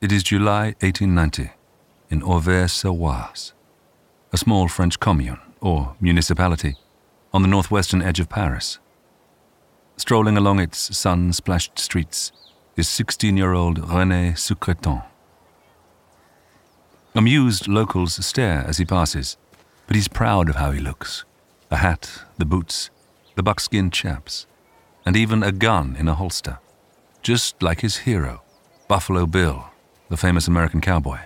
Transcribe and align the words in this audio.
It 0.00 0.12
is 0.12 0.22
July 0.22 0.74
1890 0.80 1.50
in 2.08 2.22
Auvers-sur-Oise, 2.22 3.52
a 4.32 4.38
small 4.38 4.66
French 4.66 4.98
commune 4.98 5.38
or 5.60 5.94
municipality 6.00 6.76
on 7.34 7.42
the 7.42 7.48
northwestern 7.48 8.00
edge 8.00 8.18
of 8.18 8.30
Paris. 8.30 8.78
Strolling 9.98 10.38
along 10.38 10.58
its 10.58 10.96
sun 10.96 11.34
splashed 11.34 11.78
streets 11.78 12.32
is 12.78 12.88
16 12.88 13.36
year 13.36 13.52
old 13.52 13.78
Rene 13.90 14.32
Secrétan. 14.36 15.04
Amused 17.14 17.68
locals 17.68 18.24
stare 18.24 18.64
as 18.66 18.78
he 18.78 18.86
passes, 18.86 19.36
but 19.86 19.96
he's 19.96 20.08
proud 20.08 20.48
of 20.48 20.56
how 20.56 20.70
he 20.70 20.80
looks 20.80 21.26
the 21.68 21.76
hat, 21.76 22.22
the 22.38 22.46
boots, 22.46 22.88
the 23.34 23.42
buckskin 23.42 23.90
chaps, 23.90 24.46
and 25.04 25.14
even 25.14 25.42
a 25.42 25.52
gun 25.52 25.94
in 25.98 26.08
a 26.08 26.14
holster, 26.14 26.58
just 27.20 27.62
like 27.62 27.82
his 27.82 27.98
hero, 27.98 28.40
Buffalo 28.88 29.26
Bill 29.26 29.69
the 30.10 30.16
famous 30.16 30.48
American 30.48 30.80
cowboy. 30.80 31.20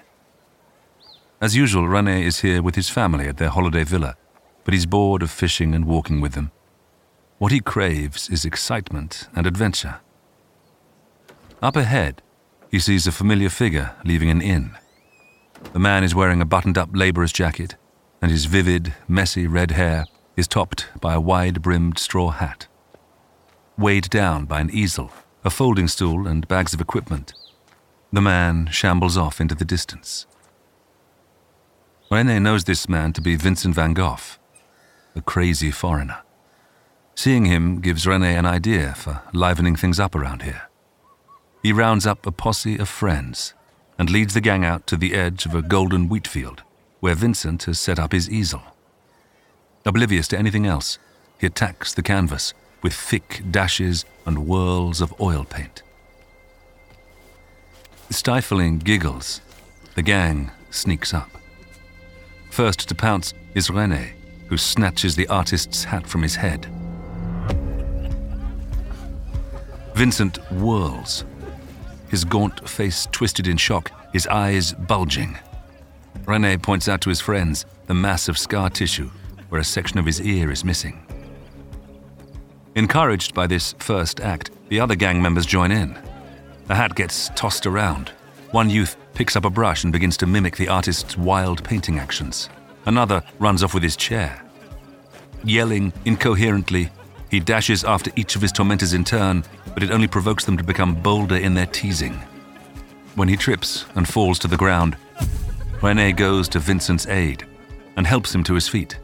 As 1.40 1.56
usual, 1.56 1.88
Rene 1.88 2.24
is 2.24 2.40
here 2.40 2.62
with 2.62 2.74
his 2.74 2.90
family 2.90 3.26
at 3.26 3.38
their 3.38 3.48
holiday 3.48 3.82
villa, 3.82 4.14
but 4.62 4.74
he's 4.74 4.84
bored 4.84 5.22
of 5.22 5.30
fishing 5.30 5.74
and 5.74 5.86
walking 5.86 6.20
with 6.20 6.32
them. 6.32 6.52
What 7.38 7.50
he 7.50 7.60
craves 7.60 8.28
is 8.28 8.44
excitement 8.44 9.26
and 9.34 9.46
adventure. 9.46 10.00
Up 11.62 11.76
ahead, 11.76 12.20
he 12.70 12.78
sees 12.78 13.06
a 13.06 13.12
familiar 13.12 13.48
figure 13.48 13.94
leaving 14.04 14.28
an 14.28 14.42
inn. 14.42 14.76
The 15.72 15.78
man 15.78 16.04
is 16.04 16.14
wearing 16.14 16.42
a 16.42 16.46
buttoned 16.46 16.76
up 16.76 16.90
laborer's 16.92 17.32
jacket, 17.32 17.76
and 18.20 18.30
his 18.30 18.44
vivid, 18.44 18.94
messy 19.08 19.46
red 19.46 19.70
hair 19.70 20.04
is 20.36 20.46
topped 20.46 20.88
by 21.00 21.14
a 21.14 21.20
wide 21.20 21.62
brimmed 21.62 21.98
straw 21.98 22.30
hat. 22.30 22.66
Weighed 23.78 24.10
down 24.10 24.44
by 24.44 24.60
an 24.60 24.70
easel, 24.70 25.10
a 25.42 25.48
folding 25.48 25.88
stool, 25.88 26.26
and 26.26 26.46
bags 26.48 26.74
of 26.74 26.82
equipment, 26.82 27.32
the 28.14 28.20
man 28.20 28.68
shambles 28.70 29.16
off 29.16 29.40
into 29.40 29.54
the 29.54 29.64
distance. 29.64 30.26
Rene 32.10 32.38
knows 32.38 32.64
this 32.64 32.88
man 32.88 33.12
to 33.12 33.20
be 33.20 33.34
Vincent 33.34 33.74
van 33.74 33.92
Gogh, 33.92 34.18
a 35.16 35.20
crazy 35.20 35.72
foreigner. 35.72 36.18
Seeing 37.16 37.46
him 37.46 37.80
gives 37.80 38.06
Rene 38.06 38.36
an 38.36 38.46
idea 38.46 38.94
for 38.94 39.22
livening 39.32 39.74
things 39.76 39.98
up 39.98 40.14
around 40.14 40.42
here. 40.42 40.68
He 41.62 41.72
rounds 41.72 42.06
up 42.06 42.26
a 42.26 42.32
posse 42.32 42.76
of 42.76 42.88
friends 42.88 43.54
and 43.98 44.10
leads 44.10 44.34
the 44.34 44.40
gang 44.40 44.64
out 44.64 44.86
to 44.88 44.96
the 44.96 45.14
edge 45.14 45.46
of 45.46 45.54
a 45.54 45.62
golden 45.62 46.08
wheat 46.08 46.28
field 46.28 46.62
where 47.00 47.14
Vincent 47.14 47.64
has 47.64 47.80
set 47.80 47.98
up 47.98 48.12
his 48.12 48.30
easel. 48.30 48.62
Oblivious 49.84 50.28
to 50.28 50.38
anything 50.38 50.66
else, 50.66 50.98
he 51.38 51.46
attacks 51.46 51.92
the 51.92 52.02
canvas 52.02 52.54
with 52.82 52.92
thick 52.92 53.42
dashes 53.50 54.04
and 54.26 54.46
whirls 54.46 55.00
of 55.00 55.14
oil 55.20 55.44
paint. 55.44 55.83
Stifling 58.14 58.78
giggles, 58.78 59.40
the 59.96 60.02
gang 60.02 60.52
sneaks 60.70 61.12
up. 61.12 61.28
First 62.48 62.88
to 62.88 62.94
pounce 62.94 63.34
is 63.54 63.70
Rene, 63.70 64.14
who 64.46 64.56
snatches 64.56 65.16
the 65.16 65.26
artist's 65.26 65.82
hat 65.82 66.06
from 66.06 66.22
his 66.22 66.36
head. 66.36 66.66
Vincent 69.94 70.36
whirls, 70.52 71.24
his 72.08 72.24
gaunt 72.24 72.66
face 72.68 73.08
twisted 73.10 73.48
in 73.48 73.56
shock, 73.56 73.90
his 74.12 74.28
eyes 74.28 74.72
bulging. 74.72 75.36
Rene 76.24 76.56
points 76.58 76.88
out 76.88 77.00
to 77.00 77.10
his 77.10 77.20
friends 77.20 77.66
the 77.88 77.94
mass 77.94 78.28
of 78.28 78.38
scar 78.38 78.70
tissue 78.70 79.10
where 79.48 79.60
a 79.60 79.64
section 79.64 79.98
of 79.98 80.06
his 80.06 80.22
ear 80.22 80.52
is 80.52 80.64
missing. 80.64 81.04
Encouraged 82.76 83.34
by 83.34 83.48
this 83.48 83.74
first 83.80 84.20
act, 84.20 84.52
the 84.68 84.78
other 84.78 84.94
gang 84.94 85.20
members 85.20 85.46
join 85.46 85.72
in. 85.72 85.98
The 86.66 86.74
hat 86.74 86.94
gets 86.94 87.30
tossed 87.34 87.66
around. 87.66 88.10
One 88.50 88.70
youth 88.70 88.96
picks 89.12 89.36
up 89.36 89.44
a 89.44 89.50
brush 89.50 89.84
and 89.84 89.92
begins 89.92 90.16
to 90.18 90.26
mimic 90.26 90.56
the 90.56 90.68
artist's 90.68 91.18
wild 91.18 91.62
painting 91.62 91.98
actions. 91.98 92.48
Another 92.86 93.22
runs 93.38 93.62
off 93.62 93.74
with 93.74 93.82
his 93.82 93.96
chair. 93.96 94.42
Yelling 95.44 95.92
incoherently, 96.04 96.90
he 97.30 97.38
dashes 97.40 97.84
after 97.84 98.10
each 98.16 98.34
of 98.34 98.42
his 98.42 98.52
tormentors 98.52 98.94
in 98.94 99.04
turn, 99.04 99.44
but 99.74 99.82
it 99.82 99.90
only 99.90 100.06
provokes 100.06 100.44
them 100.44 100.56
to 100.56 100.64
become 100.64 100.94
bolder 100.94 101.36
in 101.36 101.54
their 101.54 101.66
teasing. 101.66 102.14
When 103.14 103.28
he 103.28 103.36
trips 103.36 103.84
and 103.94 104.08
falls 104.08 104.38
to 104.40 104.48
the 104.48 104.56
ground, 104.56 104.96
Rene 105.82 106.12
goes 106.12 106.48
to 106.50 106.58
Vincent's 106.58 107.06
aid 107.06 107.46
and 107.96 108.06
helps 108.06 108.34
him 108.34 108.42
to 108.44 108.54
his 108.54 108.68
feet. 108.68 108.98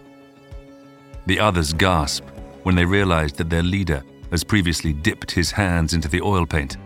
The 1.26 1.38
others 1.38 1.74
gasp 1.74 2.24
when 2.62 2.74
they 2.74 2.84
realize 2.84 3.32
that 3.34 3.50
their 3.50 3.62
leader 3.62 4.02
has 4.30 4.44
previously 4.44 4.92
dipped 4.92 5.30
his 5.30 5.50
hands 5.50 5.92
into 5.92 6.08
the 6.08 6.22
oil 6.22 6.46
paint 6.46 6.76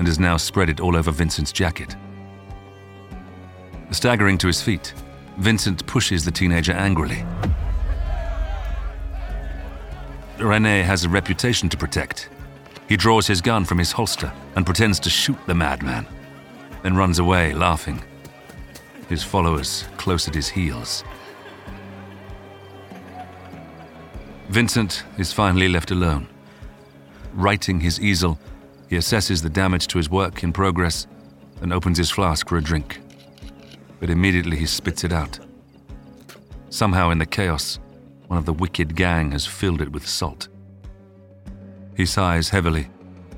and 0.00 0.06
has 0.08 0.18
now 0.18 0.38
spread 0.38 0.70
it 0.70 0.80
all 0.80 0.96
over 0.96 1.10
Vincent's 1.10 1.52
jacket. 1.52 1.94
Staggering 3.90 4.38
to 4.38 4.46
his 4.46 4.62
feet, 4.62 4.94
Vincent 5.36 5.86
pushes 5.86 6.24
the 6.24 6.30
teenager 6.30 6.72
angrily. 6.72 7.22
Rene 10.38 10.80
has 10.80 11.04
a 11.04 11.08
reputation 11.10 11.68
to 11.68 11.76
protect. 11.76 12.30
He 12.88 12.96
draws 12.96 13.26
his 13.26 13.42
gun 13.42 13.66
from 13.66 13.76
his 13.76 13.92
holster 13.92 14.32
and 14.56 14.64
pretends 14.64 14.98
to 15.00 15.10
shoot 15.10 15.36
the 15.46 15.54
madman, 15.54 16.06
then 16.82 16.96
runs 16.96 17.18
away 17.18 17.52
laughing, 17.52 18.02
his 19.10 19.22
followers 19.22 19.84
close 19.98 20.26
at 20.26 20.34
his 20.34 20.48
heels. 20.48 21.04
Vincent 24.48 25.04
is 25.18 25.30
finally 25.30 25.68
left 25.68 25.90
alone. 25.90 26.26
Righting 27.34 27.80
his 27.80 28.00
easel, 28.00 28.38
he 28.90 28.96
assesses 28.96 29.40
the 29.40 29.48
damage 29.48 29.86
to 29.86 29.98
his 29.98 30.10
work 30.10 30.42
in 30.42 30.52
progress 30.52 31.06
and 31.62 31.72
opens 31.72 31.96
his 31.96 32.10
flask 32.10 32.48
for 32.48 32.58
a 32.58 32.62
drink. 32.62 33.00
But 34.00 34.10
immediately 34.10 34.56
he 34.56 34.66
spits 34.66 35.04
it 35.04 35.12
out. 35.12 35.38
Somehow, 36.70 37.10
in 37.10 37.18
the 37.18 37.26
chaos, 37.26 37.78
one 38.26 38.38
of 38.38 38.46
the 38.46 38.52
wicked 38.52 38.96
gang 38.96 39.30
has 39.30 39.46
filled 39.46 39.80
it 39.80 39.92
with 39.92 40.08
salt. 40.08 40.48
He 41.96 42.04
sighs 42.04 42.48
heavily 42.48 42.88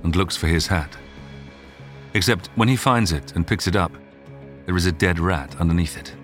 and 0.03 0.17
looks 0.17 0.39
for 0.39 0.47
his 0.47 0.69
hat. 0.69 0.97
Except 2.15 2.49
when 2.55 2.69
he 2.69 2.77
finds 2.77 3.13
it 3.13 3.37
and 3.37 3.47
picks 3.47 3.67
it 3.67 3.77
up, 3.77 3.93
there 4.65 4.77
is 4.77 4.87
a 4.87 4.93
dead 4.93 5.19
rat 5.19 5.55
underneath 5.61 5.99
it. 5.99 6.15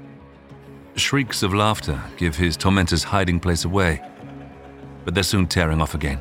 Shrieks 0.94 1.42
of 1.42 1.52
laughter 1.52 2.02
give 2.16 2.36
his 2.36 2.56
tormentor's 2.56 3.04
hiding 3.04 3.40
place 3.40 3.66
away, 3.66 4.00
but 5.04 5.14
they're 5.14 5.22
soon 5.22 5.46
tearing 5.46 5.82
off 5.82 5.94
again. 5.94 6.18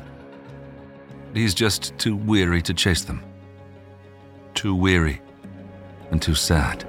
He's 1.38 1.54
just 1.54 1.96
too 1.98 2.16
weary 2.16 2.60
to 2.62 2.74
chase 2.74 3.04
them. 3.04 3.22
Too 4.54 4.74
weary 4.74 5.22
and 6.10 6.20
too 6.20 6.34
sad. 6.34 6.84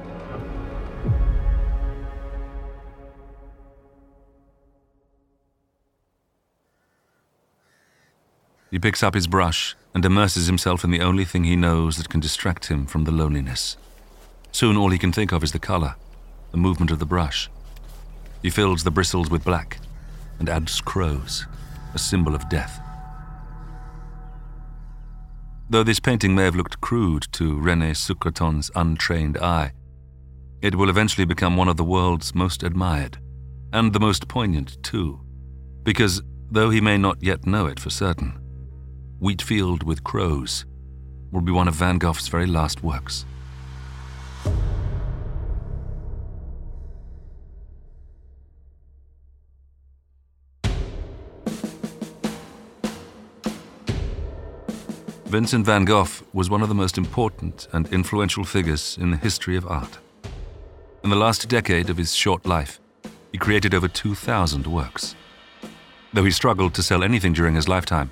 He 8.72 8.80
picks 8.80 9.04
up 9.04 9.14
his 9.14 9.28
brush 9.28 9.76
and 9.94 10.04
immerses 10.04 10.48
himself 10.48 10.84
in 10.84 10.90
the 10.90 11.02
only 11.02 11.26
thing 11.26 11.44
he 11.44 11.56
knows 11.56 11.98
that 11.98 12.10
can 12.10 12.20
distract 12.20 12.70
him 12.70 12.88
from 12.88 13.04
the 13.04 13.12
loneliness. 13.12 13.78
Soon 14.52 14.78
all 14.78 14.90
he 14.90 14.98
can 14.98 15.12
think 15.12 15.32
of 15.32 15.44
is 15.44 15.52
the 15.52 15.60
color, 15.60 15.96
the 16.50 16.58
movement 16.58 16.90
of 16.90 16.98
the 16.98 17.06
brush. 17.06 17.52
He 18.42 18.50
fills 18.50 18.84
the 18.84 18.90
bristles 18.90 19.30
with 19.30 19.46
black 19.46 19.78
and 20.40 20.50
adds 20.50 20.82
crows, 20.82 21.46
a 21.94 22.00
symbol 22.00 22.34
of 22.34 22.50
death. 22.50 22.82
Though 25.72 25.84
this 25.84 26.00
painting 26.00 26.34
may 26.34 26.46
have 26.46 26.56
looked 26.56 26.82
crude 26.82 27.28
to 27.34 27.60
Rene 27.60 27.92
Secrétan's 27.92 28.72
untrained 28.74 29.38
eye, 29.38 29.72
it 30.64 30.74
will 30.74 30.90
eventually 30.90 31.26
become 31.26 31.56
one 31.56 31.68
of 31.68 31.78
the 31.78 31.84
world's 31.84 32.34
most 32.34 32.64
admired, 32.64 33.20
and 33.72 33.94
the 33.94 34.00
most 34.00 34.28
poignant, 34.28 34.82
too, 34.82 35.22
because 35.84 36.24
though 36.50 36.72
he 36.72 36.82
may 36.82 36.98
not 36.98 37.22
yet 37.22 37.46
know 37.46 37.68
it 37.68 37.80
for 37.80 37.92
certain, 37.92 38.34
Wheatfield 39.20 39.84
with 39.84 40.04
Crows 40.04 40.66
will 41.32 41.42
be 41.42 41.52
one 41.52 41.68
of 41.68 41.76
Van 41.76 42.00
Gogh's 42.00 42.28
very 42.28 42.48
last 42.48 42.84
works. 42.84 43.26
Vincent 55.30 55.64
van 55.64 55.86
Gogh 55.86 56.08
was 56.34 56.50
one 56.50 56.64
of 56.64 56.70
the 56.70 56.74
most 56.76 56.98
important 56.98 57.68
and 57.72 57.88
influential 57.94 58.44
figures 58.44 58.98
in 59.00 59.12
the 59.12 59.18
history 59.18 59.56
of 59.56 59.68
art. 59.68 60.00
In 61.04 61.12
the 61.12 61.16
last 61.16 61.48
decade 61.48 61.92
of 61.92 61.98
his 61.98 62.16
short 62.16 62.48
life, 62.48 62.80
he 63.32 63.38
created 63.38 63.76
over 63.76 63.88
2,000 63.88 64.66
works. 64.66 65.14
Though 66.14 66.24
he 66.24 66.32
struggled 66.32 66.74
to 66.74 66.82
sell 66.82 67.04
anything 67.04 67.34
during 67.34 67.54
his 67.54 67.68
lifetime, 67.68 68.10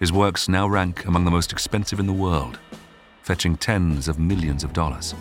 his 0.00 0.12
works 0.12 0.50
now 0.50 0.68
rank 0.68 1.06
among 1.06 1.24
the 1.24 1.30
most 1.30 1.50
expensive 1.50 1.98
in 1.98 2.06
the 2.06 2.12
world, 2.12 2.58
fetching 3.22 3.56
tens 3.56 4.06
of 4.06 4.18
millions 4.18 4.62
of 4.62 4.74
dollars. 4.74 5.14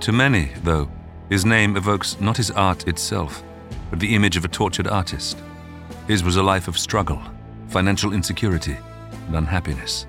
To 0.00 0.10
many, 0.10 0.50
though, 0.64 0.90
his 1.28 1.44
name 1.44 1.76
evokes 1.76 2.20
not 2.20 2.36
his 2.36 2.50
art 2.50 2.88
itself, 2.88 3.44
but 3.90 4.00
the 4.00 4.16
image 4.16 4.36
of 4.36 4.44
a 4.44 4.48
tortured 4.48 4.88
artist. 4.88 5.38
His 6.08 6.24
was 6.24 6.34
a 6.34 6.42
life 6.42 6.66
of 6.66 6.76
struggle, 6.76 7.22
financial 7.68 8.12
insecurity, 8.12 8.76
and 9.26 9.36
unhappiness. 9.36 10.06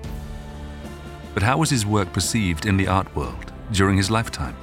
But 1.34 1.42
how 1.42 1.58
was 1.58 1.70
his 1.70 1.84
work 1.84 2.12
perceived 2.12 2.66
in 2.66 2.76
the 2.76 2.86
art 2.86 3.14
world 3.16 3.52
during 3.72 3.96
his 3.96 4.10
lifetime? 4.10 4.54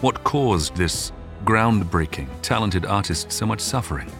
What 0.00 0.22
caused 0.24 0.76
this 0.76 1.12
groundbreaking, 1.44 2.28
talented 2.40 2.86
artist 2.86 3.32
so 3.32 3.46
much 3.46 3.60
suffering? 3.60 4.10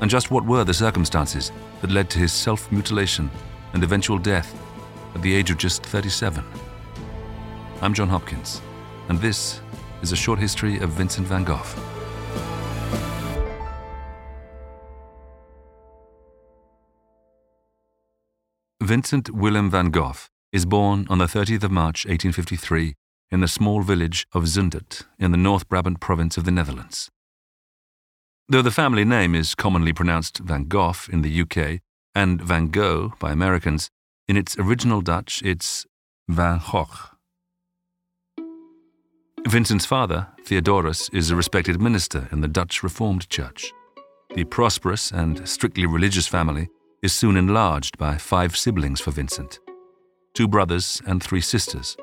And 0.00 0.10
just 0.10 0.30
what 0.30 0.44
were 0.44 0.64
the 0.64 0.74
circumstances 0.74 1.52
that 1.80 1.90
led 1.90 2.10
to 2.10 2.18
his 2.18 2.32
self 2.32 2.70
mutilation 2.70 3.30
and 3.72 3.82
eventual 3.82 4.18
death 4.18 4.54
at 5.14 5.22
the 5.22 5.34
age 5.34 5.50
of 5.50 5.58
just 5.58 5.84
37? 5.86 6.44
I'm 7.80 7.94
John 7.94 8.08
Hopkins, 8.08 8.60
and 9.08 9.20
this 9.20 9.60
is 10.02 10.12
a 10.12 10.16
short 10.16 10.38
history 10.38 10.78
of 10.78 10.90
Vincent 10.90 11.26
van 11.26 11.44
Gogh. 11.44 11.95
Vincent 18.86 19.30
Willem 19.30 19.68
van 19.68 19.90
Gogh 19.90 20.28
is 20.52 20.64
born 20.64 21.08
on 21.10 21.18
the 21.18 21.24
30th 21.24 21.64
of 21.64 21.72
March 21.72 22.06
1853 22.06 22.94
in 23.32 23.40
the 23.40 23.48
small 23.48 23.82
village 23.82 24.28
of 24.32 24.44
Zundert 24.44 25.04
in 25.18 25.32
the 25.32 25.36
North 25.36 25.68
Brabant 25.68 25.98
province 25.98 26.36
of 26.36 26.44
the 26.44 26.52
Netherlands. 26.52 27.10
Though 28.48 28.62
the 28.62 28.70
family 28.70 29.04
name 29.04 29.34
is 29.34 29.56
commonly 29.56 29.92
pronounced 29.92 30.38
Van 30.38 30.66
Gogh 30.68 31.08
in 31.10 31.22
the 31.22 31.40
UK 31.40 31.80
and 32.14 32.40
Van 32.40 32.68
Gogh 32.68 33.14
by 33.18 33.32
Americans, 33.32 33.90
in 34.28 34.36
its 34.36 34.56
original 34.56 35.00
Dutch 35.00 35.42
it's 35.44 35.84
Van 36.28 36.60
Gogh. 36.70 36.86
Vincent's 39.48 39.84
father, 39.84 40.28
Theodorus, 40.44 41.08
is 41.08 41.32
a 41.32 41.34
respected 41.34 41.80
minister 41.80 42.28
in 42.30 42.40
the 42.40 42.46
Dutch 42.46 42.84
Reformed 42.84 43.28
Church. 43.30 43.72
The 44.36 44.44
prosperous 44.44 45.10
and 45.10 45.48
strictly 45.48 45.86
religious 45.86 46.28
family 46.28 46.68
is 47.02 47.12
soon 47.12 47.36
enlarged 47.36 47.98
by 47.98 48.16
five 48.16 48.56
siblings 48.56 49.00
for 49.00 49.10
Vincent 49.10 49.60
two 50.36 50.46
brothers 50.46 51.00
and 51.06 51.22
three 51.22 51.40
sisters. 51.40 51.96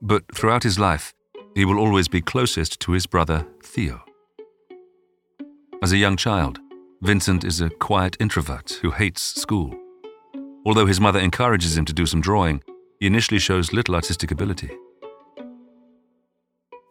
But 0.00 0.22
throughout 0.32 0.62
his 0.62 0.78
life, 0.78 1.12
he 1.56 1.64
will 1.64 1.78
always 1.78 2.06
be 2.06 2.20
closest 2.20 2.78
to 2.80 2.92
his 2.92 3.04
brother 3.04 3.44
Theo. 3.64 4.00
As 5.82 5.90
a 5.90 5.96
young 5.96 6.16
child, 6.16 6.60
Vincent 7.02 7.42
is 7.42 7.60
a 7.60 7.68
quiet 7.68 8.16
introvert 8.20 8.78
who 8.80 8.92
hates 8.92 9.22
school. 9.22 9.74
Although 10.64 10.86
his 10.86 11.00
mother 11.00 11.18
encourages 11.18 11.76
him 11.76 11.84
to 11.86 11.92
do 11.92 12.06
some 12.06 12.20
drawing, 12.20 12.62
he 13.00 13.08
initially 13.08 13.40
shows 13.40 13.72
little 13.72 13.96
artistic 13.96 14.30
ability. 14.30 14.70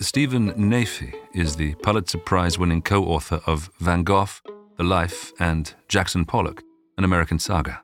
Steven 0.01 0.51
Naifeh 0.53 1.13
is 1.33 1.55
the 1.55 1.75
Pulitzer 1.75 2.17
Prize 2.17 2.59
winning 2.59 2.81
co 2.81 3.05
author 3.05 3.39
of 3.45 3.69
Van 3.79 4.03
Gogh, 4.03 4.41
The 4.75 4.83
Life, 4.83 5.31
and 5.39 5.73
Jackson 5.87 6.25
Pollock, 6.25 6.61
an 6.97 7.03
American 7.03 7.39
saga. 7.39 7.81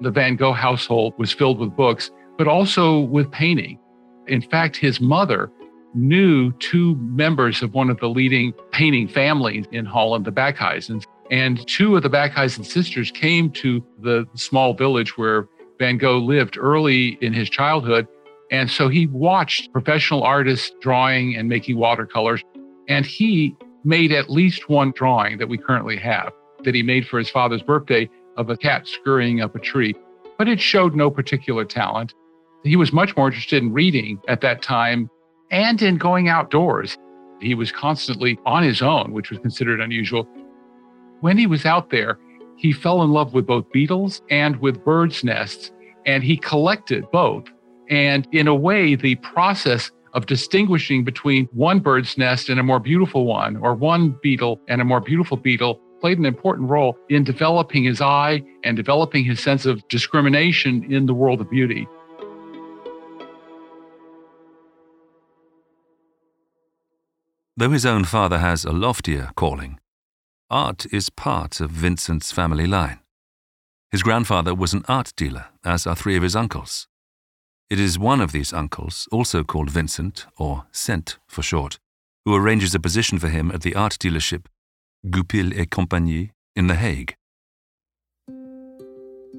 The 0.00 0.10
Van 0.10 0.36
Gogh 0.36 0.52
household 0.52 1.14
was 1.18 1.32
filled 1.32 1.58
with 1.58 1.74
books, 1.74 2.10
but 2.36 2.46
also 2.46 3.00
with 3.00 3.30
painting. 3.30 3.78
In 4.26 4.42
fact, 4.42 4.76
his 4.76 5.00
mother 5.00 5.50
knew 5.94 6.52
two 6.52 6.96
members 6.96 7.62
of 7.62 7.72
one 7.72 7.88
of 7.88 7.98
the 8.00 8.08
leading 8.08 8.52
painting 8.72 9.08
families 9.08 9.64
in 9.72 9.86
Holland, 9.86 10.24
the 10.24 10.32
Bakhuizens. 10.32 11.04
And 11.30 11.66
two 11.66 11.96
of 11.96 12.02
the 12.02 12.10
Bakhuizen 12.10 12.64
sisters 12.64 13.10
came 13.10 13.50
to 13.52 13.84
the 14.00 14.26
small 14.34 14.74
village 14.74 15.16
where 15.16 15.48
Van 15.78 15.98
Gogh 15.98 16.18
lived 16.18 16.56
early 16.58 17.18
in 17.20 17.32
his 17.32 17.48
childhood. 17.48 18.06
And 18.50 18.70
so 18.70 18.88
he 18.88 19.06
watched 19.06 19.72
professional 19.72 20.22
artists 20.22 20.72
drawing 20.80 21.36
and 21.36 21.48
making 21.48 21.78
watercolors. 21.78 22.42
And 22.88 23.04
he 23.04 23.56
made 23.84 24.12
at 24.12 24.30
least 24.30 24.68
one 24.68 24.92
drawing 24.94 25.38
that 25.38 25.48
we 25.48 25.58
currently 25.58 25.96
have 25.96 26.32
that 26.64 26.74
he 26.74 26.82
made 26.82 27.06
for 27.06 27.18
his 27.18 27.30
father's 27.30 27.62
birthday 27.62 28.08
of 28.36 28.50
a 28.50 28.56
cat 28.56 28.86
scurrying 28.86 29.40
up 29.40 29.54
a 29.54 29.58
tree. 29.58 29.94
But 30.38 30.48
it 30.48 30.60
showed 30.60 30.94
no 30.94 31.10
particular 31.10 31.64
talent. 31.64 32.14
He 32.62 32.76
was 32.76 32.92
much 32.92 33.16
more 33.16 33.28
interested 33.28 33.62
in 33.62 33.72
reading 33.72 34.20
at 34.28 34.40
that 34.42 34.62
time 34.62 35.08
and 35.50 35.80
in 35.80 35.96
going 35.96 36.28
outdoors. 36.28 36.98
He 37.40 37.54
was 37.54 37.70
constantly 37.70 38.38
on 38.44 38.62
his 38.62 38.82
own, 38.82 39.12
which 39.12 39.30
was 39.30 39.38
considered 39.38 39.80
unusual. 39.80 40.28
When 41.20 41.38
he 41.38 41.46
was 41.46 41.64
out 41.64 41.90
there, 41.90 42.18
he 42.56 42.72
fell 42.72 43.02
in 43.02 43.10
love 43.10 43.34
with 43.34 43.46
both 43.46 43.70
beetles 43.70 44.22
and 44.30 44.56
with 44.56 44.84
birds' 44.84 45.22
nests, 45.22 45.70
and 46.06 46.24
he 46.24 46.36
collected 46.36 47.04
both. 47.10 47.44
And 47.88 48.26
in 48.32 48.48
a 48.48 48.54
way, 48.54 48.94
the 48.94 49.16
process 49.16 49.90
of 50.14 50.26
distinguishing 50.26 51.04
between 51.04 51.46
one 51.52 51.78
bird's 51.78 52.16
nest 52.16 52.48
and 52.48 52.58
a 52.58 52.62
more 52.62 52.80
beautiful 52.80 53.26
one, 53.26 53.56
or 53.58 53.74
one 53.74 54.18
beetle 54.22 54.60
and 54.66 54.80
a 54.80 54.84
more 54.84 55.00
beautiful 55.00 55.36
beetle, 55.36 55.80
played 56.06 56.18
an 56.20 56.24
important 56.24 56.70
role 56.70 56.96
in 57.08 57.24
developing 57.24 57.82
his 57.82 58.00
eye 58.00 58.40
and 58.62 58.76
developing 58.76 59.24
his 59.24 59.40
sense 59.40 59.66
of 59.66 59.82
discrimination 59.88 60.84
in 60.92 61.04
the 61.04 61.12
world 61.12 61.40
of 61.40 61.50
beauty. 61.50 61.88
Though 67.56 67.70
his 67.70 67.84
own 67.84 68.04
father 68.04 68.38
has 68.38 68.64
a 68.64 68.70
loftier 68.70 69.32
calling, 69.34 69.80
art 70.48 70.86
is 70.92 71.10
part 71.10 71.60
of 71.60 71.72
Vincent's 71.72 72.30
family 72.30 72.68
line. 72.68 73.00
His 73.90 74.04
grandfather 74.04 74.54
was 74.54 74.72
an 74.74 74.84
art 74.86 75.12
dealer, 75.16 75.46
as 75.64 75.88
are 75.88 75.96
three 75.96 76.16
of 76.16 76.22
his 76.22 76.36
uncles. 76.36 76.86
It 77.68 77.80
is 77.80 77.98
one 77.98 78.20
of 78.20 78.30
these 78.30 78.52
uncles, 78.52 79.08
also 79.10 79.42
called 79.42 79.70
Vincent, 79.70 80.26
or 80.38 80.66
Cent 80.70 81.18
for 81.26 81.42
short, 81.42 81.80
who 82.24 82.32
arranges 82.36 82.76
a 82.76 82.78
position 82.78 83.18
for 83.18 83.28
him 83.28 83.50
at 83.50 83.62
the 83.62 83.74
art 83.74 83.96
dealership 83.98 84.44
Goupil 85.10 85.52
et 85.54 85.70
Compagnie 85.70 86.32
in 86.56 86.66
The 86.66 86.74
Hague. 86.74 87.14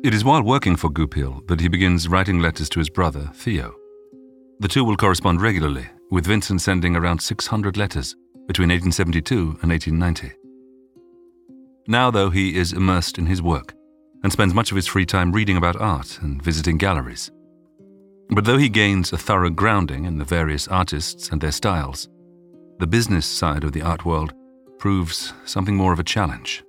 It 0.04 0.14
is 0.14 0.24
while 0.24 0.44
working 0.44 0.78
for 0.78 0.90
Goupil 0.90 1.42
that 1.48 1.60
he 1.60 1.68
begins 1.68 2.08
writing 2.08 2.40
letters 2.40 2.70
to 2.70 2.80
his 2.80 2.90
brother, 2.90 3.32
Theo. 3.34 3.76
The 4.60 4.70
two 4.70 4.86
will 4.86 4.96
correspond 4.96 5.42
regularly, 5.42 5.88
with 6.10 6.26
Vincent 6.26 6.62
sending 6.62 6.96
around 6.96 7.22
600 7.22 7.76
letters 7.76 8.16
between 8.48 8.70
1872 8.70 9.58
and 9.62 9.72
1890. 9.72 10.34
Now, 11.88 12.12
though, 12.12 12.30
he 12.30 12.56
is 12.56 12.72
immersed 12.72 13.18
in 13.18 13.26
his 13.26 13.42
work 13.42 13.74
and 14.24 14.32
spends 14.32 14.54
much 14.54 14.72
of 14.72 14.78
his 14.78 14.88
free 14.88 15.06
time 15.06 15.34
reading 15.34 15.58
about 15.58 15.82
art 15.82 16.20
and 16.22 16.42
visiting 16.42 16.78
galleries. 16.78 17.30
But 18.30 18.46
though 18.46 18.58
he 18.58 18.70
gains 18.70 19.12
a 19.12 19.18
thorough 19.18 19.50
grounding 19.50 20.06
in 20.06 20.18
the 20.18 20.26
various 20.26 20.68
artists 20.68 21.30
and 21.30 21.42
their 21.42 21.52
styles, 21.52 22.08
the 22.80 22.88
business 22.88 23.26
side 23.26 23.64
of 23.64 23.74
the 23.74 23.82
art 23.82 24.06
world 24.06 24.34
proves 24.80 25.34
something 25.46 25.76
more 25.76 25.94
of 25.94 26.00
a 26.00 26.04
challenge. 26.04 26.64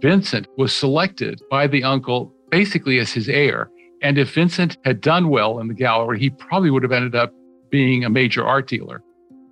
Vincent 0.00 0.46
was 0.56 0.74
selected 0.74 1.40
by 1.50 1.66
the 1.66 1.84
uncle 1.84 2.34
basically 2.50 2.98
as 2.98 3.12
his 3.12 3.28
heir. 3.28 3.70
And 4.02 4.18
if 4.18 4.34
Vincent 4.34 4.76
had 4.84 5.00
done 5.00 5.28
well 5.28 5.58
in 5.60 5.68
the 5.68 5.74
gallery, 5.74 6.18
he 6.18 6.30
probably 6.30 6.70
would 6.70 6.82
have 6.82 6.92
ended 6.92 7.14
up 7.14 7.32
being 7.70 8.04
a 8.04 8.10
major 8.10 8.44
art 8.44 8.68
dealer. 8.68 9.02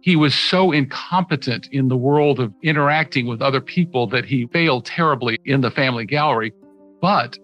He 0.03 0.17
was 0.17 0.35
so 0.35 0.73
incompetent 0.73 1.69
in 1.73 1.89
the 1.89 1.97
world 1.97 2.41
of 2.41 2.53
interacting 2.63 3.27
with 3.27 3.43
other 3.43 3.61
people 3.61 4.07
that 4.09 4.25
he 4.25 4.47
failed 4.53 4.87
terribly 4.87 5.39
in 5.45 5.61
the 5.61 5.71
family 5.71 6.05
gallery, 6.05 6.53
but 7.01 7.39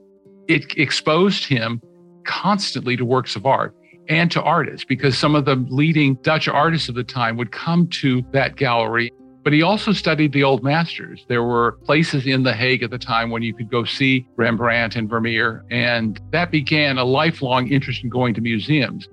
it 0.49 0.77
exposed 0.77 1.45
him 1.45 1.81
constantly 2.25 2.97
to 2.97 3.05
works 3.05 3.37
of 3.37 3.47
art 3.47 3.75
and 4.09 4.31
to 4.31 4.43
artists 4.43 4.85
because 4.85 5.17
some 5.19 5.35
of 5.35 5.45
the 5.45 5.57
leading 5.69 6.15
Dutch 6.17 6.49
artists 6.49 6.89
of 6.89 6.95
the 6.95 7.05
time 7.05 7.37
would 7.37 7.53
come 7.53 7.89
to 7.89 8.23
that 8.33 8.57
gallery. 8.57 9.13
But 9.47 9.53
he 9.53 9.63
also 9.63 9.93
studied 9.93 10.33
the 10.33 10.43
old 10.43 10.65
masters. 10.65 11.25
There 11.29 11.45
were 11.45 11.79
places 11.85 12.27
in 12.27 12.43
The 12.43 12.53
Hague 12.53 12.83
at 12.83 12.91
the 12.91 12.99
time 12.99 13.31
when 13.31 13.45
you 13.45 13.55
could 13.55 13.71
go 13.71 13.85
see 13.85 14.27
Rembrandt 14.35 14.97
and 14.97 15.09
Vermeer, 15.09 15.65
and 15.71 16.21
that 16.33 16.51
began 16.51 16.99
a 16.99 17.05
lifelong 17.05 17.69
interest 17.69 18.03
in 18.03 18.11
going 18.11 18.35
to 18.35 18.41
museums. 18.41 19.09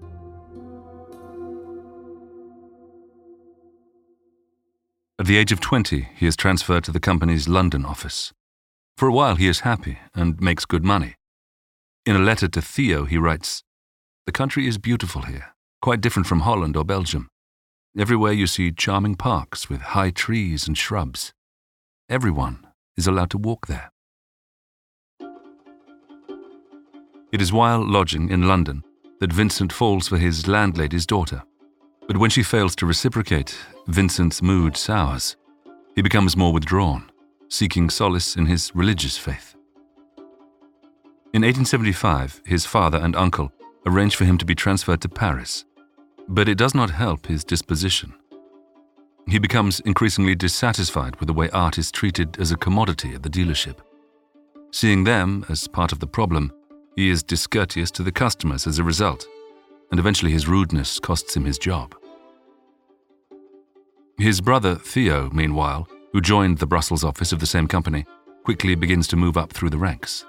At 5.20 5.28
the 5.28 5.38
age 5.38 5.52
of 5.52 5.60
20, 5.60 6.10
he 6.16 6.26
is 6.26 6.36
transferred 6.36 6.84
to 6.86 6.92
the 6.92 7.00
company's 7.00 7.48
London 7.48 7.86
office. 7.86 8.34
For 8.98 9.08
a 9.08 9.14
while, 9.14 9.36
he 9.36 9.48
is 9.48 9.60
happy 9.60 10.00
and 10.16 10.42
makes 10.42 10.66
good 10.66 10.84
money. 10.84 11.14
In 12.08 12.16
a 12.16 12.20
letter 12.20 12.48
to 12.48 12.60
Theo, 12.60 13.06
he 13.06 13.20
writes 13.20 13.62
The 14.26 14.32
country 14.32 14.66
is 14.68 14.80
beautiful 14.80 15.22
here, 15.22 15.54
quite 15.80 16.02
different 16.02 16.26
from 16.26 16.40
Holland 16.40 16.76
or 16.76 16.84
Belgium. 16.84 17.30
Everywhere 17.96 18.32
you 18.32 18.48
see 18.48 18.72
charming 18.72 19.14
parks 19.14 19.70
with 19.70 19.82
high 19.82 20.10
trees 20.10 20.68
and 20.68 20.76
shrubs. 20.76 21.32
Everyone 22.10 22.66
is 22.98 23.06
allowed 23.06 23.30
to 23.30 23.38
walk 23.38 23.68
there. 23.68 23.92
It 27.32 27.40
is 27.40 27.54
while 27.54 27.86
lodging 27.86 28.30
in 28.30 28.48
London 28.48 28.84
that 29.20 29.32
Vincent 29.32 29.72
falls 29.72 30.08
for 30.08 30.18
his 30.18 30.48
landlady's 30.48 31.06
daughter. 31.06 31.44
But 32.08 32.18
when 32.18 32.32
she 32.32 32.42
fails 32.42 32.76
to 32.78 32.88
reciprocate, 32.88 33.56
Vincent's 33.86 34.42
mood 34.42 34.76
sours. 34.76 35.36
He 35.96 36.02
becomes 36.02 36.36
more 36.36 36.52
withdrawn, 36.52 37.12
seeking 37.48 37.92
solace 37.92 38.36
in 38.36 38.48
his 38.48 38.72
religious 38.74 39.20
faith. 39.20 39.54
In 41.32 41.44
1875, 41.44 42.42
his 42.44 42.66
father 42.66 42.98
and 42.98 43.16
uncle 43.16 43.52
arrange 43.86 44.16
for 44.16 44.26
him 44.26 44.40
to 44.40 44.46
be 44.46 44.56
transferred 44.56 45.02
to 45.02 45.10
Paris, 45.10 45.66
but 46.28 46.50
it 46.50 46.58
does 46.58 46.74
not 46.74 46.90
help 46.90 47.28
his 47.28 47.44
disposition. 47.44 48.14
He 49.28 49.40
becomes 49.40 49.80
increasingly 49.82 50.36
dissatisfied 50.36 51.16
with 51.18 51.28
the 51.28 51.34
way 51.34 51.50
art 51.52 51.78
is 51.78 51.92
treated 51.92 52.40
as 52.40 52.52
a 52.52 52.58
commodity 52.58 53.14
at 53.14 53.24
the 53.24 53.30
dealership. 53.30 53.78
Seeing 54.72 55.04
them 55.04 55.46
as 55.50 55.68
part 55.68 55.92
of 55.92 56.00
the 56.00 56.08
problem, 56.08 56.52
he 56.96 57.10
is 57.10 57.24
discourteous 57.24 57.92
to 57.92 58.04
the 58.04 58.12
customers 58.12 58.68
as 58.68 58.80
a 58.80 58.84
result, 58.84 59.28
and 59.92 60.00
eventually 60.00 60.32
his 60.32 60.48
rudeness 60.48 61.00
costs 61.00 61.36
him 61.36 61.46
his 61.46 61.58
job. 61.58 61.96
His 64.18 64.42
brother 64.42 64.76
Theo, 64.76 65.30
meanwhile, 65.32 65.88
who 66.12 66.22
joined 66.22 66.60
the 66.60 66.68
Brussels 66.68 67.04
office 67.04 67.32
of 67.32 67.40
the 67.40 67.46
same 67.46 67.68
company, 67.68 68.06
quickly 68.44 68.76
begins 68.76 69.08
to 69.08 69.16
move 69.16 69.38
up 69.38 69.54
through 69.54 69.70
the 69.70 69.78
ranks. 69.78 70.26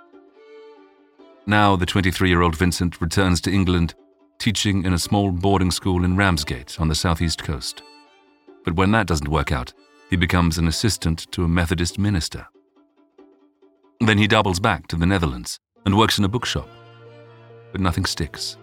Now, 1.46 1.76
the 1.76 1.86
23 1.86 2.28
year 2.28 2.40
old 2.40 2.56
Vincent 2.56 3.00
returns 3.00 3.40
to 3.42 3.52
England, 3.52 3.94
teaching 4.38 4.85
in 4.85 4.93
a 4.93 4.99
small 4.99 5.31
boarding 5.31 5.71
school 5.71 6.05
in 6.05 6.17
Ramsgate 6.17 6.81
on 6.81 6.88
the 6.88 6.95
southeast 6.95 7.43
coast. 7.43 7.83
But 8.64 8.76
when 8.76 8.93
that 8.93 9.07
doesn't 9.07 9.29
work 9.29 9.53
out, 9.53 9.73
he 10.11 10.17
becomes 10.17 10.59
an 10.59 10.69
assistant 10.69 11.31
to 11.33 11.45
a 11.45 11.49
Methodist 11.49 11.99
minister. 11.99 12.47
Then 14.00 14.19
he 14.19 14.26
doubles 14.26 14.61
back 14.61 14.87
to 14.88 14.97
the 14.97 15.07
Netherlands 15.07 15.59
and 15.87 15.97
works 15.97 16.19
in 16.19 16.25
a 16.25 16.29
bookshop. 16.29 16.69
But 17.73 17.81
nothing 17.81 18.05
sticks. 18.05 18.57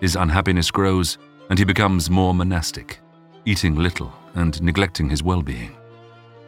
His 0.00 0.16
unhappiness 0.16 0.70
grows, 0.70 1.18
and 1.48 1.58
he 1.58 1.64
becomes 1.64 2.10
more 2.10 2.34
monastic, 2.34 2.98
eating 3.44 3.76
little 3.76 4.12
and 4.34 4.60
neglecting 4.62 5.08
his 5.08 5.22
well 5.22 5.42
being. 5.42 5.76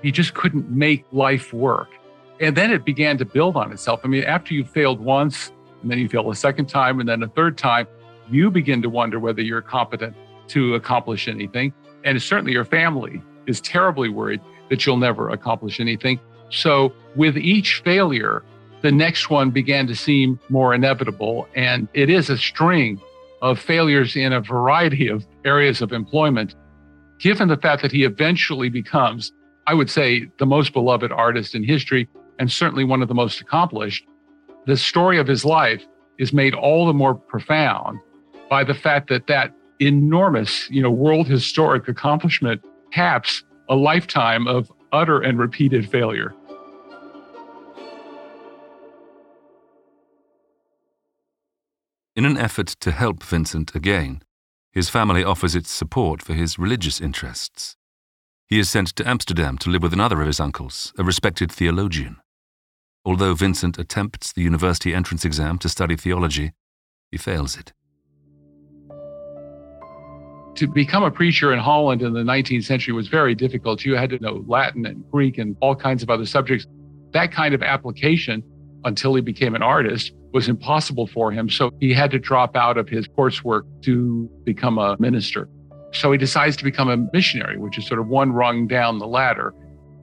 He 0.02 0.12
just 0.12 0.34
couldn't 0.34 0.70
make 0.70 1.04
life 1.12 1.52
work. 1.52 1.88
And 2.40 2.56
then 2.56 2.70
it 2.70 2.84
began 2.84 3.16
to 3.18 3.24
build 3.24 3.56
on 3.56 3.72
itself. 3.72 4.00
I 4.04 4.08
mean, 4.08 4.24
after 4.24 4.52
you 4.52 4.64
failed 4.64 5.00
once, 5.00 5.52
and 5.82 5.90
then 5.90 5.98
you 5.98 6.08
fail 6.08 6.30
a 6.30 6.36
second 6.36 6.66
time, 6.66 7.00
and 7.00 7.08
then 7.08 7.22
a 7.22 7.28
third 7.28 7.56
time, 7.56 7.86
you 8.30 8.50
begin 8.50 8.82
to 8.82 8.88
wonder 8.88 9.18
whether 9.18 9.42
you're 9.42 9.62
competent 9.62 10.16
to 10.48 10.74
accomplish 10.74 11.28
anything. 11.28 11.72
And 12.04 12.20
certainly 12.22 12.52
your 12.52 12.64
family 12.64 13.22
is 13.46 13.60
terribly 13.60 14.08
worried 14.08 14.40
that 14.70 14.84
you'll 14.84 14.96
never 14.96 15.30
accomplish 15.30 15.80
anything. 15.80 16.20
So, 16.50 16.92
with 17.16 17.36
each 17.36 17.82
failure, 17.84 18.44
the 18.82 18.92
next 18.92 19.30
one 19.30 19.50
began 19.50 19.86
to 19.88 19.96
seem 19.96 20.38
more 20.48 20.74
inevitable. 20.74 21.48
And 21.54 21.88
it 21.94 22.10
is 22.10 22.30
a 22.30 22.38
string 22.38 23.00
of 23.42 23.58
failures 23.58 24.16
in 24.16 24.32
a 24.32 24.40
variety 24.40 25.08
of 25.08 25.26
areas 25.44 25.82
of 25.82 25.92
employment. 25.92 26.54
Given 27.18 27.48
the 27.48 27.56
fact 27.56 27.82
that 27.82 27.92
he 27.92 28.04
eventually 28.04 28.68
becomes, 28.68 29.32
I 29.66 29.74
would 29.74 29.90
say, 29.90 30.28
the 30.38 30.46
most 30.46 30.72
beloved 30.72 31.10
artist 31.10 31.54
in 31.54 31.64
history, 31.64 32.08
and 32.38 32.50
certainly 32.50 32.84
one 32.84 33.02
of 33.02 33.08
the 33.08 33.14
most 33.14 33.40
accomplished, 33.40 34.06
the 34.66 34.76
story 34.76 35.18
of 35.18 35.26
his 35.26 35.44
life 35.44 35.84
is 36.18 36.32
made 36.32 36.54
all 36.54 36.86
the 36.86 36.92
more 36.92 37.14
profound 37.14 37.98
by 38.48 38.64
the 38.64 38.74
fact 38.74 39.08
that 39.08 39.26
that 39.26 39.52
enormous, 39.80 40.70
you 40.70 40.82
know, 40.82 40.90
world 40.90 41.26
historic 41.26 41.88
accomplishment 41.88 42.62
caps 42.92 43.44
a 43.68 43.74
lifetime 43.74 44.46
of 44.46 44.72
utter 44.92 45.20
and 45.20 45.38
repeated 45.38 45.90
failure. 45.90 46.34
In 52.14 52.24
an 52.24 52.38
effort 52.38 52.68
to 52.80 52.92
help 52.92 53.22
Vincent 53.22 53.74
again, 53.74 54.22
his 54.72 54.88
family 54.88 55.22
offers 55.22 55.54
its 55.54 55.70
support 55.70 56.22
for 56.22 56.32
his 56.32 56.58
religious 56.58 57.00
interests. 57.00 57.76
He 58.46 58.58
is 58.58 58.70
sent 58.70 58.88
to 58.96 59.06
Amsterdam 59.06 59.58
to 59.58 59.70
live 59.70 59.82
with 59.82 59.92
another 59.92 60.20
of 60.20 60.26
his 60.26 60.40
uncles, 60.40 60.92
a 60.96 61.04
respected 61.04 61.50
theologian. 61.50 62.16
Although 63.04 63.34
Vincent 63.34 63.78
attempts 63.78 64.32
the 64.32 64.42
university 64.42 64.94
entrance 64.94 65.24
exam 65.24 65.58
to 65.58 65.68
study 65.68 65.96
theology, 65.96 66.52
he 67.10 67.18
fails 67.18 67.56
it. 67.56 67.72
To 70.56 70.66
become 70.66 71.02
a 71.02 71.10
preacher 71.10 71.52
in 71.52 71.58
Holland 71.58 72.00
in 72.00 72.14
the 72.14 72.22
19th 72.22 72.64
century 72.64 72.94
was 72.94 73.08
very 73.08 73.34
difficult. 73.34 73.84
You 73.84 73.94
had 73.94 74.08
to 74.08 74.18
know 74.20 74.42
Latin 74.46 74.86
and 74.86 75.04
Greek 75.10 75.36
and 75.36 75.54
all 75.60 75.76
kinds 75.76 76.02
of 76.02 76.08
other 76.08 76.24
subjects. 76.24 76.66
That 77.12 77.30
kind 77.30 77.54
of 77.54 77.62
application, 77.62 78.42
until 78.84 79.14
he 79.14 79.20
became 79.20 79.54
an 79.54 79.62
artist, 79.62 80.12
was 80.32 80.48
impossible 80.48 81.08
for 81.08 81.30
him. 81.30 81.50
So 81.50 81.72
he 81.78 81.92
had 81.92 82.10
to 82.12 82.18
drop 82.18 82.56
out 82.56 82.78
of 82.78 82.88
his 82.88 83.06
coursework 83.06 83.64
to 83.82 84.30
become 84.44 84.78
a 84.78 84.96
minister. 84.98 85.46
So 85.92 86.10
he 86.10 86.16
decides 86.16 86.56
to 86.56 86.64
become 86.64 86.88
a 86.88 86.96
missionary, 87.12 87.58
which 87.58 87.76
is 87.76 87.86
sort 87.86 88.00
of 88.00 88.06
one 88.06 88.32
rung 88.32 88.66
down 88.66 88.98
the 88.98 89.06
ladder. 89.06 89.52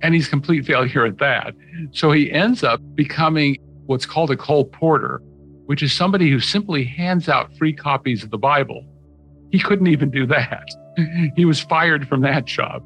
And 0.03 0.13
he's 0.13 0.27
complete 0.27 0.65
failure 0.67 1.03
at 1.03 1.17
that. 1.17 1.55
So 1.93 2.11
he 2.11 2.31
ends 2.31 2.63
up 2.63 2.79
becoming 2.93 3.57
what's 3.87 4.05
called 4.05 4.29
a 4.29 4.35
colporteur, 4.35 5.17
which 5.65 5.81
is 5.81 5.93
somebody 5.93 6.29
who 6.29 6.39
simply 6.39 6.83
hands 6.83 7.27
out 7.27 7.57
free 7.57 7.73
copies 7.73 8.23
of 8.23 8.29
the 8.29 8.37
Bible 8.37 8.85
he 9.53 9.59
couldn't 9.59 9.87
even 9.87 10.09
do 10.09 10.25
that. 10.25 10.67
Mm-hmm. 10.97 11.27
he 11.35 11.45
was 11.45 11.59
fired 11.59 12.07
from 12.07 12.21
that 12.21 12.45
job. 12.45 12.83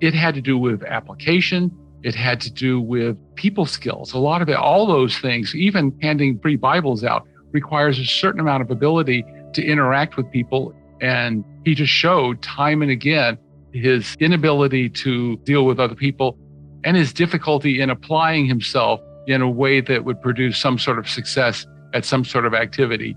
It 0.00 0.14
had 0.14 0.34
to 0.34 0.40
do 0.40 0.58
with 0.58 0.82
application. 0.82 1.70
It 2.02 2.14
had 2.14 2.40
to 2.42 2.50
do 2.50 2.80
with 2.80 3.16
people 3.36 3.66
skills. 3.66 4.12
A 4.12 4.18
lot 4.18 4.42
of 4.42 4.48
it, 4.48 4.56
all 4.56 4.86
those 4.86 5.18
things, 5.18 5.54
even 5.54 5.96
handing 6.02 6.38
free 6.40 6.56
Bibles 6.56 7.04
out, 7.04 7.26
requires 7.52 7.98
a 7.98 8.04
certain 8.04 8.40
amount 8.40 8.62
of 8.62 8.70
ability 8.70 9.24
to 9.52 9.62
interact 9.62 10.16
with 10.16 10.30
people. 10.30 10.74
And 11.00 11.44
he 11.64 11.74
just 11.74 11.92
showed 11.92 12.42
time 12.42 12.82
and 12.82 12.90
again 12.90 13.38
his 13.72 14.16
inability 14.18 14.88
to 14.88 15.36
deal 15.38 15.66
with 15.66 15.78
other 15.78 15.94
people 15.94 16.38
and 16.84 16.96
his 16.96 17.12
difficulty 17.12 17.80
in 17.80 17.90
applying 17.90 18.46
himself 18.46 19.00
in 19.26 19.42
a 19.42 19.50
way 19.50 19.82
that 19.82 20.04
would 20.04 20.22
produce 20.22 20.58
some 20.58 20.78
sort 20.78 20.98
of 20.98 21.08
success 21.08 21.66
at 21.92 22.04
some 22.04 22.24
sort 22.24 22.46
of 22.46 22.54
activity. 22.54 23.14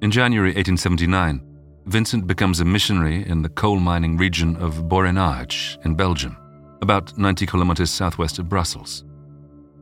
In 0.00 0.10
January 0.10 0.50
1879, 0.50 1.49
Vincent 1.86 2.26
becomes 2.26 2.60
a 2.60 2.64
missionary 2.64 3.26
in 3.26 3.42
the 3.42 3.48
coal 3.48 3.80
mining 3.80 4.16
region 4.16 4.54
of 4.56 4.88
Borinage 4.88 5.82
in 5.84 5.94
Belgium, 5.94 6.36
about 6.82 7.16
90 7.16 7.46
kilometers 7.46 7.90
southwest 7.90 8.38
of 8.38 8.48
Brussels. 8.48 9.04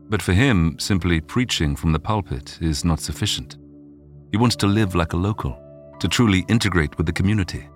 But 0.09 0.21
for 0.21 0.33
him, 0.33 0.77
simply 0.79 1.19
preaching 1.21 1.75
from 1.75 1.91
the 1.91 1.99
pulpit 1.99 2.57
is 2.61 2.85
not 2.85 2.99
sufficient. 2.99 3.57
He 4.31 4.37
wants 4.37 4.55
to 4.57 4.67
live 4.67 4.95
like 4.95 5.13
a 5.13 5.17
local, 5.17 5.59
to 5.99 6.07
truly 6.07 6.45
integrate 6.47 6.97
with 6.97 7.05
the 7.05 7.13
community. 7.13 7.67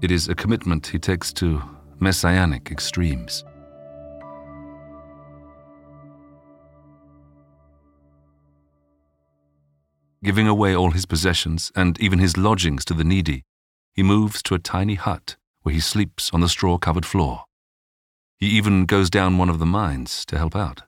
It 0.00 0.10
is 0.10 0.28
a 0.28 0.34
commitment 0.34 0.86
he 0.86 0.98
takes 0.98 1.32
to 1.34 1.60
messianic 1.98 2.70
extremes. 2.70 3.44
Giving 10.24 10.48
away 10.48 10.74
all 10.74 10.92
his 10.92 11.04
possessions 11.04 11.70
and 11.76 12.00
even 12.00 12.18
his 12.18 12.38
lodgings 12.38 12.82
to 12.86 12.94
the 12.94 13.04
needy, 13.04 13.44
he 13.92 14.02
moves 14.02 14.42
to 14.44 14.54
a 14.54 14.58
tiny 14.58 14.94
hut 14.94 15.36
where 15.60 15.74
he 15.74 15.82
sleeps 15.82 16.30
on 16.32 16.40
the 16.40 16.48
straw 16.48 16.78
covered 16.78 17.04
floor. 17.04 17.44
He 18.38 18.46
even 18.46 18.86
goes 18.86 19.10
down 19.10 19.36
one 19.36 19.50
of 19.50 19.58
the 19.58 19.66
mines 19.66 20.24
to 20.26 20.38
help 20.38 20.56
out. 20.56 20.80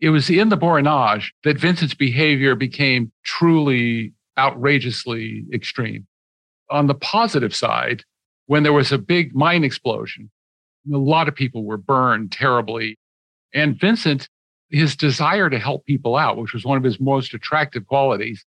It 0.00 0.08
was 0.08 0.30
in 0.30 0.48
the 0.48 0.56
Borinage 0.56 1.32
that 1.44 1.60
Vincent's 1.60 1.92
behavior 1.92 2.54
became 2.54 3.12
truly 3.22 4.14
outrageously 4.38 5.44
extreme. 5.52 6.06
On 6.70 6.86
the 6.86 6.94
positive 6.94 7.54
side, 7.54 8.02
when 8.46 8.62
there 8.62 8.72
was 8.72 8.92
a 8.92 8.98
big 8.98 9.34
mine 9.34 9.62
explosion, 9.62 10.30
a 10.90 10.96
lot 10.96 11.28
of 11.28 11.34
people 11.34 11.64
were 11.64 11.76
burned 11.76 12.32
terribly. 12.32 12.98
And 13.52 13.78
Vincent, 13.78 14.30
his 14.70 14.96
desire 14.96 15.50
to 15.50 15.58
help 15.58 15.84
people 15.84 16.16
out, 16.16 16.38
which 16.38 16.54
was 16.54 16.64
one 16.64 16.78
of 16.78 16.82
his 16.82 16.98
most 16.98 17.34
attractive 17.34 17.86
qualities, 17.86 18.42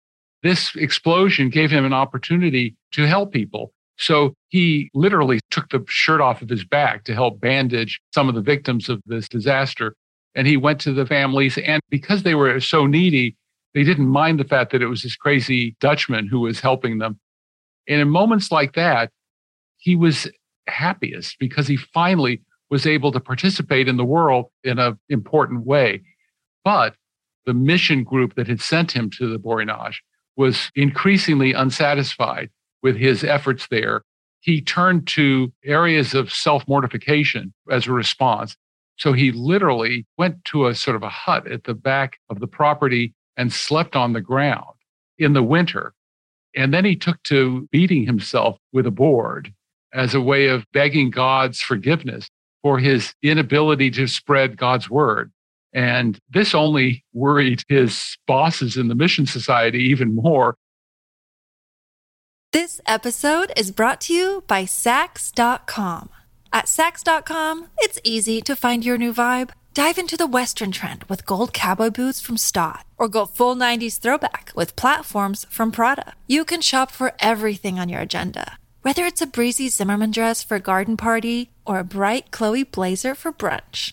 this 0.47 0.75
explosion 0.77 1.51
gave 1.51 1.71
him 1.71 1.85
an 1.85 1.93
opportunity 1.93 2.77
to 2.93 3.07
help 3.07 3.33
people. 3.33 3.73
So 3.99 4.35
he 4.49 4.91
literally 4.95 5.41
took 5.51 5.71
the 5.71 5.85
shirt 5.89 6.21
off 6.21 6.43
of 6.43 6.49
his 6.49 6.65
back 6.65 7.05
to 7.05 7.15
help 7.15 7.41
bandage 7.41 8.01
some 8.13 8.29
of 8.29 8.35
the 8.35 8.43
victims 8.43 8.89
of 8.89 9.01
this 9.07 9.29
disaster. 9.29 9.95
And 10.35 10.47
he 10.47 10.57
went 10.57 10.81
to 10.83 10.93
the 10.93 11.07
families. 11.07 11.57
And 11.59 11.81
because 11.89 12.23
they 12.23 12.35
were 12.35 12.61
so 12.61 12.87
needy, 12.87 13.37
they 13.75 13.85
didn't 13.85 14.09
mind 14.09 14.39
the 14.39 14.45
fact 14.45 14.73
that 14.73 14.83
it 14.83 14.87
was 14.87 15.03
this 15.03 15.17
crazy 15.17 15.77
Dutchman 15.81 16.27
who 16.27 16.41
was 16.41 16.61
helping 16.61 16.99
them. 16.99 17.19
And 17.89 18.01
in 18.01 18.09
moments 18.09 18.53
like 18.53 18.75
that, 18.75 19.11
he 19.79 19.97
was 19.97 20.29
happiest 20.67 21.39
because 21.39 21.67
he 21.67 21.77
finally 21.77 22.43
was 22.71 22.87
able 22.87 23.13
to 23.13 23.21
participate 23.21 23.89
in 23.89 23.97
the 23.97 24.05
world 24.05 24.47
in 24.65 24.79
an 24.79 24.99
important 25.09 25.65
way. 25.65 26.03
But 26.65 26.95
the 27.47 27.55
mission 27.55 28.03
group 28.03 28.35
that 28.35 28.49
had 28.49 28.61
sent 28.61 28.93
him 28.93 29.09
to 29.11 29.31
the 29.31 29.39
Borinage 29.39 29.97
was 30.37 30.71
increasingly 30.75 31.53
unsatisfied 31.53 32.51
with 32.83 32.97
his 32.97 33.25
efforts 33.25 33.67
there. 33.71 34.03
He 34.41 34.61
turned 34.61 35.07
to 35.09 35.53
areas 35.65 36.15
of 36.15 36.33
self 36.33 36.67
mortification 36.69 37.53
as 37.71 37.87
a 37.87 37.93
response. 37.93 38.57
So 38.97 39.13
he 39.13 39.33
literally 39.33 40.07
went 40.17 40.45
to 40.47 40.67
a 40.67 40.75
sort 40.75 40.97
of 40.97 41.03
a 41.03 41.09
hut 41.09 41.51
at 41.51 41.65
the 41.65 41.75
back 41.75 42.19
of 42.31 42.41
the 42.41 42.47
property 42.47 43.15
and 43.37 43.53
slept 43.53 43.97
on 43.97 44.13
the 44.13 44.21
ground 44.21 44.77
in 45.19 45.33
the 45.33 45.43
winter. 45.43 45.93
And 46.55 46.73
then 46.73 46.85
he 46.85 46.97
took 46.97 47.23
to 47.25 47.69
beating 47.71 48.07
himself 48.07 48.59
with 48.73 48.87
a 48.87 48.91
board 48.91 49.53
as 49.93 50.15
a 50.15 50.21
way 50.21 50.47
of 50.47 50.65
begging 50.73 51.11
God's 51.11 51.61
forgiveness 51.61 52.31
for 52.63 52.79
his 52.79 53.15
inability 53.23 53.91
to 53.93 54.07
spread 54.07 54.57
God's 54.57 54.89
word. 54.89 55.31
And 55.77 56.19
this 56.31 56.55
only 56.55 57.05
worried 57.13 57.63
his 57.69 58.17
bosses 58.27 58.79
in 58.79 58.89
the 58.89 58.95
Mission 58.95 59.27
Society 59.27 59.83
even 59.91 60.15
more. 60.15 60.57
This 62.51 62.81
episode 62.87 63.53
is 63.59 63.71
brought 63.71 64.01
to 64.03 64.15
you 64.15 64.43
by 64.47 64.65
Saks.com. 64.65 66.09
At 66.51 66.65
Saks.com, 66.65 67.69
it's 67.77 68.01
easy 68.03 68.41
to 68.41 68.57
find 68.57 68.87
your 68.87 68.97
new 68.97 69.13
vibe. 69.13 69.51
Dive 69.75 69.99
into 69.99 70.17
the 70.17 70.27
Western 70.27 70.73
trend 70.73 71.05
with 71.05 71.27
gold 71.27 71.53
cowboy 71.53 71.91
boots 71.91 72.23
from 72.23 72.39
Staud, 72.39 72.85
or 72.97 73.09
go 73.09 73.27
full 73.27 73.55
90s 73.55 73.99
throwback 73.99 74.53
with 74.57 74.77
platforms 74.77 75.45
from 75.51 75.71
Prada. 75.71 76.15
You 76.27 76.47
can 76.47 76.63
shop 76.63 76.91
for 76.91 77.13
everything 77.19 77.79
on 77.79 77.91
your 77.91 78.01
agenda, 78.01 78.57
whether 78.81 79.05
it's 79.05 79.21
a 79.21 79.27
breezy 79.27 79.69
Zimmermann 79.69 80.13
dress 80.13 80.43
for 80.43 80.55
a 80.55 80.61
garden 80.61 80.97
party 80.97 81.51
or 81.67 81.79
a 81.79 81.85
bright 81.85 82.31
Chloe 82.31 82.63
blazer 82.63 83.15
for 83.15 83.31
brunch. 83.31 83.93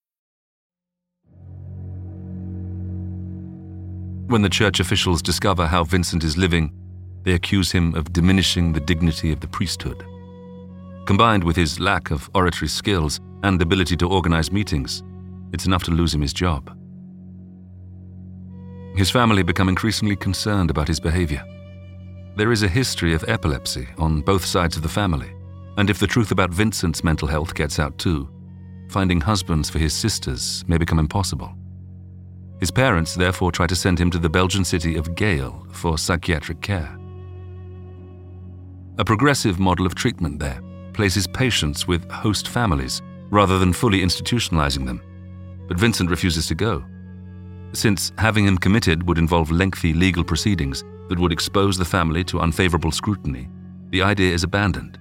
When 4.31 4.41
the 4.41 4.47
church 4.49 4.79
officials 4.79 5.21
discover 5.21 5.67
how 5.67 5.83
Vincent 5.83 6.23
is 6.23 6.37
living, 6.37 6.71
they 7.23 7.33
accuse 7.33 7.69
him 7.69 7.93
of 7.95 8.13
diminishing 8.13 8.71
the 8.71 8.79
dignity 8.79 9.33
of 9.33 9.41
the 9.41 9.47
priesthood. 9.47 10.05
Combined 11.05 11.43
with 11.43 11.57
his 11.57 11.81
lack 11.81 12.11
of 12.11 12.29
oratory 12.33 12.69
skills 12.69 13.19
and 13.43 13.61
ability 13.61 13.97
to 13.97 14.07
organize 14.07 14.49
meetings, 14.49 15.03
it's 15.51 15.65
enough 15.65 15.83
to 15.83 15.91
lose 15.91 16.13
him 16.13 16.21
his 16.21 16.31
job. 16.31 16.73
His 18.95 19.11
family 19.11 19.43
become 19.43 19.67
increasingly 19.67 20.15
concerned 20.15 20.69
about 20.69 20.87
his 20.87 21.01
behavior. 21.01 21.43
There 22.37 22.53
is 22.53 22.63
a 22.63 22.69
history 22.69 23.13
of 23.13 23.25
epilepsy 23.27 23.89
on 23.97 24.21
both 24.21 24.45
sides 24.45 24.77
of 24.77 24.81
the 24.81 24.87
family, 24.87 25.35
and 25.75 25.89
if 25.89 25.99
the 25.99 26.07
truth 26.07 26.31
about 26.31 26.51
Vincent's 26.51 27.03
mental 27.03 27.27
health 27.27 27.53
gets 27.53 27.79
out 27.79 27.97
too, 27.97 28.29
finding 28.87 29.19
husbands 29.19 29.69
for 29.69 29.79
his 29.79 29.93
sisters 29.93 30.63
may 30.69 30.77
become 30.77 30.99
impossible. 30.99 31.53
His 32.61 32.71
parents 32.71 33.15
therefore 33.15 33.51
try 33.51 33.65
to 33.65 33.75
send 33.75 33.99
him 33.99 34.11
to 34.11 34.19
the 34.19 34.29
Belgian 34.29 34.63
city 34.63 34.95
of 34.95 35.15
Geel 35.15 35.65
for 35.71 35.97
psychiatric 35.97 36.61
care. 36.61 36.95
A 38.99 39.03
progressive 39.03 39.59
model 39.59 39.87
of 39.87 39.95
treatment 39.95 40.39
there 40.39 40.61
places 40.93 41.25
patients 41.25 41.87
with 41.87 42.09
host 42.11 42.47
families 42.47 43.01
rather 43.31 43.57
than 43.57 43.73
fully 43.73 44.01
institutionalizing 44.01 44.85
them. 44.85 45.01
But 45.67 45.79
Vincent 45.79 46.11
refuses 46.11 46.45
to 46.47 46.55
go. 46.55 46.85
Since 47.73 48.11
having 48.19 48.45
him 48.45 48.59
committed 48.59 49.07
would 49.07 49.17
involve 49.17 49.49
lengthy 49.49 49.93
legal 49.93 50.23
proceedings 50.23 50.83
that 51.09 51.17
would 51.17 51.31
expose 51.31 51.79
the 51.79 51.85
family 51.85 52.23
to 52.25 52.41
unfavorable 52.41 52.91
scrutiny, 52.91 53.49
the 53.89 54.03
idea 54.03 54.31
is 54.31 54.43
abandoned. 54.43 54.99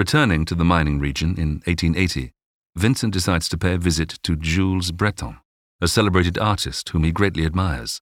Returning 0.00 0.46
to 0.46 0.54
the 0.54 0.64
mining 0.64 0.98
region 0.98 1.34
in 1.36 1.60
1880, 1.66 2.32
Vincent 2.74 3.12
decides 3.12 3.50
to 3.50 3.58
pay 3.58 3.74
a 3.74 3.78
visit 3.78 4.18
to 4.22 4.34
Jules 4.34 4.92
Breton, 4.92 5.36
a 5.78 5.88
celebrated 5.88 6.38
artist 6.38 6.88
whom 6.88 7.04
he 7.04 7.12
greatly 7.12 7.44
admires. 7.44 8.00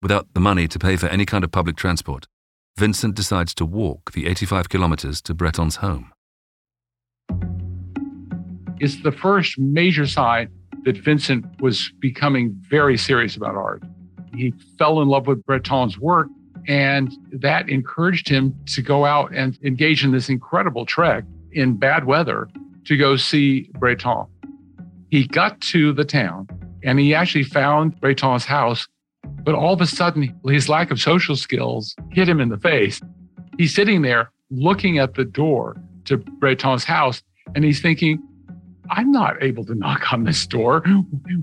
Without 0.00 0.32
the 0.32 0.38
money 0.38 0.68
to 0.68 0.78
pay 0.78 0.94
for 0.94 1.08
any 1.08 1.26
kind 1.26 1.42
of 1.42 1.50
public 1.50 1.74
transport, 1.74 2.28
Vincent 2.78 3.16
decides 3.16 3.52
to 3.54 3.64
walk 3.64 4.12
the 4.12 4.28
85 4.28 4.68
kilometers 4.68 5.20
to 5.22 5.34
Breton's 5.34 5.76
home. 5.76 6.12
It's 8.78 9.02
the 9.02 9.10
first 9.10 9.58
major 9.58 10.06
sign 10.06 10.50
that 10.84 10.98
Vincent 10.98 11.46
was 11.60 11.90
becoming 11.98 12.54
very 12.70 12.96
serious 12.96 13.34
about 13.34 13.56
art. 13.56 13.82
He 14.36 14.54
fell 14.78 15.02
in 15.02 15.08
love 15.08 15.26
with 15.26 15.44
Breton's 15.46 15.98
work 15.98 16.28
and 16.66 17.16
that 17.32 17.68
encouraged 17.68 18.28
him 18.28 18.54
to 18.66 18.82
go 18.82 19.04
out 19.04 19.34
and 19.34 19.58
engage 19.62 20.04
in 20.04 20.12
this 20.12 20.28
incredible 20.28 20.84
trek 20.84 21.24
in 21.52 21.76
bad 21.76 22.04
weather 22.04 22.48
to 22.84 22.96
go 22.96 23.16
see 23.16 23.70
Breton. 23.78 24.26
He 25.10 25.26
got 25.26 25.60
to 25.72 25.92
the 25.92 26.04
town 26.04 26.48
and 26.82 26.98
he 26.98 27.14
actually 27.14 27.44
found 27.44 28.00
Breton's 28.00 28.44
house, 28.44 28.86
but 29.42 29.54
all 29.54 29.72
of 29.72 29.80
a 29.80 29.86
sudden, 29.86 30.38
his 30.46 30.68
lack 30.68 30.90
of 30.90 31.00
social 31.00 31.36
skills 31.36 31.94
hit 32.10 32.28
him 32.28 32.40
in 32.40 32.48
the 32.48 32.58
face. 32.58 33.00
He's 33.58 33.74
sitting 33.74 34.02
there 34.02 34.30
looking 34.50 34.98
at 34.98 35.14
the 35.14 35.24
door 35.24 35.76
to 36.04 36.18
Breton's 36.18 36.84
house 36.84 37.22
and 37.54 37.64
he's 37.64 37.80
thinking, 37.80 38.22
I'm 38.90 39.10
not 39.10 39.42
able 39.42 39.64
to 39.64 39.74
knock 39.74 40.12
on 40.12 40.24
this 40.24 40.46
door. 40.46 40.84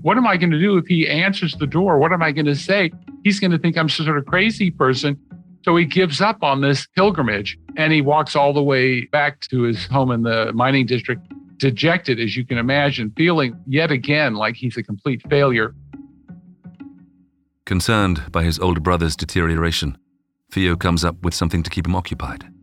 What 0.02 0.16
am 0.16 0.26
I 0.26 0.36
going 0.36 0.50
to 0.50 0.58
do 0.58 0.78
if 0.78 0.86
he 0.86 1.08
answers 1.08 1.54
the 1.54 1.66
door? 1.66 1.98
What 1.98 2.12
am 2.12 2.22
I 2.22 2.32
going 2.32 2.46
to 2.46 2.56
say? 2.56 2.90
He's 3.24 3.40
going 3.40 3.50
to 3.50 3.58
think 3.58 3.76
I'm 3.76 3.88
some 3.88 4.06
sort 4.06 4.18
of 4.18 4.26
crazy 4.26 4.70
person. 4.70 5.18
So 5.64 5.74
he 5.76 5.86
gives 5.86 6.20
up 6.20 6.42
on 6.42 6.60
this 6.60 6.86
pilgrimage 6.94 7.58
and 7.76 7.92
he 7.92 8.02
walks 8.02 8.36
all 8.36 8.52
the 8.52 8.62
way 8.62 9.06
back 9.06 9.40
to 9.48 9.62
his 9.62 9.86
home 9.86 10.10
in 10.10 10.22
the 10.22 10.52
mining 10.52 10.84
district, 10.84 11.26
dejected, 11.56 12.20
as 12.20 12.36
you 12.36 12.44
can 12.44 12.58
imagine, 12.58 13.12
feeling 13.16 13.58
yet 13.66 13.90
again 13.90 14.34
like 14.34 14.56
he's 14.56 14.76
a 14.76 14.82
complete 14.82 15.22
failure. 15.30 15.74
Concerned 17.64 18.30
by 18.30 18.44
his 18.44 18.58
older 18.58 18.80
brother's 18.80 19.16
deterioration, 19.16 19.96
Theo 20.52 20.76
comes 20.76 21.02
up 21.02 21.22
with 21.22 21.32
something 21.32 21.62
to 21.62 21.70
keep 21.70 21.86
him 21.86 21.96
occupied. 21.96 22.53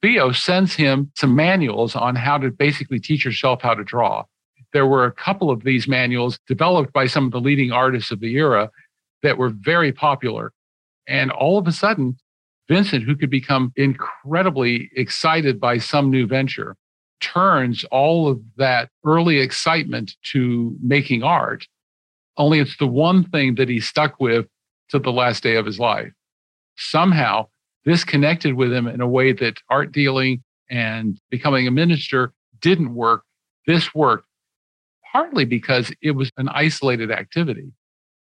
Theo 0.00 0.32
sends 0.32 0.74
him 0.74 1.10
some 1.16 1.34
manuals 1.34 1.96
on 1.96 2.14
how 2.14 2.38
to 2.38 2.50
basically 2.50 3.00
teach 3.00 3.24
yourself 3.24 3.62
how 3.62 3.74
to 3.74 3.82
draw. 3.82 4.24
There 4.72 4.86
were 4.86 5.04
a 5.04 5.12
couple 5.12 5.50
of 5.50 5.64
these 5.64 5.88
manuals 5.88 6.38
developed 6.46 6.92
by 6.92 7.06
some 7.06 7.26
of 7.26 7.32
the 7.32 7.40
leading 7.40 7.72
artists 7.72 8.10
of 8.10 8.20
the 8.20 8.34
era 8.34 8.70
that 9.22 9.38
were 9.38 9.50
very 9.50 9.92
popular. 9.92 10.52
And 11.06 11.30
all 11.30 11.58
of 11.58 11.66
a 11.66 11.72
sudden, 11.72 12.16
Vincent, 12.68 13.04
who 13.04 13.16
could 13.16 13.30
become 13.30 13.72
incredibly 13.76 14.90
excited 14.94 15.58
by 15.58 15.78
some 15.78 16.10
new 16.10 16.26
venture, 16.26 16.76
turns 17.20 17.84
all 17.90 18.28
of 18.28 18.40
that 18.56 18.90
early 19.04 19.38
excitement 19.38 20.14
to 20.32 20.76
making 20.82 21.22
art. 21.22 21.66
Only 22.36 22.60
it's 22.60 22.76
the 22.76 22.86
one 22.86 23.24
thing 23.24 23.56
that 23.56 23.68
he 23.68 23.80
stuck 23.80 24.20
with 24.20 24.46
to 24.90 24.98
the 24.98 25.10
last 25.10 25.42
day 25.42 25.56
of 25.56 25.66
his 25.66 25.80
life. 25.80 26.12
Somehow, 26.76 27.48
this 27.88 28.04
connected 28.04 28.54
with 28.54 28.72
him 28.72 28.86
in 28.86 29.00
a 29.00 29.08
way 29.08 29.32
that 29.32 29.60
art 29.70 29.92
dealing 29.92 30.42
and 30.70 31.18
becoming 31.30 31.66
a 31.66 31.70
minister 31.70 32.32
didn't 32.60 32.94
work. 32.94 33.22
This 33.66 33.94
worked 33.94 34.26
partly 35.12 35.44
because 35.44 35.90
it 36.02 36.10
was 36.10 36.30
an 36.36 36.48
isolated 36.50 37.10
activity. 37.10 37.72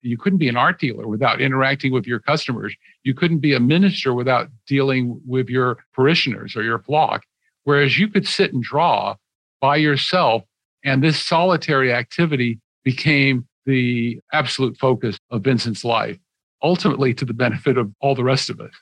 You 0.03 0.19
couldn't 0.19 0.41
be 0.41 0.49
an 0.49 0.57
art 0.57 0.81
dealer 0.81 1.07
without 1.07 1.41
interacting 1.41 1.93
with 1.93 2.09
your 2.09 2.19
customers. 2.19 2.75
You 3.05 3.15
couldn't 3.15 3.39
be 3.39 3.55
a 3.55 3.61
minister 3.61 4.13
without 4.13 4.49
dealing 4.67 5.21
with 5.25 5.49
your 5.49 5.79
parishioners 5.95 6.57
or 6.57 6.65
your 6.65 6.81
flock. 6.81 7.23
Whereas 7.63 7.99
you 7.99 8.09
could 8.09 8.27
sit 8.27 8.53
and 8.53 8.65
draw 8.65 9.15
by 9.61 9.77
yourself, 9.77 10.43
and 10.85 11.05
this 11.05 11.25
solitary 11.25 11.93
activity 11.93 12.59
became 12.83 13.47
the 13.65 14.19
absolute 14.33 14.77
focus 14.77 15.17
of 15.31 15.45
Vincent's 15.45 15.85
life, 15.85 16.19
ultimately 16.65 17.15
to 17.15 17.25
the 17.25 17.33
benefit 17.33 17.79
of 17.79 17.93
all 18.01 18.17
the 18.17 18.25
rest 18.25 18.51
of 18.51 18.61
us. 18.61 18.73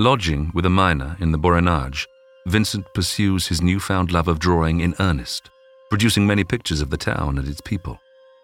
Lodging 0.00 0.50
with 0.54 0.64
a 0.64 0.70
miner 0.70 1.14
in 1.20 1.30
the 1.30 1.38
Borinage, 1.38 2.06
Vincent 2.46 2.86
pursues 2.94 3.48
his 3.48 3.60
newfound 3.60 4.10
love 4.10 4.28
of 4.28 4.38
drawing 4.38 4.80
in 4.80 4.94
earnest, 4.98 5.50
producing 5.90 6.26
many 6.26 6.42
pictures 6.42 6.80
of 6.80 6.88
the 6.88 6.96
town 6.96 7.36
and 7.36 7.46
its 7.46 7.60
people. 7.60 8.00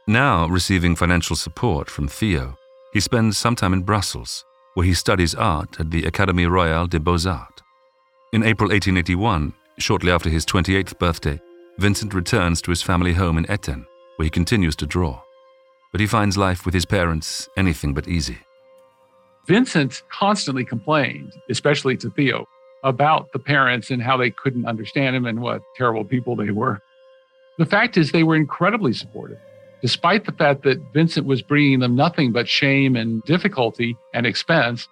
Now 0.06 0.46
receiving 0.48 0.94
financial 0.94 1.34
support 1.34 1.88
from 1.88 2.08
Theo, 2.08 2.58
he 2.92 3.00
spends 3.00 3.38
some 3.38 3.56
time 3.56 3.72
in 3.72 3.84
Brussels, 3.84 4.44
where 4.74 4.84
he 4.84 4.92
studies 4.92 5.34
art 5.34 5.80
at 5.80 5.90
the 5.90 6.02
Académie 6.02 6.46
Royale 6.46 6.88
des 6.88 6.98
Beaux-Arts. 6.98 7.62
In 8.34 8.42
April 8.42 8.68
1881, 8.68 9.54
shortly 9.78 10.12
after 10.12 10.28
his 10.28 10.44
28th 10.44 10.98
birthday, 10.98 11.40
Vincent 11.78 12.12
returns 12.12 12.60
to 12.60 12.70
his 12.70 12.82
family 12.82 13.14
home 13.14 13.38
in 13.38 13.46
Etten, 13.46 13.86
where 14.16 14.24
he 14.24 14.30
continues 14.30 14.76
to 14.76 14.84
draw. 14.84 15.22
But 15.90 16.02
he 16.02 16.06
finds 16.06 16.36
life 16.36 16.66
with 16.66 16.74
his 16.74 16.84
parents 16.84 17.48
anything 17.56 17.94
but 17.94 18.08
easy. 18.08 18.40
Vincent 19.46 20.02
constantly 20.08 20.64
complained, 20.64 21.32
especially 21.48 21.96
to 21.98 22.10
Theo, 22.10 22.48
about 22.82 23.32
the 23.32 23.38
parents 23.38 23.90
and 23.90 24.02
how 24.02 24.16
they 24.16 24.30
couldn't 24.30 24.66
understand 24.66 25.14
him 25.16 25.26
and 25.26 25.40
what 25.40 25.62
terrible 25.76 26.04
people 26.04 26.36
they 26.36 26.50
were. 26.50 26.80
The 27.58 27.66
fact 27.66 27.96
is, 27.96 28.12
they 28.12 28.22
were 28.22 28.36
incredibly 28.36 28.92
supportive. 28.92 29.38
Despite 29.82 30.24
the 30.24 30.32
fact 30.32 30.62
that 30.64 30.82
Vincent 30.92 31.26
was 31.26 31.42
bringing 31.42 31.80
them 31.80 31.94
nothing 31.94 32.32
but 32.32 32.48
shame 32.48 32.96
and 32.96 33.22
difficulty 33.22 33.96
and 34.14 34.26
expense, 34.26 34.88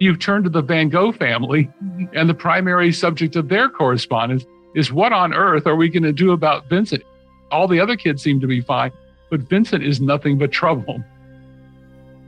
you 0.00 0.16
turn 0.16 0.42
to 0.44 0.50
the 0.50 0.62
Van 0.62 0.88
Gogh 0.88 1.12
family, 1.12 1.68
and 2.14 2.28
the 2.28 2.34
primary 2.34 2.92
subject 2.92 3.36
of 3.36 3.48
their 3.48 3.68
correspondence 3.68 4.46
is 4.74 4.92
what 4.92 5.12
on 5.12 5.34
earth 5.34 5.66
are 5.66 5.76
we 5.76 5.88
going 5.88 6.04
to 6.04 6.12
do 6.12 6.32
about 6.32 6.68
Vincent? 6.68 7.02
All 7.50 7.66
the 7.66 7.80
other 7.80 7.96
kids 7.96 8.22
seem 8.22 8.40
to 8.40 8.46
be 8.46 8.60
fine, 8.60 8.92
but 9.30 9.40
Vincent 9.40 9.82
is 9.82 10.00
nothing 10.00 10.38
but 10.38 10.52
trouble. 10.52 11.02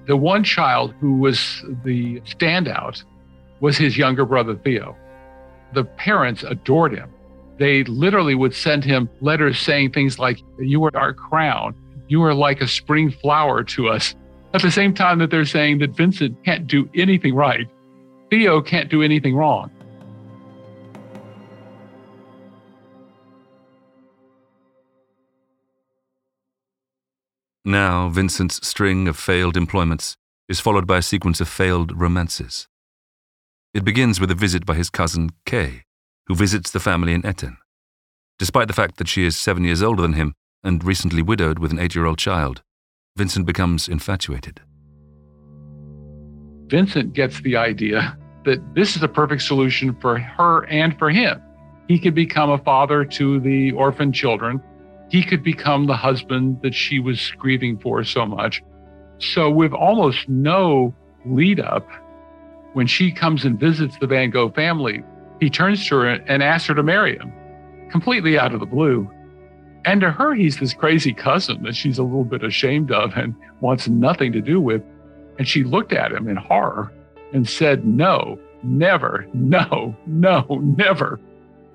The 0.06 0.16
one 0.16 0.44
child 0.44 0.94
who 1.00 1.14
was 1.18 1.62
the 1.84 2.20
standout 2.20 3.04
was 3.60 3.76
his 3.76 3.96
younger 3.96 4.24
brother, 4.24 4.56
Theo. 4.56 4.96
The 5.72 5.84
parents 5.84 6.42
adored 6.42 6.92
him. 6.92 7.10
They 7.58 7.84
literally 7.84 8.34
would 8.34 8.54
send 8.54 8.84
him 8.84 9.08
letters 9.20 9.58
saying 9.58 9.92
things 9.92 10.18
like, 10.18 10.40
You 10.58 10.84
are 10.84 10.96
our 10.96 11.12
crown. 11.12 11.74
You 12.08 12.22
are 12.24 12.34
like 12.34 12.60
a 12.60 12.66
spring 12.66 13.10
flower 13.10 13.62
to 13.64 13.88
us. 13.88 14.14
At 14.52 14.62
the 14.62 14.70
same 14.70 14.94
time 14.94 15.18
that 15.18 15.30
they're 15.30 15.44
saying 15.44 15.78
that 15.78 15.90
Vincent 15.90 16.42
can't 16.44 16.66
do 16.66 16.88
anything 16.94 17.34
right, 17.34 17.68
Theo 18.30 18.60
can't 18.62 18.88
do 18.88 19.02
anything 19.02 19.36
wrong. 19.36 19.70
Now, 27.70 28.09
Vincent's 28.09 28.66
string 28.66 29.06
of 29.06 29.16
failed 29.16 29.56
employments 29.56 30.16
is 30.48 30.59
followed 30.59 30.88
by 30.88 30.98
a 30.98 31.02
sequence 31.02 31.40
of 31.40 31.48
failed 31.48 31.96
romances. 31.96 32.66
It 33.72 33.85
begins 33.85 34.18
with 34.18 34.28
a 34.33 34.35
visit 34.35 34.66
by 34.66 34.74
his 34.74 34.90
cousin 34.90 35.30
Kee, 35.46 35.83
who 36.26 36.35
visits 36.35 36.72
the 36.72 36.80
family 36.80 37.12
in 37.12 37.22
Etten. 37.22 37.59
Despite 38.40 38.66
the 38.66 38.74
fact 38.74 38.96
that 38.96 39.06
she 39.06 39.24
is 39.24 39.37
seven 39.38 39.62
years 39.62 39.85
older 39.85 40.02
than 40.02 40.14
him 40.14 40.35
and 40.64 40.83
recently 40.83 41.22
widowed 41.22 41.61
with 41.61 41.70
an 41.70 41.78
eight 41.78 41.94
year 41.94 42.06
old 42.06 42.18
child, 42.18 42.62
Vincent 43.16 43.46
becomes 43.46 43.87
infatuated. 43.87 44.61
Vincent 46.66 47.12
gets 47.12 47.40
the 47.42 47.54
idea 47.54 48.18
that 48.46 48.59
this 48.74 48.96
is 48.96 49.04
a 49.04 49.09
perfect 49.09 49.42
solution 49.42 49.96
for 50.00 50.18
her 50.18 50.66
and 50.66 50.98
for 50.98 51.09
him. 51.09 51.40
He 51.87 52.00
could 52.00 52.16
become 52.16 52.50
a 52.50 52.59
father 52.59 53.04
to 53.04 53.38
the 53.38 53.70
orphan 53.72 54.12
children. 54.12 54.61
He 55.11 55.23
could 55.25 55.42
become 55.42 55.87
the 55.87 55.96
husband 55.96 56.62
that 56.62 56.75
she 56.75 56.99
was 56.99 57.33
grieving 57.33 57.79
for 57.79 58.05
so 58.05 58.25
much. 58.25 58.62
So, 59.18 59.51
with 59.51 59.73
almost 59.73 60.29
no 60.29 60.94
lead 61.27 61.61
up, 61.61 61.87
when 62.73 62.87
she 62.87 63.11
comes 63.11 63.44
and 63.44 63.59
visits 63.59 63.99
the 63.99 64.07
Van 64.07 64.31
Gogh 64.31 64.51
family, 64.51 65.03
he 65.40 65.51
turns 65.51 65.87
to 65.88 65.96
her 65.96 66.09
and 66.09 66.42
asks 66.42 66.68
her 66.68 66.75
to 66.75 66.83
marry 66.83 67.18
him, 67.18 67.33
completely 67.90 68.38
out 68.38 68.55
of 68.55 68.61
the 68.61 68.66
blue. 68.66 69.11
And 69.85 70.01
to 70.03 70.11
her, 70.11 70.35
he's 70.35 70.59
this 70.59 70.75
crazy 70.75 71.12
cousin 71.12 71.62
that 71.64 71.75
she's 71.75 71.99
a 71.99 72.03
little 72.03 72.25
bit 72.25 72.44
ashamed 72.44 72.92
of 72.92 73.16
and 73.16 73.35
wants 73.61 73.88
nothing 73.88 74.33
to 74.33 74.40
do 74.40 74.61
with. 74.61 74.83
And 75.38 75.49
she 75.49 75.64
looked 75.64 75.92
at 75.92 76.12
him 76.12 76.29
in 76.29 76.37
horror 76.37 76.92
and 77.33 77.49
said, 77.49 77.85
No, 77.85 78.38
never, 78.62 79.27
no, 79.33 79.96
no, 80.07 80.44
never. 80.62 81.18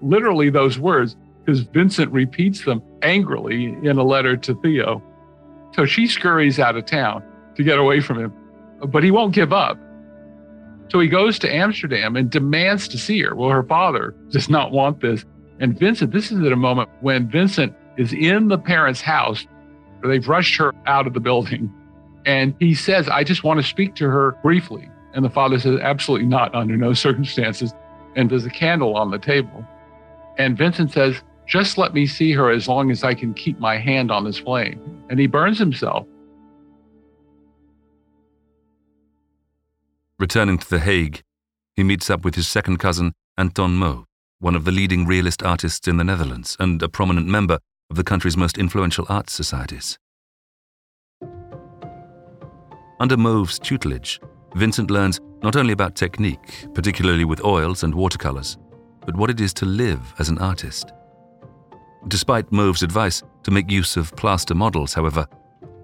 Literally, 0.02 0.50
those 0.50 0.78
words, 0.78 1.18
because 1.46 1.62
Vincent 1.62 2.12
repeats 2.12 2.66
them 2.66 2.82
angrily 3.02 3.66
in 3.66 3.98
a 3.98 4.04
letter 4.04 4.36
to 4.36 4.56
Theo. 4.62 5.04
So 5.74 5.86
she 5.86 6.08
scurries 6.08 6.60
out 6.60 6.76
of 6.76 6.86
town 6.86 7.24
to 7.56 7.64
get 7.64 7.78
away 7.78 8.00
from 8.00 8.20
him, 8.20 8.34
but 8.88 9.04
he 9.04 9.12
won't 9.12 9.34
give 9.34 9.54
up. 9.54 9.78
So 10.90 11.00
he 11.00 11.08
goes 11.08 11.40
to 11.40 11.54
Amsterdam 11.54 12.16
and 12.16 12.30
demands 12.30 12.88
to 12.90 12.98
see 12.98 13.22
her. 13.22 13.36
Well, 13.36 13.50
her 13.50 13.64
father 13.64 14.16
does 14.30 14.50
not 14.50 14.72
want 14.72 15.02
this. 15.02 15.26
And 15.60 15.78
Vincent, 15.78 16.12
this 16.12 16.32
is 16.32 16.40
at 16.44 16.52
a 16.52 16.58
moment 16.58 16.90
when 17.02 17.30
Vincent 17.30 17.74
is 17.98 18.14
in 18.14 18.48
the 18.48 18.58
parents' 18.58 19.02
house. 19.02 19.46
They've 20.04 20.28
rushed 20.28 20.58
her 20.58 20.74
out 20.86 21.08
of 21.08 21.14
the 21.14 21.20
building. 21.20 21.74
And 22.26 22.56
he 22.60 22.74
says, 22.74 23.08
I 23.08 23.24
just 23.24 23.44
want 23.44 23.60
to 23.60 23.64
speak 23.64 23.96
to 23.96 24.10
her 24.10 24.38
briefly. 24.44 24.90
And 25.14 25.24
the 25.24 25.30
father 25.30 25.60
says, 25.60 25.80
Absolutely 25.80 26.28
not, 26.28 26.54
under 26.54 26.76
no 26.76 26.94
circumstances. 26.94 27.74
And 28.16 28.30
there's 28.30 28.46
a 28.46 28.50
candle 28.50 28.96
on 28.96 29.12
the 29.12 29.20
table. 29.20 29.66
And 30.38 30.58
Vincent 30.58 30.92
says, 30.92 31.22
Just 31.48 31.78
let 31.78 31.94
me 31.94 32.08
see 32.08 32.32
her 32.32 32.50
as 32.50 32.68
long 32.68 32.90
as 32.92 33.04
I 33.04 33.14
can 33.14 33.34
keep 33.34 33.60
my 33.60 33.78
hand 33.78 34.12
on 34.12 34.24
this 34.24 34.40
flame. 34.40 34.80
And 35.10 35.20
he 35.20 35.28
burns 35.28 35.60
himself. 35.60 36.08
Returning 40.18 40.58
to 40.58 40.70
The 40.70 40.80
Hague, 40.80 41.22
he 41.76 41.84
meets 41.84 42.10
up 42.10 42.24
with 42.24 42.36
his 42.36 42.48
second 42.48 42.78
cousin, 42.78 43.14
Anton 43.38 43.76
Mauve, 43.76 44.06
one 44.40 44.56
of 44.56 44.66
the 44.66 44.72
leading 44.72 45.06
realist 45.06 45.44
artists 45.44 45.88
in 45.88 45.98
the 45.98 46.04
Netherlands 46.04 46.56
and 46.60 46.82
a 46.82 46.90
prominent 46.90 47.28
member 47.28 47.60
of 47.90 47.98
the 47.98 48.04
country's 48.04 48.38
most 48.38 48.58
influential 48.58 49.06
art 49.10 49.30
societies. 49.30 50.00
Under 53.00 53.18
Mauve's 53.18 53.60
tutelage, 53.60 54.22
Vincent 54.56 54.90
learns 54.90 55.20
not 55.44 55.58
only 55.58 55.74
about 55.74 55.96
technique, 55.96 56.66
particularly 56.74 57.26
with 57.26 57.44
oils 57.44 57.84
and 57.84 57.94
watercolors, 57.94 58.58
but 59.06 59.18
what 59.18 59.30
it 59.30 59.42
is 59.42 59.54
to 59.56 59.66
live 59.66 60.14
as 60.18 60.30
an 60.30 60.38
artist. 60.38 60.94
Despite 62.08 62.52
Mauve's 62.52 62.84
advice 62.84 63.24
to 63.44 63.52
make 63.52 63.72
use 63.72 63.98
of 63.98 64.16
plaster 64.16 64.54
models, 64.54 64.94
however, 64.94 65.28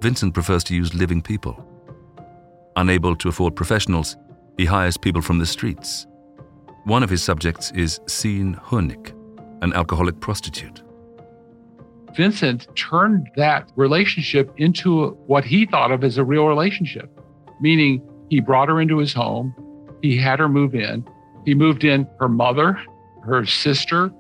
Vincent 0.02 0.34
prefers 0.34 0.64
to 0.66 0.76
use 0.76 0.94
living 0.94 1.22
people. 1.22 1.66
Unable 2.76 3.16
to 3.16 3.30
afford 3.30 3.56
professionals, 3.56 4.18
he 4.58 4.66
hires 4.66 4.98
people 4.98 5.22
from 5.22 5.40
the 5.40 5.46
streets. 5.46 6.06
One 6.84 7.02
of 7.02 7.10
his 7.10 7.24
subjects 7.24 7.72
is 7.72 8.00
Sien 8.08 8.56
Hoornik, 8.56 9.14
an 9.64 9.74
alcoholic 9.74 10.20
prostitute. 10.20 10.84
Vincent 12.16 12.68
turned 12.76 13.30
that 13.36 13.72
relationship 13.76 14.52
into 14.58 15.10
what 15.26 15.44
he 15.44 15.66
thought 15.66 15.92
of 15.92 16.04
as 16.04 16.18
a 16.18 16.24
real 16.24 16.46
relationship, 16.46 17.10
meaning 17.62 18.02
he 18.30 18.42
brought 18.42 18.70
her 18.70 18.80
into 18.80 18.98
his 18.98 19.14
home, 19.14 19.56
he 20.02 20.18
had 20.18 20.40
her 20.40 20.50
move 20.50 20.76
in, 20.76 21.04
he 21.46 21.56
moved 21.56 21.84
in 21.84 22.08
her 22.20 22.30
mother, 22.30 22.80
her 23.24 23.46
sister, 23.46 24.12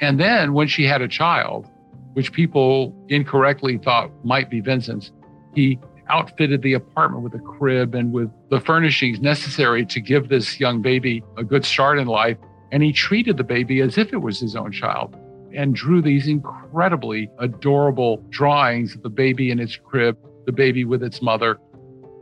and 0.00 0.20
then 0.20 0.52
when 0.52 0.68
she 0.68 0.84
had 0.84 1.02
a 1.02 1.08
child, 1.08 1.70
which 2.12 2.32
people 2.32 2.94
incorrectly 3.08 3.78
thought 3.78 4.10
might 4.24 4.50
be 4.50 4.60
Vincent's, 4.60 5.12
he 5.54 5.78
outfitted 6.08 6.62
the 6.62 6.74
apartment 6.74 7.22
with 7.22 7.34
a 7.34 7.38
crib 7.38 7.94
and 7.94 8.12
with 8.12 8.30
the 8.50 8.60
furnishings 8.60 9.20
necessary 9.20 9.84
to 9.86 10.00
give 10.00 10.28
this 10.28 10.60
young 10.60 10.82
baby 10.82 11.22
a 11.36 11.44
good 11.44 11.64
start 11.64 11.98
in 11.98 12.06
life. 12.06 12.36
And 12.72 12.82
he 12.82 12.92
treated 12.92 13.36
the 13.36 13.44
baby 13.44 13.80
as 13.80 13.98
if 13.98 14.12
it 14.12 14.18
was 14.18 14.38
his 14.38 14.54
own 14.54 14.72
child 14.72 15.16
and 15.54 15.74
drew 15.74 16.02
these 16.02 16.28
incredibly 16.28 17.30
adorable 17.38 18.22
drawings 18.28 18.94
of 18.94 19.02
the 19.02 19.08
baby 19.08 19.50
in 19.50 19.58
its 19.58 19.76
crib, 19.76 20.16
the 20.44 20.52
baby 20.52 20.84
with 20.84 21.02
its 21.02 21.22
mother. 21.22 21.58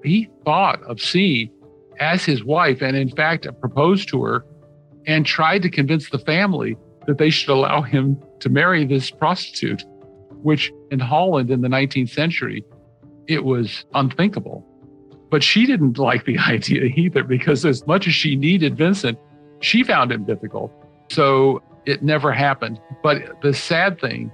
He 0.03 0.31
thought 0.45 0.83
of 0.85 1.01
Sien 1.01 1.51
as 1.99 2.25
his 2.25 2.45
wife 2.45 2.83
and, 2.83 2.97
in 2.97 3.09
fact, 3.09 3.47
proposed 3.61 4.09
to 4.11 4.23
her 4.23 4.45
and 5.07 5.27
tried 5.27 5.63
to 5.63 5.71
convince 5.71 6.11
the 6.11 6.19
family 6.19 6.77
that 7.07 7.19
they 7.19 7.31
should 7.31 7.51
allow 7.51 7.83
him 7.83 8.21
to 8.41 8.49
marry 8.49 8.85
this 8.85 9.11
prostitute, 9.11 9.85
which 10.43 10.73
in 10.91 11.01
Holland 11.01 11.51
in 11.51 11.61
the 11.61 11.69
19th 11.69 12.11
century, 12.11 12.65
it 13.27 13.45
was 13.45 13.85
unthinkable. 13.95 14.67
But 15.31 15.43
she 15.43 15.67
didn't 15.67 15.99
like 15.99 16.25
the 16.25 16.39
idea 16.49 16.85
either 16.85 17.25
because, 17.25 17.65
as 17.65 17.87
much 17.87 18.07
as 18.07 18.15
she 18.15 18.37
needed 18.37 18.77
Vincent, 18.77 19.19
she 19.61 19.83
found 19.83 20.13
him 20.13 20.25
difficult. 20.25 20.71
So 21.11 21.63
it 21.87 22.03
never 22.03 22.33
happened. 22.33 22.81
But 23.03 23.41
the 23.43 23.55
sad 23.55 24.01
thing 24.01 24.31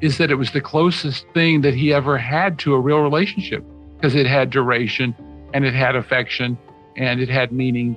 is 0.00 0.18
that 0.18 0.30
it 0.30 0.34
was 0.34 0.50
the 0.50 0.60
closest 0.60 1.26
thing 1.32 1.60
that 1.62 1.74
he 1.74 1.92
ever 1.92 2.18
had 2.18 2.58
to 2.60 2.74
a 2.74 2.80
real 2.80 2.98
relationship 2.98 3.64
because 3.96 4.14
it 4.14 4.26
had 4.26 4.50
duration 4.50 5.14
and 5.54 5.64
it 5.64 5.74
had 5.74 5.94
affection 5.94 6.58
and 6.96 7.20
it 7.20 7.28
had 7.28 7.52
meaning. 7.52 7.96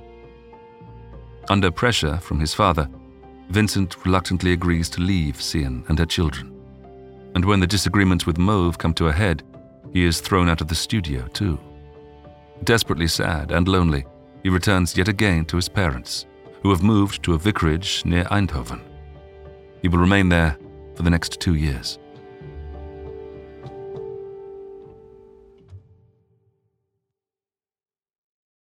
Under 1.48 1.70
pressure 1.70 2.18
from 2.18 2.40
his 2.40 2.54
father, 2.54 2.88
Vincent 3.50 4.04
reluctantly 4.04 4.52
agrees 4.52 4.88
to 4.90 5.00
leave 5.00 5.40
Sien 5.40 5.84
and 5.88 5.98
her 5.98 6.06
children. 6.06 6.52
And 7.34 7.44
when 7.44 7.60
the 7.60 7.66
disagreements 7.66 8.26
with 8.26 8.38
Mauve 8.38 8.78
come 8.78 8.94
to 8.94 9.08
a 9.08 9.12
head, 9.12 9.42
he 9.92 10.04
is 10.04 10.20
thrown 10.20 10.48
out 10.48 10.60
of 10.60 10.68
the 10.68 10.74
studio 10.74 11.26
too. 11.28 11.58
Desperately 12.64 13.06
sad 13.06 13.52
and 13.52 13.68
lonely, 13.68 14.04
he 14.42 14.48
returns 14.48 14.96
yet 14.96 15.08
again 15.08 15.44
to 15.46 15.56
his 15.56 15.68
parents, 15.68 16.26
who 16.62 16.70
have 16.70 16.82
moved 16.82 17.22
to 17.22 17.34
a 17.34 17.38
vicarage 17.38 18.04
near 18.04 18.24
Eindhoven. 18.24 18.80
He 19.82 19.88
will 19.88 19.98
remain 19.98 20.28
there 20.28 20.58
for 20.94 21.02
the 21.02 21.10
next 21.10 21.40
two 21.40 21.54
years. 21.54 21.98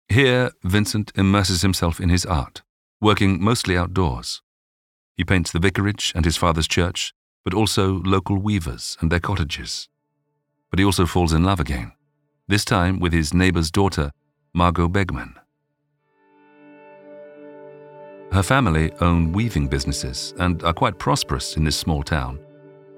Here, 0.08 0.50
Vincent 0.62 1.12
immerses 1.14 1.62
himself 1.62 2.00
in 2.00 2.10
his 2.10 2.26
art, 2.26 2.62
working 3.00 3.42
mostly 3.42 3.76
outdoors. 3.76 4.42
He 5.22 5.24
paints 5.24 5.52
the 5.52 5.60
vicarage 5.60 6.12
and 6.16 6.24
his 6.24 6.36
father's 6.36 6.66
church, 6.66 7.14
but 7.44 7.54
also 7.54 8.02
local 8.02 8.38
weavers 8.38 8.96
and 9.00 9.08
their 9.08 9.20
cottages. 9.20 9.88
But 10.68 10.80
he 10.80 10.84
also 10.84 11.06
falls 11.06 11.32
in 11.32 11.44
love 11.44 11.60
again, 11.60 11.92
this 12.48 12.64
time 12.64 12.98
with 12.98 13.12
his 13.12 13.32
neighbor's 13.32 13.70
daughter, 13.70 14.10
Margot 14.52 14.88
Begemann. 14.88 15.34
Her 18.32 18.42
family 18.42 18.90
own 19.00 19.30
weaving 19.30 19.68
businesses 19.68 20.34
and 20.40 20.60
are 20.64 20.72
quite 20.72 20.98
prosperous 20.98 21.56
in 21.56 21.62
this 21.62 21.76
small 21.76 22.02
town. 22.02 22.40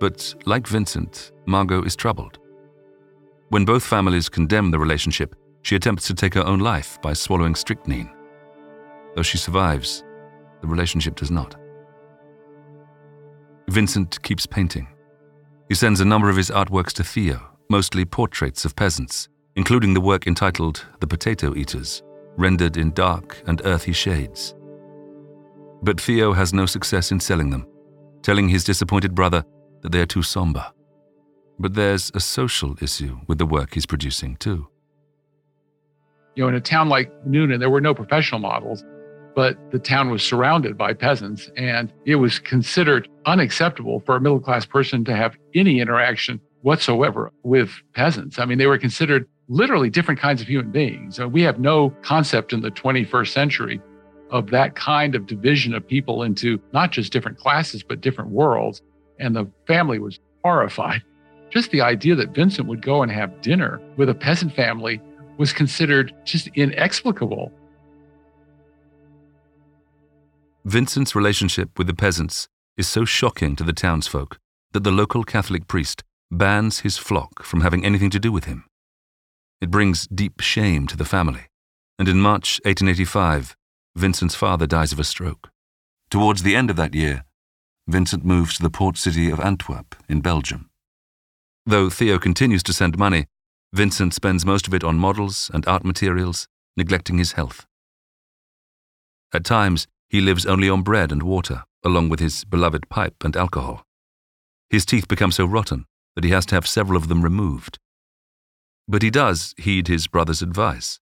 But 0.00 0.34
like 0.46 0.66
Vincent, 0.66 1.30
Margot 1.44 1.82
is 1.82 1.94
troubled. 1.94 2.38
When 3.50 3.66
both 3.66 3.84
families 3.84 4.30
condemn 4.30 4.70
the 4.70 4.78
relationship, 4.78 5.36
she 5.60 5.76
attempts 5.76 6.06
to 6.06 6.14
take 6.14 6.32
her 6.32 6.46
own 6.46 6.60
life 6.60 6.98
by 7.02 7.12
swallowing 7.12 7.54
strychnine. 7.54 8.10
Though 9.14 9.20
she 9.20 9.36
survives, 9.36 10.02
the 10.62 10.68
relationship 10.68 11.16
does 11.16 11.30
not. 11.30 11.56
Vincent 13.68 14.22
keeps 14.22 14.46
painting. 14.46 14.88
He 15.68 15.74
sends 15.74 16.00
a 16.00 16.04
number 16.04 16.28
of 16.28 16.36
his 16.36 16.50
artworks 16.50 16.92
to 16.94 17.04
Theo, 17.04 17.40
mostly 17.70 18.04
portraits 18.04 18.64
of 18.64 18.76
peasants, 18.76 19.28
including 19.56 19.94
the 19.94 20.00
work 20.00 20.26
entitled 20.26 20.84
The 21.00 21.06
Potato 21.06 21.54
Eaters, 21.54 22.02
rendered 22.36 22.76
in 22.76 22.92
dark 22.92 23.42
and 23.46 23.62
earthy 23.64 23.92
shades. 23.92 24.54
But 25.82 26.00
Theo 26.00 26.32
has 26.32 26.52
no 26.52 26.66
success 26.66 27.10
in 27.10 27.20
selling 27.20 27.50
them, 27.50 27.66
telling 28.22 28.48
his 28.48 28.64
disappointed 28.64 29.14
brother 29.14 29.44
that 29.82 29.92
they 29.92 30.00
are 30.00 30.06
too 30.06 30.22
somber. 30.22 30.66
But 31.58 31.74
there's 31.74 32.10
a 32.14 32.20
social 32.20 32.76
issue 32.82 33.18
with 33.28 33.38
the 33.38 33.46
work 33.46 33.74
he's 33.74 33.86
producing, 33.86 34.36
too. 34.36 34.68
You 36.34 36.42
know, 36.42 36.48
in 36.48 36.54
a 36.54 36.60
town 36.60 36.88
like 36.88 37.12
Nuenen, 37.24 37.60
there 37.60 37.70
were 37.70 37.80
no 37.80 37.94
professional 37.94 38.40
models, 38.40 38.84
but 39.36 39.56
the 39.70 39.78
town 39.78 40.10
was 40.10 40.22
surrounded 40.22 40.76
by 40.76 40.94
peasants, 40.94 41.50
and 41.56 41.92
it 42.06 42.16
was 42.16 42.38
considered 42.38 43.08
unacceptable 43.26 44.00
for 44.00 44.16
a 44.16 44.20
middle 44.20 44.40
class 44.40 44.66
person 44.66 45.04
to 45.04 45.14
have 45.14 45.36
any 45.54 45.80
interaction 45.80 46.40
whatsoever 46.62 47.30
with 47.42 47.70
peasants. 47.94 48.38
I 48.38 48.46
mean, 48.46 48.58
they 48.58 48.66
were 48.66 48.78
considered 48.78 49.28
literally 49.48 49.90
different 49.90 50.20
kinds 50.20 50.40
of 50.40 50.48
human 50.48 50.70
beings. 50.70 51.16
So 51.16 51.28
we 51.28 51.42
have 51.42 51.58
no 51.58 51.90
concept 52.02 52.52
in 52.52 52.62
the 52.62 52.70
21st 52.70 53.28
century 53.28 53.80
of 54.30 54.50
that 54.50 54.74
kind 54.74 55.14
of 55.14 55.26
division 55.26 55.74
of 55.74 55.86
people 55.86 56.22
into 56.22 56.60
not 56.72 56.90
just 56.90 57.12
different 57.12 57.38
classes, 57.38 57.82
but 57.82 58.00
different 58.00 58.30
worlds. 58.30 58.82
And 59.18 59.36
the 59.36 59.46
family 59.66 59.98
was 59.98 60.18
horrified. 60.42 61.02
Just 61.50 61.70
the 61.70 61.82
idea 61.82 62.16
that 62.16 62.30
Vincent 62.30 62.66
would 62.66 62.82
go 62.82 63.00
and 63.00 63.12
have 63.12 63.40
dinner 63.40 63.80
with 63.96 64.08
a 64.08 64.14
peasant 64.14 64.52
family 64.56 65.00
was 65.36 65.52
considered 65.52 66.12
just 66.24 66.48
inexplicable. 66.56 67.52
Vincent's 70.64 71.14
relationship 71.14 71.78
with 71.78 71.86
the 71.86 71.94
peasants 71.94 72.48
is 72.76 72.88
so 72.88 73.04
shocking 73.04 73.56
to 73.56 73.64
the 73.64 73.72
townsfolk 73.72 74.38
that 74.72 74.84
the 74.84 74.90
local 74.90 75.24
Catholic 75.24 75.66
priest 75.68 76.02
bans 76.30 76.80
his 76.80 76.98
flock 76.98 77.42
from 77.42 77.60
having 77.60 77.84
anything 77.84 78.10
to 78.10 78.18
do 78.18 78.32
with 78.32 78.44
him. 78.44 78.64
It 79.60 79.70
brings 79.70 80.06
deep 80.08 80.40
shame 80.40 80.86
to 80.88 80.96
the 80.96 81.04
family, 81.04 81.46
and 81.98 82.08
in 82.08 82.20
March 82.20 82.60
1885, 82.64 83.56
Vincent's 83.96 84.34
father 84.34 84.66
dies 84.66 84.92
of 84.92 84.98
a 84.98 85.04
stroke. 85.04 85.50
Towards 86.10 86.42
the 86.42 86.56
end 86.56 86.70
of 86.70 86.76
that 86.76 86.94
year, 86.94 87.24
Vincent 87.86 88.24
moves 88.24 88.56
to 88.56 88.62
the 88.62 88.70
port 88.70 88.96
city 88.96 89.30
of 89.30 89.40
Antwerp 89.40 89.94
in 90.08 90.20
Belgium. 90.20 90.70
Though 91.66 91.90
Theo 91.90 92.18
continues 92.18 92.62
to 92.64 92.72
send 92.72 92.98
money, 92.98 93.26
Vincent 93.72 94.14
spends 94.14 94.44
most 94.44 94.66
of 94.66 94.74
it 94.74 94.84
on 94.84 94.96
models 94.98 95.50
and 95.52 95.66
art 95.66 95.84
materials, 95.84 96.46
neglecting 96.76 97.18
his 97.18 97.32
health. 97.32 97.66
At 99.32 99.44
times, 99.44 99.86
he 100.08 100.20
lives 100.20 100.46
only 100.46 100.68
on 100.68 100.82
bread 100.82 101.10
and 101.10 101.22
water, 101.22 101.64
along 101.84 102.08
with 102.08 102.20
his 102.20 102.44
beloved 102.44 102.88
pipe 102.88 103.22
and 103.22 103.36
alcohol. 103.36 103.84
His 104.70 104.86
teeth 104.86 105.06
become 105.06 105.30
so 105.30 105.44
rotten 105.44 105.86
that 106.14 106.24
he 106.24 106.30
has 106.30 106.46
to 106.46 106.54
have 106.54 106.66
several 106.66 106.96
of 106.96 107.08
them 107.08 107.22
removed. 107.22 107.78
But 108.88 109.02
he 109.02 109.10
does 109.10 109.54
heed 109.56 109.88
his 109.88 110.06
brother's 110.06 110.42
advice, 110.42 111.00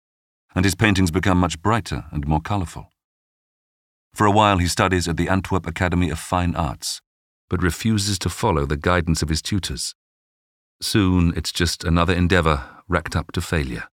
and 0.56 0.66
his 0.66 0.76
paintings 0.76 1.12
become 1.12 1.38
much 1.38 1.62
brighter 1.62 2.06
and 2.12 2.28
more 2.28 2.42
colourful. 2.42 2.90
For 4.14 4.26
a 4.26 4.32
while, 4.32 4.58
he 4.58 4.68
studies 4.68 5.08
at 5.08 5.18
the 5.18 5.30
Antwerp 5.30 5.66
Academy 5.66 6.10
of 6.10 6.20
Fine 6.20 6.56
Arts, 6.56 7.02
but 7.50 7.64
refuses 7.64 8.20
to 8.20 8.30
follow 8.30 8.66
the 8.66 8.78
guidance 8.78 9.22
of 9.22 9.30
his 9.30 9.42
tutors. 9.42 9.96
Soon, 10.82 11.34
it's 11.36 11.52
just 11.52 11.84
another 11.84 12.14
endeavour 12.14 12.64
racked 12.88 13.16
up 13.16 13.32
to 13.34 13.42
failure. 13.42 13.86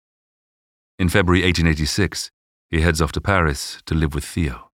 In 0.97 1.09
February 1.09 1.43
1886, 1.43 2.31
he 2.69 2.81
heads 2.81 3.01
off 3.01 3.11
to 3.11 3.21
Paris 3.21 3.81
to 3.85 3.93
live 3.93 4.15
with 4.15 4.25
Theo. 4.25 4.71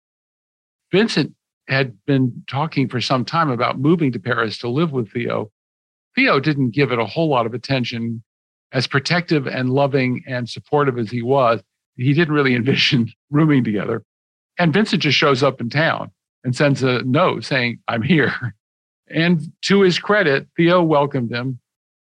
Vincent 0.93 1.35
had 1.71 1.97
been 2.05 2.43
talking 2.49 2.89
for 2.89 3.01
some 3.01 3.25
time 3.25 3.49
about 3.49 3.79
moving 3.79 4.11
to 4.13 4.19
Paris 4.19 4.59
to 4.59 4.69
live 4.69 4.93
with 4.93 5.11
Theo. 5.13 5.51
Theo 6.17 6.41
didn't 6.41 6.71
give 6.71 6.91
it 6.91 6.99
a 6.99 7.07
whole 7.07 7.29
lot 7.29 7.47
of 7.47 7.55
attention. 7.55 8.23
As 8.73 8.87
protective 8.87 9.47
and 9.47 9.71
loving 9.71 10.23
and 10.27 10.49
supportive 10.49 10.99
as 10.99 11.11
he 11.11 11.23
was, 11.23 11.61
he 11.97 12.13
didn't 12.13 12.35
really 12.35 12.55
envision 12.57 13.13
rooming 13.31 13.65
together. 13.65 14.03
And 14.59 14.73
Vincent 14.73 15.03
just 15.03 15.17
shows 15.17 15.43
up 15.43 15.61
in 15.61 15.71
town 15.71 16.11
and 16.45 16.55
sends 16.55 16.83
a 16.83 17.03
note 17.03 17.45
saying, 17.45 17.79
I'm 17.89 18.03
here. 18.03 18.55
And 19.09 19.41
to 19.63 19.81
his 19.81 19.99
credit, 19.99 20.49
Theo 20.57 20.83
welcomed 20.83 21.33
him, 21.33 21.61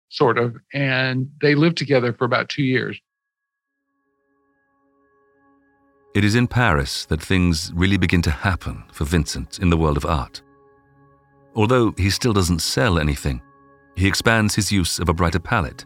sort 0.09 0.37
of, 0.37 0.57
and 0.73 1.29
they 1.41 1.55
lived 1.55 1.77
together 1.77 2.13
for 2.13 2.25
about 2.25 2.49
two 2.49 2.63
years. 2.63 2.99
It 6.13 6.25
is 6.25 6.35
in 6.35 6.47
Paris 6.47 7.05
that 7.05 7.21
things 7.21 7.71
really 7.73 7.95
begin 7.95 8.21
to 8.23 8.31
happen 8.31 8.83
for 8.91 9.05
Vincent 9.05 9.59
in 9.59 9.69
the 9.69 9.77
world 9.77 9.95
of 9.95 10.05
art. 10.05 10.41
Although 11.55 11.93
he 11.97 12.09
still 12.09 12.33
doesn't 12.33 12.59
sell 12.59 12.99
anything, 12.99 13.41
he 13.95 14.07
expands 14.07 14.53
his 14.53 14.73
use 14.73 14.99
of 14.99 15.07
a 15.07 15.13
brighter 15.13 15.39
palette, 15.39 15.85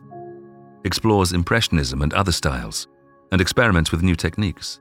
explores 0.83 1.31
Impressionism 1.31 2.01
and 2.01 2.11
other 2.13 2.31
styles, 2.31 2.87
and 3.31 3.39
experiments 3.39 3.91
with 3.91 4.01
new 4.01 4.15
techniques. 4.15 4.79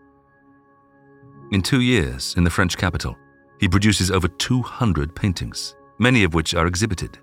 In 1.53 1.61
two 1.61 1.83
years 1.83 2.35
in 2.39 2.45
the 2.45 2.51
French 2.51 2.79
capital, 2.79 3.15
he 3.61 3.69
produces 3.69 4.11
over 4.11 4.29
200 4.29 5.15
paintings, 5.15 5.77
many 5.99 6.25
of 6.25 6.33
which 6.33 6.55
are 6.55 6.67
exhibited. 6.67 7.19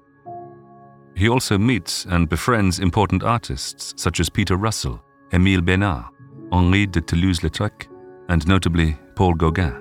He 1.15 1.27
also 1.27 1.57
meets 1.57 2.05
and 2.05 2.29
befriends 2.29 2.79
important 2.79 3.23
artists 3.23 3.95
such 3.97 4.19
as 4.19 4.29
Peter 4.29 4.57
Russell, 4.57 5.03
Émile 5.31 5.65
Bernard, 5.65 6.05
Henri 6.51 6.85
de 6.85 7.01
Toulouse-Lautrec, 7.01 7.87
and 8.31 8.47
notably 8.47 8.97
Paul 9.15 9.33
Gauguin. 9.33 9.75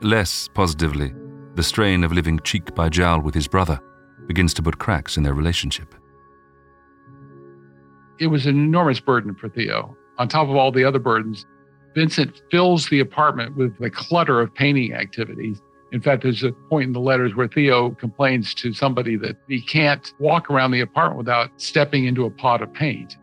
Less 0.00 0.48
positively, 0.48 1.14
the 1.54 1.62
strain 1.62 2.02
of 2.02 2.10
living 2.10 2.40
cheek 2.42 2.74
by 2.74 2.88
jowl 2.88 3.20
with 3.20 3.36
his 3.36 3.46
brother 3.46 3.78
begins 4.26 4.52
to 4.54 4.64
put 4.64 4.80
cracks 4.80 5.16
in 5.16 5.22
their 5.22 5.32
relationship. 5.32 5.94
It 8.18 8.26
was 8.26 8.46
an 8.46 8.56
enormous 8.56 8.98
burden 8.98 9.36
for 9.36 9.48
Theo. 9.48 9.96
On 10.18 10.26
top 10.26 10.48
of 10.48 10.56
all 10.56 10.72
the 10.72 10.82
other 10.82 10.98
burdens, 10.98 11.46
Vincent 11.94 12.42
fills 12.50 12.88
the 12.88 12.98
apartment 12.98 13.56
with 13.56 13.78
the 13.78 13.90
clutter 13.90 14.40
of 14.40 14.52
painting 14.52 14.92
activities. 14.92 15.62
In 15.92 16.00
fact, 16.00 16.24
there's 16.24 16.42
a 16.42 16.50
point 16.50 16.88
in 16.88 16.92
the 16.94 17.00
letters 17.00 17.36
where 17.36 17.46
Theo 17.46 17.90
complains 17.90 18.54
to 18.54 18.72
somebody 18.72 19.14
that 19.18 19.36
he 19.46 19.62
can't 19.62 20.12
walk 20.18 20.50
around 20.50 20.72
the 20.72 20.80
apartment 20.80 21.18
without 21.18 21.50
stepping 21.58 22.06
into 22.06 22.24
a 22.24 22.30
pot 22.30 22.60
of 22.60 22.72
paint. 22.74 23.16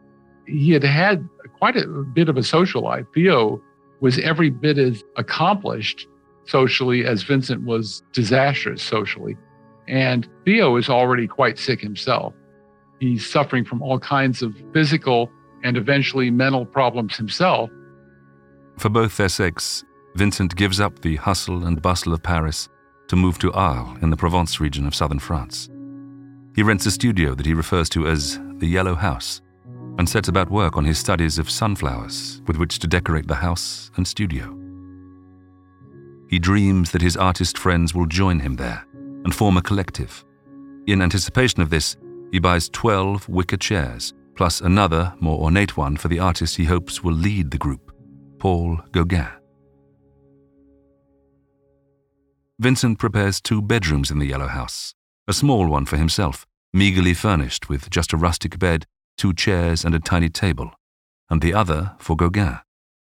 He 0.48 0.72
had 0.72 0.84
had 0.84 1.28
quite 1.60 1.76
a 1.76 1.88
bit 1.88 2.30
of 2.30 2.38
a 2.38 2.44
social 2.44 2.82
life. 2.82 3.06
Theo 3.14 3.62
was 4.01 4.19
every 4.19 4.49
bit 4.49 4.77
as 4.77 5.03
accomplished 5.17 6.08
socially 6.45 7.05
as 7.05 7.23
Vincent 7.23 7.63
was 7.63 8.03
disastrous 8.13 8.81
socially. 8.81 9.36
And 9.88 10.27
Theo 10.45 10.75
is 10.77 10.89
already 10.89 11.27
quite 11.27 11.58
sick 11.58 11.81
himself. 11.81 12.34
He's 12.99 13.29
suffering 13.29 13.65
from 13.65 13.81
all 13.81 13.99
kinds 13.99 14.41
of 14.41 14.55
physical 14.73 15.29
and 15.63 15.77
eventually 15.77 16.31
mental 16.31 16.65
problems 16.65 17.17
himself. 17.17 17.69
For 18.77 18.89
both 18.89 19.17
their 19.17 19.29
sakes, 19.29 19.84
Vincent 20.15 20.55
gives 20.55 20.79
up 20.79 21.01
the 21.01 21.17
hustle 21.17 21.65
and 21.65 21.81
bustle 21.81 22.13
of 22.13 22.23
Paris 22.23 22.69
to 23.08 23.15
move 23.15 23.38
to 23.39 23.51
Arles 23.53 23.97
in 24.01 24.10
the 24.10 24.17
Provence 24.17 24.60
region 24.60 24.88
of 24.88 24.95
southern 24.95 25.19
France. 25.19 25.69
He 26.55 26.63
rents 26.63 26.86
a 26.86 26.91
studio 26.91 27.36
that 27.36 27.45
he 27.45 27.53
refers 27.53 27.89
to 27.89 28.08
as 28.08 28.39
the 28.58 28.67
Yellow 28.67 28.95
House 28.95 29.41
and 29.97 30.08
sets 30.08 30.27
about 30.27 30.49
work 30.49 30.77
on 30.77 30.86
his 30.86 30.97
studies 30.97 31.39
of 31.39 31.49
sunflowers 31.49 32.41
with 32.47 32.58
which 32.58 32.79
to 32.79 32.88
decorate 32.88 33.27
the 33.27 33.36
house 33.36 33.91
and 33.95 34.08
studio. 34.08 34.58
He 36.29 36.39
dreams 36.39 36.91
that 36.91 37.01
his 37.01 37.17
artist 37.17 37.58
friends 37.58 37.93
will 37.93 38.05
join 38.05 38.39
him 38.39 38.55
there 38.55 38.86
and 39.23 39.34
form 39.34 39.58
a 39.58 39.62
collective. 39.62 40.25
In 40.88 41.01
anticipation 41.01 41.62
of 41.62 41.69
this, 41.69 41.95
he 42.31 42.39
buys 42.39 42.69
12 42.69 43.29
wicker 43.29 43.58
chairs, 43.58 44.13
plus 44.36 44.62
another, 44.62 45.13
more 45.19 45.39
ornate 45.39 45.77
one 45.77 45.97
for 45.97 46.08
the 46.08 46.19
artist 46.19 46.58
he 46.58 46.65
hopes 46.65 47.03
will 47.03 47.13
lead 47.13 47.51
the 47.51 47.58
group, 47.58 47.91
Paul 48.39 48.79
Gauguin. 48.91 49.27
Vincent 52.60 52.99
prepares 52.99 53.41
two 53.41 53.62
bedrooms 53.62 54.12
in 54.12 54.19
the 54.19 54.27
Yellow 54.27 54.47
House, 54.47 54.93
a 55.27 55.34
small 55.34 55.67
one 55.67 55.86
for 55.86 55.97
himself, 55.97 56.45
meagerly 56.73 57.13
furnished 57.13 57.69
with 57.69 57.89
just 57.89 58.13
a 58.13 58.17
rustic 58.17 58.58
bed 58.60 58.86
two 59.17 59.34
chairs 59.34 59.84
and 59.86 59.95
a 59.95 59.99
tiny 59.99 60.30
table, 60.30 60.71
and 61.30 61.41
the 61.41 61.54
other 61.54 61.95
for 61.99 62.15
Gauguin, 62.15 62.60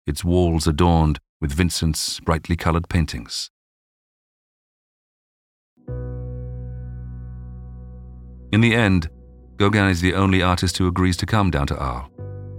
its 0.07 0.25
walls 0.25 0.67
adorned 0.67 1.19
with 1.41 1.53
Vincent's 1.53 2.21
brightly 2.21 2.57
colored 2.57 2.89
paintings. 2.89 3.51
In 8.53 8.61
the 8.61 8.75
end, 8.75 9.09
Gauguin 9.57 9.89
is 9.89 10.01
the 10.01 10.15
only 10.15 10.43
artist 10.43 10.77
who 10.79 10.87
agrees 10.87 11.17
to 11.19 11.27
come 11.27 11.51
down 11.51 11.67
to 11.69 11.77
Arles, 11.77 12.11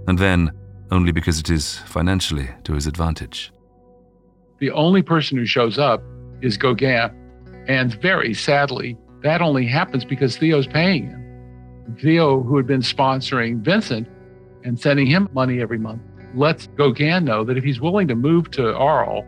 and 0.08 0.18
then 0.18 0.50
only 0.90 1.12
because 1.12 1.38
it 1.38 1.50
is 1.50 1.78
financially 1.78 2.48
to 2.64 2.74
his 2.74 2.86
advantage. 2.86 3.52
The 4.58 4.70
only 4.70 5.02
person 5.02 5.38
who 5.38 5.46
shows 5.46 5.78
up 5.78 6.02
is 6.42 6.56
Gauguin, 6.56 7.10
and 7.68 7.94
very 8.02 8.34
sadly, 8.34 8.96
that 9.22 9.40
only 9.40 9.66
happens 9.66 10.04
because 10.04 10.36
Theo's 10.36 10.66
paying 10.66 11.06
him. 11.06 11.23
Theo, 12.00 12.42
who 12.42 12.56
had 12.56 12.66
been 12.66 12.80
sponsoring 12.80 13.58
Vincent 13.58 14.08
and 14.64 14.78
sending 14.78 15.06
him 15.06 15.28
money 15.32 15.60
every 15.60 15.78
month, 15.78 16.02
lets 16.34 16.66
Gauguin 16.68 17.24
know 17.24 17.44
that 17.44 17.56
if 17.56 17.64
he's 17.64 17.80
willing 17.80 18.08
to 18.08 18.14
move 18.14 18.50
to 18.52 18.74
Arles, 18.74 19.24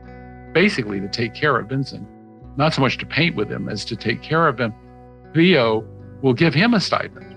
basically 0.53 1.01
to 1.01 1.09
take 1.09 1.35
care 1.35 1.59
of 1.59 1.69
Vincent, 1.69 2.07
not 2.57 2.73
so 2.73 2.81
much 2.81 2.99
to 2.99 3.07
paint 3.07 3.37
with 3.37 3.51
him 3.51 3.69
as 3.69 3.85
to 3.85 3.97
take 3.97 4.23
care 4.23 4.49
of 4.49 4.59
him, 4.59 4.75
Theo 5.35 5.87
will 6.23 6.33
give 6.33 6.55
him 6.55 6.75
a 6.75 6.81
stipend, 6.81 7.37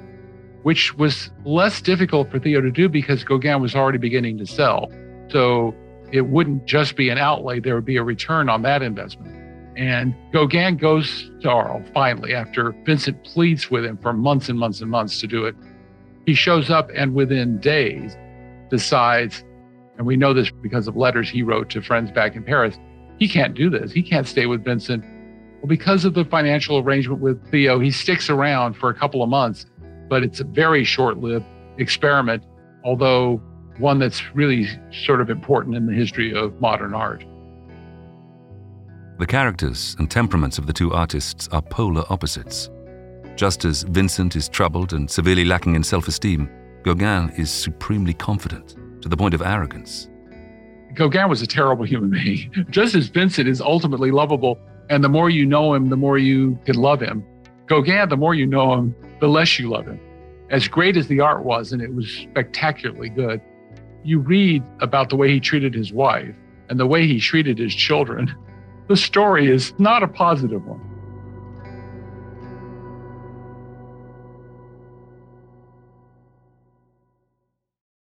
which 0.64 0.96
was 0.96 1.30
less 1.46 1.82
difficult 1.82 2.32
for 2.32 2.40
Theo 2.40 2.62
to 2.62 2.72
do 2.72 2.88
because 2.88 3.24
Gauguin 3.24 3.62
was 3.62 3.76
already 3.76 3.98
beginning 3.98 4.38
to 4.38 4.46
sell. 4.46 4.90
So 5.30 5.76
it 6.12 6.22
wouldn't 6.22 6.66
just 6.66 6.96
be 6.96 7.10
an 7.10 7.18
outlay, 7.18 7.60
there 7.60 7.76
would 7.76 7.86
be 7.86 7.98
a 7.98 8.04
return 8.04 8.50
on 8.50 8.62
that 8.64 8.82
investment. 8.82 9.36
And 9.80 10.14
Gauguin 10.34 10.76
goes 10.76 11.32
to 11.40 11.50
Arles 11.50 11.88
finally 11.94 12.36
after 12.36 12.76
Vincent 12.86 13.24
pleads 13.24 13.72
with 13.72 13.86
him 13.86 13.98
for 13.98 14.12
months 14.12 14.50
and 14.50 14.60
months 14.60 14.82
and 14.82 14.92
months 14.92 15.22
to 15.22 15.28
do 15.28 15.46
it. 15.46 15.56
He 16.26 16.34
shows 16.34 16.70
up 16.70 16.90
and 16.94 17.14
within 17.14 17.60
days 17.60 18.18
decides, 18.70 19.42
and 19.98 20.06
we 20.06 20.18
know 20.18 20.34
this 20.34 20.52
because 20.52 20.90
of 20.90 20.98
letters 20.98 21.30
he 21.30 21.44
wrote 21.44 21.70
to 21.70 21.82
friends 21.82 22.12
back 22.12 22.36
in 22.36 22.44
Paris, 22.44 22.78
he 23.20 23.30
can't 23.30 23.54
do 23.56 23.70
this. 23.70 23.94
He 23.94 24.04
can't 24.04 24.28
stay 24.28 24.48
with 24.48 24.66
Vincent. 24.66 25.02
Well, 25.62 25.68
because 25.68 26.04
of 26.04 26.14
the 26.14 26.26
financial 26.26 26.80
arrangement 26.80 27.22
with 27.22 27.50
Theo, 27.50 27.80
he 27.80 27.90
sticks 27.90 28.30
around 28.30 28.74
for 28.74 28.90
a 28.90 28.94
couple 28.94 29.24
of 29.24 29.30
months, 29.30 29.66
but 30.10 30.24
it's 30.24 30.42
a 30.42 30.46
very 30.46 30.84
short 30.84 31.20
lived 31.20 31.46
experiment, 31.78 32.44
although 32.84 33.42
one 33.78 33.98
that's 33.98 34.36
really 34.36 34.68
sort 34.92 35.22
of 35.22 35.30
important 35.30 35.78
in 35.78 35.86
the 35.86 35.94
history 35.94 36.34
of 36.34 36.60
modern 36.60 36.94
art. 36.94 37.24
The 39.20 39.28
characters 39.28 39.98
and 40.00 40.10
temperaments 40.10 40.58
of 40.58 40.66
the 40.66 40.72
two 40.72 40.94
artists 40.94 41.50
are 41.50 41.62
polar 41.62 42.06
opposites. 42.10 42.70
Just 43.36 43.66
as 43.66 43.84
Vincent 43.84 44.38
is 44.38 44.48
troubled 44.48 44.94
and 44.94 45.12
severely 45.12 45.44
lacking 45.44 45.76
in 45.76 45.84
self 45.84 46.08
esteem, 46.08 46.50
Gauguin 46.84 47.30
is 47.32 47.52
supremely 47.52 48.14
confident 48.14 48.78
to 49.02 49.10
the 49.10 49.18
point 49.18 49.34
of 49.34 49.42
arrogance. 49.42 50.08
Gauguin 50.94 51.28
was 51.28 51.42
a 51.42 51.48
terrible 51.48 51.84
human 51.84 52.12
being, 52.12 52.66
just 52.70 52.96
as 52.96 53.10
Vincent 53.10 53.50
is 53.50 53.60
ultimately 53.60 54.10
lovable. 54.10 54.58
And 54.90 55.04
the 55.04 55.10
more 55.10 55.30
you 55.30 55.46
know 55.46 55.74
him, 55.74 55.90
the 55.90 55.98
more 55.98 56.18
you 56.18 56.58
can 56.66 56.78
love 56.78 57.02
him. 57.02 57.22
Gauguin, 57.66 58.08
the 58.08 58.16
more 58.16 58.36
you 58.36 58.46
know 58.46 58.74
him, 58.74 58.96
the 59.20 59.28
less 59.28 59.60
you 59.60 59.70
love 59.70 59.86
him. 59.86 60.00
As 60.50 60.70
great 60.70 60.96
as 60.96 61.10
the 61.10 61.20
art 61.20 61.44
was, 61.44 61.74
and 61.74 61.82
it 61.82 61.94
was 61.94 62.10
spectacularly 62.10 63.10
good, 63.10 63.42
you 64.02 64.20
read 64.20 64.64
about 64.80 65.10
the 65.10 65.18
way 65.18 65.30
he 65.30 65.42
treated 65.42 65.74
his 65.74 65.92
wife 65.92 66.34
and 66.70 66.80
the 66.80 66.88
way 66.88 67.06
he 67.06 67.20
treated 67.20 67.58
his 67.58 67.76
children 67.76 68.34
the 68.90 68.98
story 68.98 69.48
is 69.48 69.72
not 69.78 70.02
a 70.02 70.08
positive 70.08 70.66
one. 70.66 70.82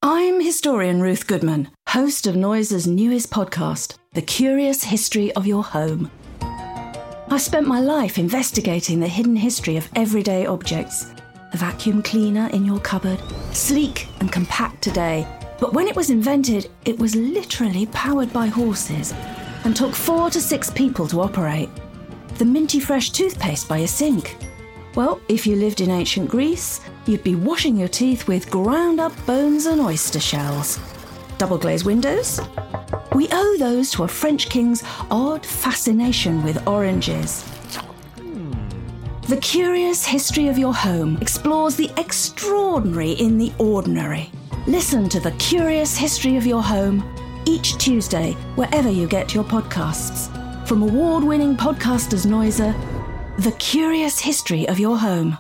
I'm 0.02 0.40
historian 0.40 1.02
Ruth 1.02 1.28
Goodman, 1.28 1.70
host 1.90 2.26
of 2.26 2.38
Noiser's 2.38 2.88
newest 2.88 3.30
podcast, 3.30 3.98
The 4.14 4.22
Curious 4.22 4.86
History 4.86 5.34
of 5.34 5.46
Your 5.46 5.64
Home. 5.64 6.10
I've 6.40 7.42
spent 7.42 7.68
my 7.68 7.82
life 7.82 8.18
investigating 8.18 9.02
the 9.02 9.10
hidden 9.10 9.36
history 9.36 9.76
of 9.76 9.90
everyday 9.94 10.46
objects. 10.46 11.08
The 11.52 11.58
vacuum 11.58 12.02
cleaner 12.02 12.48
in 12.54 12.64
your 12.64 12.80
cupboard, 12.80 13.22
sleek 13.52 14.08
and 14.22 14.32
compact 14.32 14.82
today, 14.82 15.28
but 15.60 15.74
when 15.74 15.90
it 15.90 15.98
was 15.98 16.10
invented, 16.10 16.70
it 16.86 16.98
was 16.98 17.14
literally 17.14 17.88
powered 17.88 18.32
by 18.32 18.48
horses 18.48 19.14
and 19.64 19.76
took 19.76 19.96
four 19.96 20.30
to 20.30 20.42
six 20.42 20.70
people 20.70 21.08
to 21.08 21.22
operate. 21.22 21.70
The 22.38 22.46
minty 22.46 22.80
fresh 22.80 23.10
toothpaste 23.10 23.68
by 23.68 23.80
a 23.80 23.88
sink. 23.88 24.38
Well, 24.96 25.20
if 25.28 25.46
you 25.46 25.56
lived 25.56 25.82
in 25.82 25.92
ancient 25.92 26.30
Greece, 26.30 26.82
you'd 27.06 27.24
be 27.24 27.36
washing 27.36 27.78
your 27.78 27.88
teeth 27.88 28.28
with 28.28 28.50
ground 28.50 29.00
up 29.00 29.14
bones 29.26 29.66
and 29.66 29.82
oyster 29.82 30.20
shells. 30.20 30.80
Double 31.38 31.58
glazed 31.58 31.86
windows? 31.86 32.40
We 33.14 33.28
owe 33.32 33.58
those 33.58 33.92
to 33.92 34.04
a 34.04 34.08
French 34.08 34.50
king's 34.50 34.84
odd 35.12 35.46
fascination 35.46 36.44
with 36.44 36.68
oranges. 36.68 37.44
The 39.28 39.38
Curious 39.38 40.06
History 40.06 40.48
of 40.48 40.58
Your 40.58 40.74
Home 40.74 41.18
explores 41.22 41.76
the 41.76 41.92
extraordinary 41.98 43.12
in 43.12 43.38
the 43.38 43.52
ordinary. 43.58 44.32
Listen 44.68 45.10
to 45.10 45.20
The 45.20 45.32
Curious 45.32 45.98
History 45.98 46.38
of 46.38 46.46
Your 46.46 46.64
Home 46.64 47.04
each 47.48 47.78
Tuesday, 47.78 48.34
wherever 48.56 48.92
you 48.92 49.08
get 49.08 49.34
your 49.34 49.44
podcasts. 49.46 50.28
From 50.68 50.82
award 50.82 51.24
winning 51.24 51.56
podcasters 51.56 52.26
Noiser, 52.26 52.76
The 53.42 53.54
Curious 53.54 54.20
History 54.20 54.68
of 54.68 54.82
Your 54.82 54.98
Home. 54.98 55.38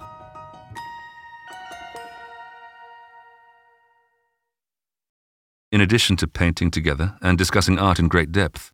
In 5.69 5.81
addition 5.81 6.15
to 6.15 6.27
painting 6.27 6.71
together 6.71 7.17
and 7.21 7.37
discussing 7.37 7.77
art 7.77 7.99
in 7.99 8.07
great 8.07 8.31
depth, 8.31 8.71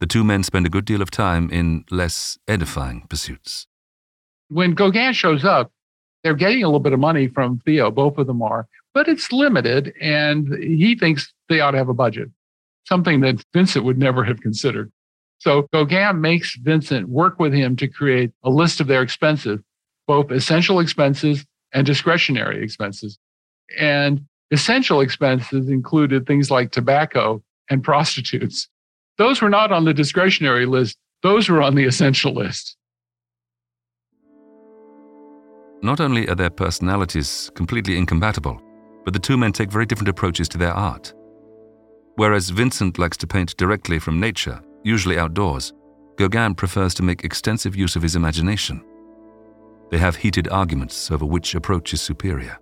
the 0.00 0.06
two 0.06 0.22
men 0.22 0.42
spend 0.42 0.66
a 0.66 0.70
good 0.70 0.84
deal 0.84 1.00
of 1.00 1.10
time 1.10 1.48
in 1.50 1.86
less 1.90 2.38
edifying 2.46 3.06
pursuits. 3.08 3.66
When 4.48 4.74
Gauguin 4.74 5.14
shows 5.14 5.42
up, 5.42 5.72
they're 6.22 6.34
getting 6.34 6.62
a 6.62 6.66
little 6.66 6.80
bit 6.80 6.92
of 6.92 7.00
money 7.00 7.28
from 7.28 7.60
Theo, 7.64 7.90
both 7.90 8.18
of 8.18 8.26
them 8.26 8.42
are, 8.42 8.68
but 8.92 9.08
it's 9.08 9.32
limited, 9.32 9.94
and 10.02 10.52
he 10.62 10.94
thinks 10.94 11.32
they 11.48 11.60
ought 11.60 11.70
to 11.70 11.78
have 11.78 11.88
a 11.88 11.94
budget 11.94 12.28
something 12.84 13.20
that 13.20 13.44
Vincent 13.52 13.84
would 13.84 13.98
never 13.98 14.24
have 14.24 14.40
considered. 14.40 14.92
So 15.38 15.68
Gauguin 15.72 16.20
makes 16.20 16.56
Vincent 16.56 17.08
work 17.08 17.38
with 17.38 17.52
him 17.52 17.76
to 17.76 17.88
create 17.88 18.32
a 18.42 18.50
list 18.50 18.80
of 18.80 18.86
their 18.86 19.02
expenses, 19.02 19.60
both 20.06 20.30
essential 20.30 20.80
expenses 20.80 21.44
and 21.72 21.86
discretionary 21.86 22.62
expenses. 22.62 23.18
And 23.78 24.24
essential 24.50 25.00
expenses 25.00 25.68
included 25.68 26.26
things 26.26 26.50
like 26.50 26.70
tobacco 26.70 27.42
and 27.68 27.82
prostitutes. 27.82 28.68
Those 29.18 29.42
were 29.42 29.50
not 29.50 29.72
on 29.72 29.84
the 29.84 29.94
discretionary 29.94 30.66
list, 30.66 30.96
those 31.22 31.48
were 31.48 31.62
on 31.62 31.74
the 31.74 31.84
essential 31.84 32.32
list. 32.32 32.76
Not 35.82 36.00
only 36.00 36.28
are 36.28 36.34
their 36.34 36.50
personalities 36.50 37.50
completely 37.54 37.98
incompatible, 37.98 38.60
but 39.04 39.12
the 39.12 39.18
two 39.18 39.36
men 39.36 39.52
take 39.52 39.70
very 39.70 39.84
different 39.84 40.08
approaches 40.08 40.48
to 40.50 40.58
their 40.58 40.72
art. 40.72 41.12
Whereas 42.16 42.50
Vincent 42.50 42.98
likes 42.98 43.16
to 43.18 43.26
paint 43.26 43.56
directly 43.56 43.98
from 43.98 44.20
nature, 44.20 44.60
usually 44.84 45.18
outdoors, 45.18 45.72
Gauguin 46.16 46.54
prefers 46.54 46.94
to 46.94 47.02
make 47.02 47.24
extensive 47.24 47.74
use 47.74 47.96
of 47.96 48.02
his 48.02 48.14
imagination. 48.14 48.84
They 49.90 49.98
have 49.98 50.16
heated 50.16 50.48
arguments 50.48 51.10
over 51.10 51.24
which 51.26 51.54
approach 51.54 51.92
is 51.92 52.00
superior. 52.00 52.58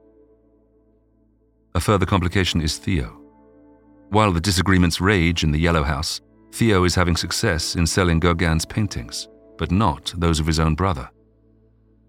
A 1.75 1.81
further 1.81 2.07
complication 2.07 2.61
is 2.61 2.79
Theo. 2.79 3.19
While 4.09 4.33
the 4.33 4.41
disagreements 4.41 5.01
rage 5.01 5.45
in 5.45 5.53
the 5.53 5.61
Yellow 5.61 5.83
House, 5.83 6.21
Theo 6.53 6.85
is 6.85 6.95
having 6.95 7.17
success 7.17 7.77
in 7.77 7.87
selling 7.87 8.21
Gauguin's 8.21 8.67
paintings, 8.67 9.29
but 9.59 9.71
not 9.71 10.13
those 10.17 10.41
of 10.41 10.47
his 10.47 10.61
own 10.61 10.75
brother. 10.75 11.09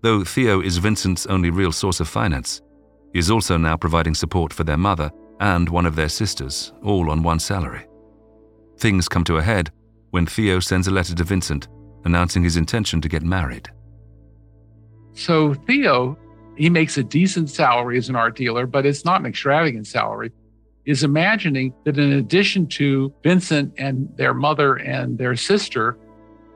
Though 0.02 0.24
Theo 0.24 0.62
is 0.62 0.78
Vincent's 0.78 1.26
only 1.28 1.50
real 1.50 1.72
source 1.72 2.00
of 2.02 2.10
finance, 2.10 2.62
he 3.14 3.20
is 3.20 3.32
also 3.32 3.58
now 3.58 3.78
providing 3.78 4.16
support 4.16 4.52
for 4.52 4.64
their 4.64 4.78
mother 4.78 5.12
and 5.44 5.68
one 5.68 5.86
of 5.86 5.98
their 5.98 6.08
sisters, 6.08 6.72
all 6.84 7.10
on 7.12 7.22
one 7.22 7.38
salary. 7.38 7.86
Things 8.78 9.10
come 9.10 9.26
to 9.26 9.38
a 9.38 9.44
head 9.44 9.72
when 10.12 10.26
Theo 10.26 10.62
sends 10.62 10.88
a 10.88 10.92
letter 10.92 11.14
to 11.14 11.24
Vincent 11.26 11.68
announcing 12.06 12.44
his 12.44 12.56
intention 12.56 13.02
to 13.02 13.10
get 13.10 13.24
married. 13.24 13.70
So 15.16 15.54
Theo, 15.54 16.18
he 16.56 16.70
makes 16.70 16.98
a 16.98 17.04
decent 17.04 17.50
salary 17.50 17.98
as 17.98 18.08
an 18.08 18.16
art 18.16 18.38
dealer, 18.38 18.66
but 18.66 18.86
it's 18.86 19.04
not 19.04 19.20
an 19.20 19.26
extravagant 19.26 19.86
salary. 19.86 20.32
Is 20.86 21.04
imagining 21.04 21.74
that 21.84 21.98
in 21.98 22.14
addition 22.14 22.68
to 22.80 23.14
Vincent 23.22 23.74
and 23.78 24.10
their 24.16 24.34
mother 24.34 24.76
and 24.76 25.18
their 25.18 25.36
sister, 25.36 25.98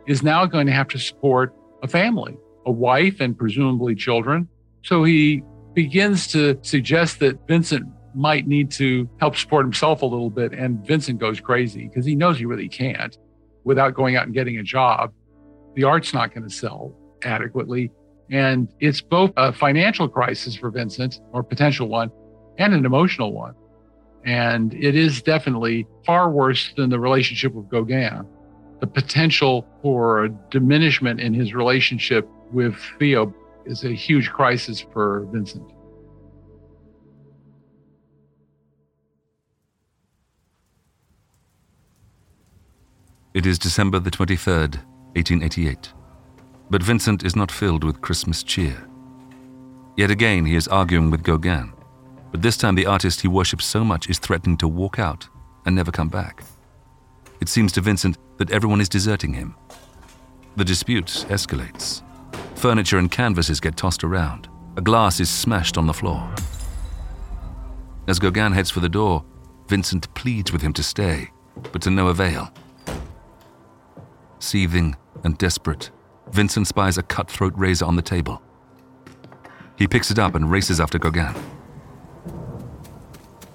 is 0.06 0.24
now 0.24 0.46
going 0.46 0.68
to 0.68 0.74
have 0.74 0.88
to 0.90 1.00
support 1.00 1.54
a 1.84 1.88
family, 1.90 2.38
a 2.66 2.72
wife, 2.72 3.20
and 3.20 3.38
presumably 3.38 3.96
children. 3.96 4.48
So 4.84 5.04
he 5.04 5.44
begins 5.74 6.28
to 6.28 6.58
suggest 6.62 7.20
that 7.20 7.48
Vincent 7.48 7.86
might 8.18 8.48
need 8.48 8.72
to 8.72 9.08
help 9.20 9.36
support 9.36 9.66
himself 9.66 10.02
a 10.02 10.06
little 10.06 10.30
bit. 10.30 10.52
And 10.52 10.86
Vincent 10.86 11.20
goes 11.20 11.40
crazy 11.40 11.88
because 11.88 12.06
he 12.06 12.16
knows 12.16 12.38
he 12.40 12.46
really 12.46 12.68
can't 12.68 13.18
without 13.64 13.94
going 13.94 14.16
out 14.16 14.26
and 14.26 14.34
getting 14.34 14.58
a 14.58 14.64
job. 14.64 15.14
The 15.76 15.84
art's 15.84 16.14
not 16.14 16.34
going 16.34 16.48
to 16.48 16.54
sell 16.54 16.96
adequately. 17.24 17.92
And 18.32 18.68
it's 18.80 19.02
both 19.02 19.32
a 19.38 19.54
financial 19.54 20.10
crisis 20.10 20.56
for 20.56 20.70
Vincent, 20.70 21.22
or 21.32 21.44
potential 21.44 21.88
one, 21.88 22.12
and 22.58 22.74
an 22.74 22.86
emotional 22.86 23.32
one. 23.32 23.54
And 24.26 24.74
it 24.74 24.96
is 24.96 25.22
definitely 25.22 25.88
far 26.06 26.30
worse 26.30 26.74
than 26.76 26.90
the 26.90 27.00
relationship 27.00 27.54
with 27.54 27.70
Gauguin. 27.70 28.26
The 28.82 28.88
potential 28.88 29.66
for 29.82 30.26
a 30.26 30.30
diminishment 30.50 31.22
in 31.22 31.34
his 31.34 31.54
relationship 31.54 32.28
with 32.52 32.76
Theo 33.00 33.34
is 33.66 33.84
a 33.84 33.94
huge 33.94 34.30
crisis 34.30 34.86
for 34.92 35.26
Vincent. 35.32 35.72
It 43.38 43.46
is 43.46 43.60
December 43.60 44.00
the 44.00 44.10
23rd, 44.10 44.78
1888. 45.14 45.94
But 46.72 46.82
Vincent 46.82 47.24
is 47.24 47.36
not 47.36 47.52
filled 47.52 47.84
with 47.84 48.02
Christmas 48.02 48.42
cheer. 48.42 48.90
Yet 49.96 50.10
again, 50.10 50.44
he 50.44 50.56
is 50.56 50.68
arguing 50.68 51.12
with 51.12 51.22
Gauguin. 51.22 51.72
But 52.32 52.42
this 52.42 52.58
time, 52.58 52.74
the 52.74 52.88
artist 52.88 53.22
he 53.22 53.28
worships 53.28 53.64
so 53.64 53.84
much 53.84 54.10
is 54.10 54.18
threatening 54.18 54.58
to 54.58 54.68
walk 54.68 54.98
out 54.98 55.28
and 55.68 55.76
never 55.76 55.92
come 55.92 56.10
back. 56.10 56.46
It 57.40 57.48
seems 57.48 57.72
to 57.74 57.82
Vincent 57.82 58.18
that 58.38 58.50
everyone 58.50 58.82
is 58.82 58.90
deserting 58.90 59.34
him. 59.34 59.56
The 60.56 60.66
dispute 60.66 61.28
escalates. 61.30 62.02
Furniture 62.56 62.98
and 62.98 63.12
canvases 63.12 63.60
get 63.60 63.78
tossed 63.78 64.04
around. 64.04 64.50
A 64.78 64.82
glass 64.82 65.20
is 65.20 65.30
smashed 65.30 65.78
on 65.78 65.86
the 65.86 65.94
floor. 65.94 66.28
As 68.08 68.18
Gauguin 68.18 68.54
heads 68.54 68.72
for 68.72 68.80
the 68.80 68.90
door, 68.90 69.24
Vincent 69.68 70.12
pleads 70.16 70.52
with 70.52 70.64
him 70.64 70.74
to 70.74 70.82
stay, 70.82 71.30
but 71.72 71.84
to 71.84 71.92
no 71.92 72.08
avail. 72.08 72.52
Seething 74.48 74.96
and 75.26 75.38
desperate, 75.38 75.92
Vincent 76.32 76.68
spies 76.68 76.98
a 76.98 77.04
cutthroat 77.04 77.52
razor 77.58 77.84
on 77.84 77.98
the 77.98 78.02
table. 78.02 78.42
He 79.78 79.90
picks 79.90 80.10
it 80.10 80.18
up 80.18 80.36
and 80.36 80.50
races 80.50 80.80
after 80.80 80.98
Gauguin. 80.98 81.36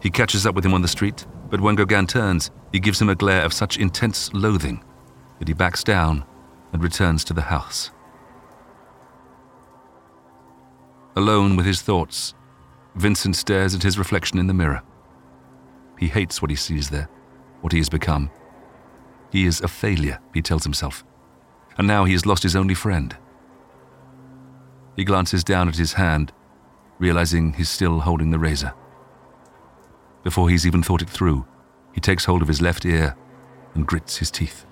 He 0.02 0.10
catches 0.10 0.44
up 0.44 0.54
with 0.54 0.66
him 0.66 0.74
on 0.74 0.82
the 0.82 0.88
street, 0.88 1.24
but 1.48 1.62
when 1.62 1.76
Gauguin 1.76 2.06
turns, 2.06 2.50
he 2.72 2.78
gives 2.78 3.00
him 3.00 3.08
a 3.08 3.14
glare 3.14 3.42
of 3.42 3.54
such 3.54 3.78
intense 3.78 4.34
loathing 4.34 4.84
that 5.38 5.48
he 5.48 5.54
backs 5.54 5.82
down 5.82 6.26
and 6.74 6.82
returns 6.82 7.24
to 7.24 7.32
the 7.32 7.40
house. 7.40 7.90
Alone 11.16 11.56
with 11.56 11.64
his 11.64 11.80
thoughts, 11.80 12.34
Vincent 12.96 13.36
stares 13.36 13.74
at 13.74 13.82
his 13.82 13.98
reflection 13.98 14.38
in 14.38 14.46
the 14.46 14.52
mirror. 14.52 14.82
He 15.98 16.08
hates 16.08 16.42
what 16.42 16.50
he 16.50 16.56
sees 16.56 16.90
there, 16.90 17.08
what 17.62 17.72
he 17.72 17.78
has 17.78 17.88
become. 17.88 18.30
He 19.32 19.46
is 19.46 19.62
a 19.62 19.68
failure, 19.68 20.18
he 20.34 20.42
tells 20.42 20.62
himself, 20.62 21.04
and 21.78 21.86
now 21.88 22.04
he 22.04 22.12
has 22.12 22.26
lost 22.26 22.42
his 22.42 22.54
only 22.54 22.74
friend. 22.74 23.16
He 24.94 25.04
glances 25.04 25.42
down 25.42 25.68
at 25.68 25.76
his 25.76 25.94
hand, 25.94 26.32
realizing 26.98 27.54
he's 27.54 27.70
still 27.70 28.00
holding 28.00 28.30
the 28.30 28.38
razor. 28.38 28.74
Before 30.22 30.50
he's 30.50 30.66
even 30.66 30.82
thought 30.82 31.00
it 31.00 31.08
through, 31.08 31.46
he 31.94 32.00
takes 32.00 32.26
hold 32.26 32.42
of 32.42 32.48
his 32.48 32.60
left 32.60 32.84
ear 32.84 33.16
and 33.74 33.86
grits 33.86 34.18
his 34.18 34.30
teeth. 34.30 34.66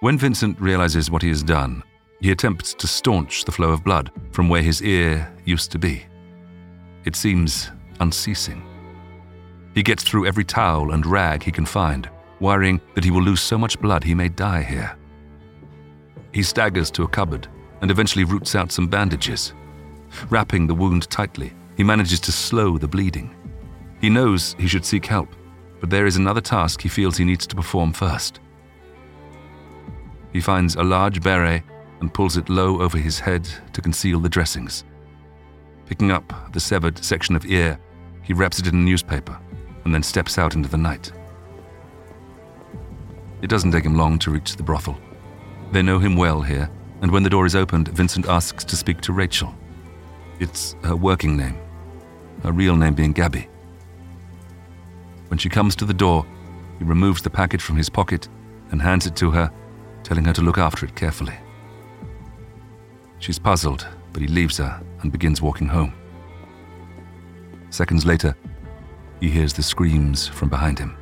When 0.00 0.18
Vincent 0.18 0.60
realizes 0.60 1.10
what 1.10 1.22
he 1.22 1.28
has 1.28 1.42
done, 1.42 1.82
he 2.22 2.30
attempts 2.30 2.72
to 2.74 2.86
staunch 2.86 3.44
the 3.44 3.52
flow 3.52 3.70
of 3.70 3.82
blood 3.82 4.12
from 4.30 4.48
where 4.48 4.62
his 4.62 4.80
ear 4.80 5.30
used 5.44 5.72
to 5.72 5.78
be. 5.78 6.06
It 7.04 7.16
seems 7.16 7.70
unceasing. 7.98 8.62
He 9.74 9.82
gets 9.82 10.04
through 10.04 10.26
every 10.26 10.44
towel 10.44 10.92
and 10.92 11.04
rag 11.04 11.42
he 11.42 11.50
can 11.50 11.66
find, 11.66 12.08
worrying 12.38 12.80
that 12.94 13.02
he 13.02 13.10
will 13.10 13.22
lose 13.22 13.40
so 13.40 13.58
much 13.58 13.80
blood 13.80 14.04
he 14.04 14.14
may 14.14 14.28
die 14.28 14.62
here. 14.62 14.96
He 16.32 16.44
staggers 16.44 16.92
to 16.92 17.02
a 17.02 17.08
cupboard 17.08 17.48
and 17.80 17.90
eventually 17.90 18.24
roots 18.24 18.54
out 18.54 18.70
some 18.70 18.86
bandages. 18.86 19.52
Wrapping 20.30 20.68
the 20.68 20.74
wound 20.74 21.10
tightly, 21.10 21.52
he 21.76 21.82
manages 21.82 22.20
to 22.20 22.32
slow 22.32 22.78
the 22.78 22.86
bleeding. 22.86 23.34
He 24.00 24.08
knows 24.08 24.54
he 24.60 24.68
should 24.68 24.84
seek 24.84 25.06
help, 25.06 25.28
but 25.80 25.90
there 25.90 26.06
is 26.06 26.16
another 26.16 26.40
task 26.40 26.82
he 26.82 26.88
feels 26.88 27.16
he 27.16 27.24
needs 27.24 27.48
to 27.48 27.56
perform 27.56 27.92
first. 27.92 28.38
He 30.32 30.40
finds 30.40 30.76
a 30.76 30.84
large 30.84 31.20
beret 31.20 31.64
and 32.02 32.12
pulls 32.12 32.36
it 32.36 32.48
low 32.48 32.82
over 32.82 32.98
his 32.98 33.20
head 33.20 33.48
to 33.72 33.80
conceal 33.80 34.18
the 34.18 34.28
dressings. 34.28 34.82
Picking 35.86 36.10
up 36.10 36.52
the 36.52 36.58
severed 36.58 37.02
section 37.02 37.36
of 37.36 37.46
ear, 37.46 37.78
he 38.22 38.32
wraps 38.32 38.58
it 38.58 38.66
in 38.66 38.74
a 38.74 38.78
newspaper 38.78 39.38
and 39.84 39.94
then 39.94 40.02
steps 40.02 40.36
out 40.36 40.56
into 40.56 40.68
the 40.68 40.76
night. 40.76 41.12
It 43.40 43.46
doesn't 43.46 43.70
take 43.70 43.84
him 43.84 43.96
long 43.96 44.18
to 44.18 44.32
reach 44.32 44.56
the 44.56 44.64
brothel. 44.64 44.98
They 45.70 45.80
know 45.80 46.00
him 46.00 46.16
well 46.16 46.42
here, 46.42 46.68
and 47.02 47.10
when 47.12 47.22
the 47.22 47.30
door 47.30 47.46
is 47.46 47.54
opened, 47.54 47.88
Vincent 47.88 48.26
asks 48.26 48.64
to 48.64 48.76
speak 48.76 49.00
to 49.02 49.12
Rachel. 49.12 49.54
It's 50.40 50.74
her 50.82 50.96
working 50.96 51.36
name, 51.36 51.56
her 52.42 52.50
real 52.50 52.74
name 52.74 52.94
being 52.94 53.12
Gabby. 53.12 53.48
When 55.28 55.38
she 55.38 55.48
comes 55.48 55.76
to 55.76 55.84
the 55.84 55.94
door, 55.94 56.26
he 56.78 56.84
removes 56.84 57.22
the 57.22 57.30
package 57.30 57.62
from 57.62 57.76
his 57.76 57.88
pocket 57.88 58.28
and 58.72 58.82
hands 58.82 59.06
it 59.06 59.14
to 59.16 59.30
her, 59.30 59.52
telling 60.02 60.24
her 60.24 60.32
to 60.32 60.42
look 60.42 60.58
after 60.58 60.84
it 60.84 60.96
carefully. 60.96 61.38
She's 63.22 63.38
puzzled, 63.38 63.86
but 64.12 64.20
he 64.20 64.28
leaves 64.28 64.58
her 64.58 64.82
and 65.00 65.10
begins 65.10 65.40
walking 65.40 65.68
home. 65.68 65.94
Seconds 67.70 68.04
later, 68.04 68.36
he 69.20 69.30
hears 69.30 69.54
the 69.54 69.62
screams 69.62 70.28
from 70.28 70.50
behind 70.50 70.78
him. 70.78 70.94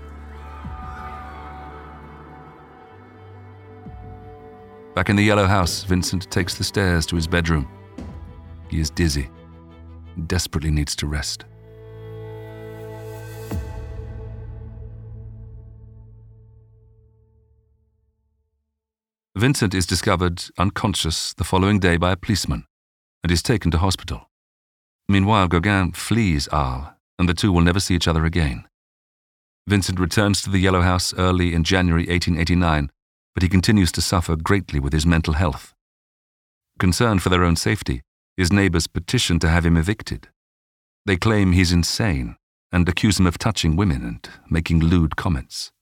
Back 4.95 5.09
in 5.09 5.17
the 5.17 5.25
yellow 5.25 5.47
house, 5.47 5.83
Vincent 5.83 6.31
takes 6.31 6.55
the 6.55 6.63
stairs 6.63 7.07
to 7.07 7.17
his 7.17 7.27
bedroom. 7.27 7.67
He 8.69 8.79
is 8.79 8.91
dizzy 8.91 9.29
desperately 10.27 10.71
needs 10.71 10.95
to 10.97 11.07
rest. 11.07 11.45
Vincent 19.41 19.75
is 19.75 19.87
discovered 19.87 20.45
unconscious 20.59 21.33
the 21.33 21.45
following 21.45 21.79
day 21.79 21.97
by 21.97 22.13
a 22.13 22.17
policeman 22.17 22.67
and 23.23 23.33
is 23.33 23.43
taken 23.43 23.71
to 23.71 23.79
hospital. 23.79 24.29
Meanwhile, 25.09 25.49
Gauguin 25.49 25.93
flees 25.93 26.47
Arles, 26.49 26.89
and 27.19 27.27
the 27.27 27.33
two 27.35 27.51
will 27.51 27.63
never 27.63 27.81
see 27.81 27.95
each 27.95 28.07
other 28.07 28.27
again. 28.27 28.69
Vincent 29.67 29.99
returns 29.99 30.43
to 30.43 30.51
the 30.51 30.59
Yellow 30.59 30.83
House 30.83 31.15
early 31.15 31.55
in 31.55 31.65
January 31.65 32.03
1889 32.03 32.91
but 33.35 33.43
he 33.43 33.49
continues 33.49 33.91
to 33.93 34.03
suffer 34.03 34.37
greatly 34.37 34.79
with 34.79 34.93
his 34.93 35.07
mental 35.07 35.33
health. 35.35 35.73
Concerned 36.79 37.23
for 37.23 37.31
their 37.31 37.45
own 37.45 37.57
safety, 37.57 38.03
his 38.37 38.53
neighbors 38.53 38.87
petition 38.87 39.39
to 39.39 39.49
have 39.49 39.65
him 39.65 39.79
evicted. 39.79 40.29
They 41.07 41.17
claim 41.17 41.53
he's 41.53 41.73
insane 41.73 42.37
and 42.71 42.87
accuse 42.87 43.19
him 43.19 43.27
of 43.27 43.39
touching 43.39 43.77
women 43.77 44.05
and 44.05 44.29
making 44.51 44.81
lewd 44.81 45.17
comments. 45.17 45.73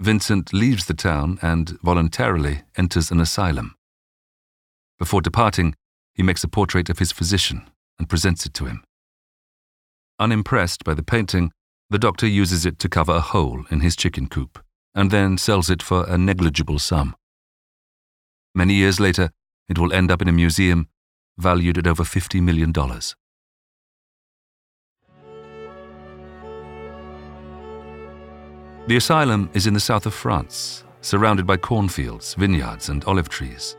Vincent 0.00 0.54
leaves 0.54 0.86
the 0.86 0.94
town 0.94 1.38
and 1.42 1.78
voluntarily 1.82 2.62
enters 2.74 3.10
an 3.10 3.20
asylum. 3.20 3.74
Before 4.98 5.20
departing, 5.20 5.74
he 6.14 6.22
makes 6.22 6.42
a 6.42 6.48
portrait 6.48 6.88
of 6.88 6.98
his 6.98 7.12
physician 7.12 7.68
and 7.98 8.08
presents 8.08 8.46
it 8.46 8.54
to 8.54 8.64
him. 8.64 8.82
Unimpressed 10.18 10.84
by 10.84 10.94
the 10.94 11.02
painting, 11.02 11.52
the 11.90 11.98
doctor 11.98 12.26
uses 12.26 12.64
it 12.64 12.78
to 12.78 12.88
cover 12.88 13.12
a 13.12 13.20
hole 13.20 13.66
in 13.70 13.80
his 13.80 13.94
chicken 13.94 14.26
coop 14.26 14.64
and 14.94 15.10
then 15.10 15.36
sells 15.36 15.68
it 15.68 15.82
for 15.82 16.08
a 16.08 16.16
negligible 16.16 16.78
sum. 16.78 17.14
Many 18.54 18.74
years 18.74 19.00
later, 19.00 19.30
it 19.68 19.78
will 19.78 19.92
end 19.92 20.10
up 20.10 20.22
in 20.22 20.28
a 20.28 20.32
museum 20.32 20.88
valued 21.36 21.76
at 21.76 21.86
over 21.86 22.04
$50 22.04 22.42
million. 22.42 22.72
The 28.90 28.96
asylum 28.96 29.48
is 29.54 29.68
in 29.68 29.74
the 29.74 29.78
south 29.78 30.04
of 30.06 30.14
France, 30.14 30.82
surrounded 31.00 31.46
by 31.46 31.58
cornfields, 31.58 32.34
vineyards, 32.34 32.88
and 32.88 33.04
olive 33.04 33.28
trees. 33.28 33.76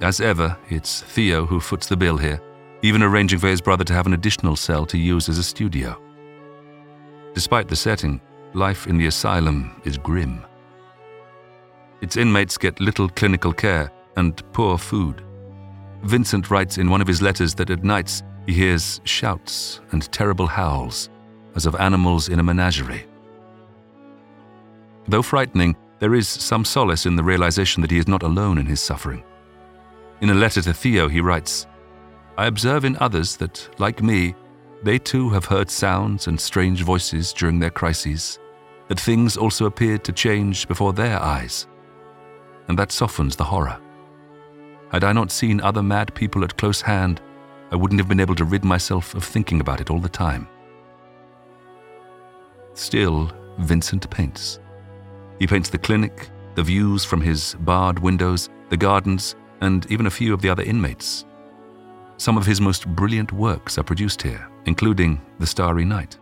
As 0.00 0.20
ever, 0.20 0.56
it's 0.70 1.02
Theo 1.02 1.44
who 1.44 1.58
foots 1.58 1.88
the 1.88 1.96
bill 1.96 2.16
here, 2.16 2.40
even 2.82 3.02
arranging 3.02 3.40
for 3.40 3.48
his 3.48 3.60
brother 3.60 3.82
to 3.82 3.92
have 3.92 4.06
an 4.06 4.12
additional 4.12 4.54
cell 4.54 4.86
to 4.86 4.96
use 4.96 5.28
as 5.28 5.38
a 5.38 5.42
studio. 5.42 6.00
Despite 7.34 7.66
the 7.66 7.74
setting, 7.74 8.20
life 8.54 8.86
in 8.86 8.96
the 8.96 9.08
asylum 9.08 9.82
is 9.84 9.98
grim. 9.98 10.46
Its 12.00 12.16
inmates 12.16 12.56
get 12.56 12.78
little 12.78 13.08
clinical 13.08 13.52
care 13.52 13.90
and 14.16 14.40
poor 14.52 14.78
food. 14.78 15.24
Vincent 16.04 16.48
writes 16.48 16.78
in 16.78 16.90
one 16.90 17.00
of 17.00 17.08
his 17.08 17.22
letters 17.22 17.56
that 17.56 17.70
at 17.70 17.82
nights 17.82 18.22
he 18.46 18.52
hears 18.52 19.00
shouts 19.02 19.80
and 19.90 20.12
terrible 20.12 20.46
howls, 20.46 21.10
as 21.56 21.66
of 21.66 21.74
animals 21.74 22.28
in 22.28 22.38
a 22.38 22.44
menagerie. 22.44 23.04
Though 25.08 25.22
frightening, 25.22 25.76
there 25.98 26.14
is 26.14 26.28
some 26.28 26.64
solace 26.64 27.06
in 27.06 27.16
the 27.16 27.24
realization 27.24 27.80
that 27.80 27.90
he 27.90 27.98
is 27.98 28.08
not 28.08 28.22
alone 28.22 28.58
in 28.58 28.66
his 28.66 28.82
suffering. 28.82 29.22
In 30.20 30.30
a 30.30 30.34
letter 30.34 30.62
to 30.62 30.74
Theo, 30.74 31.08
he 31.08 31.20
writes 31.20 31.66
I 32.38 32.46
observe 32.46 32.84
in 32.84 32.96
others 33.00 33.36
that, 33.36 33.68
like 33.78 34.02
me, 34.02 34.34
they 34.82 34.98
too 34.98 35.30
have 35.30 35.46
heard 35.46 35.70
sounds 35.70 36.26
and 36.26 36.38
strange 36.38 36.82
voices 36.82 37.32
during 37.32 37.58
their 37.58 37.70
crises 37.70 38.38
that 38.88 39.00
things 39.00 39.36
also 39.36 39.66
appeared 39.66 40.04
to 40.04 40.12
change 40.12 40.68
before 40.68 40.92
their 40.92 41.20
eyes. 41.20 41.66
And 42.68 42.78
that 42.78 42.92
softens 42.92 43.36
the 43.36 43.44
horror. 43.44 43.80
Had 44.90 45.02
I 45.02 45.12
not 45.12 45.30
seen 45.30 45.60
other 45.60 45.82
mad 45.82 46.14
people 46.14 46.44
at 46.44 46.56
close 46.56 46.80
hand, 46.80 47.20
I 47.72 47.76
wouldn't 47.76 48.00
have 48.00 48.08
been 48.08 48.20
able 48.20 48.36
to 48.36 48.44
rid 48.44 48.64
myself 48.64 49.14
of 49.14 49.24
thinking 49.24 49.60
about 49.60 49.80
it 49.80 49.90
all 49.90 49.98
the 49.98 50.08
time. 50.08 50.46
Still, 52.74 53.32
Vincent 53.58 54.08
paints. 54.10 54.60
He 55.38 55.46
paints 55.46 55.68
the 55.68 55.78
clinic, 55.78 56.30
the 56.54 56.62
views 56.62 57.04
from 57.04 57.20
his 57.20 57.54
barred 57.60 57.98
windows, 57.98 58.48
the 58.70 58.76
gardens, 58.76 59.36
and 59.60 59.90
even 59.90 60.06
a 60.06 60.10
few 60.10 60.32
of 60.32 60.40
the 60.40 60.48
other 60.48 60.62
inmates. 60.62 61.24
Some 62.16 62.38
of 62.38 62.46
his 62.46 62.60
most 62.60 62.86
brilliant 62.88 63.32
works 63.32 63.78
are 63.78 63.82
produced 63.82 64.22
here, 64.22 64.48
including 64.64 65.20
The 65.38 65.46
Starry 65.46 65.84
Night. 65.84 66.18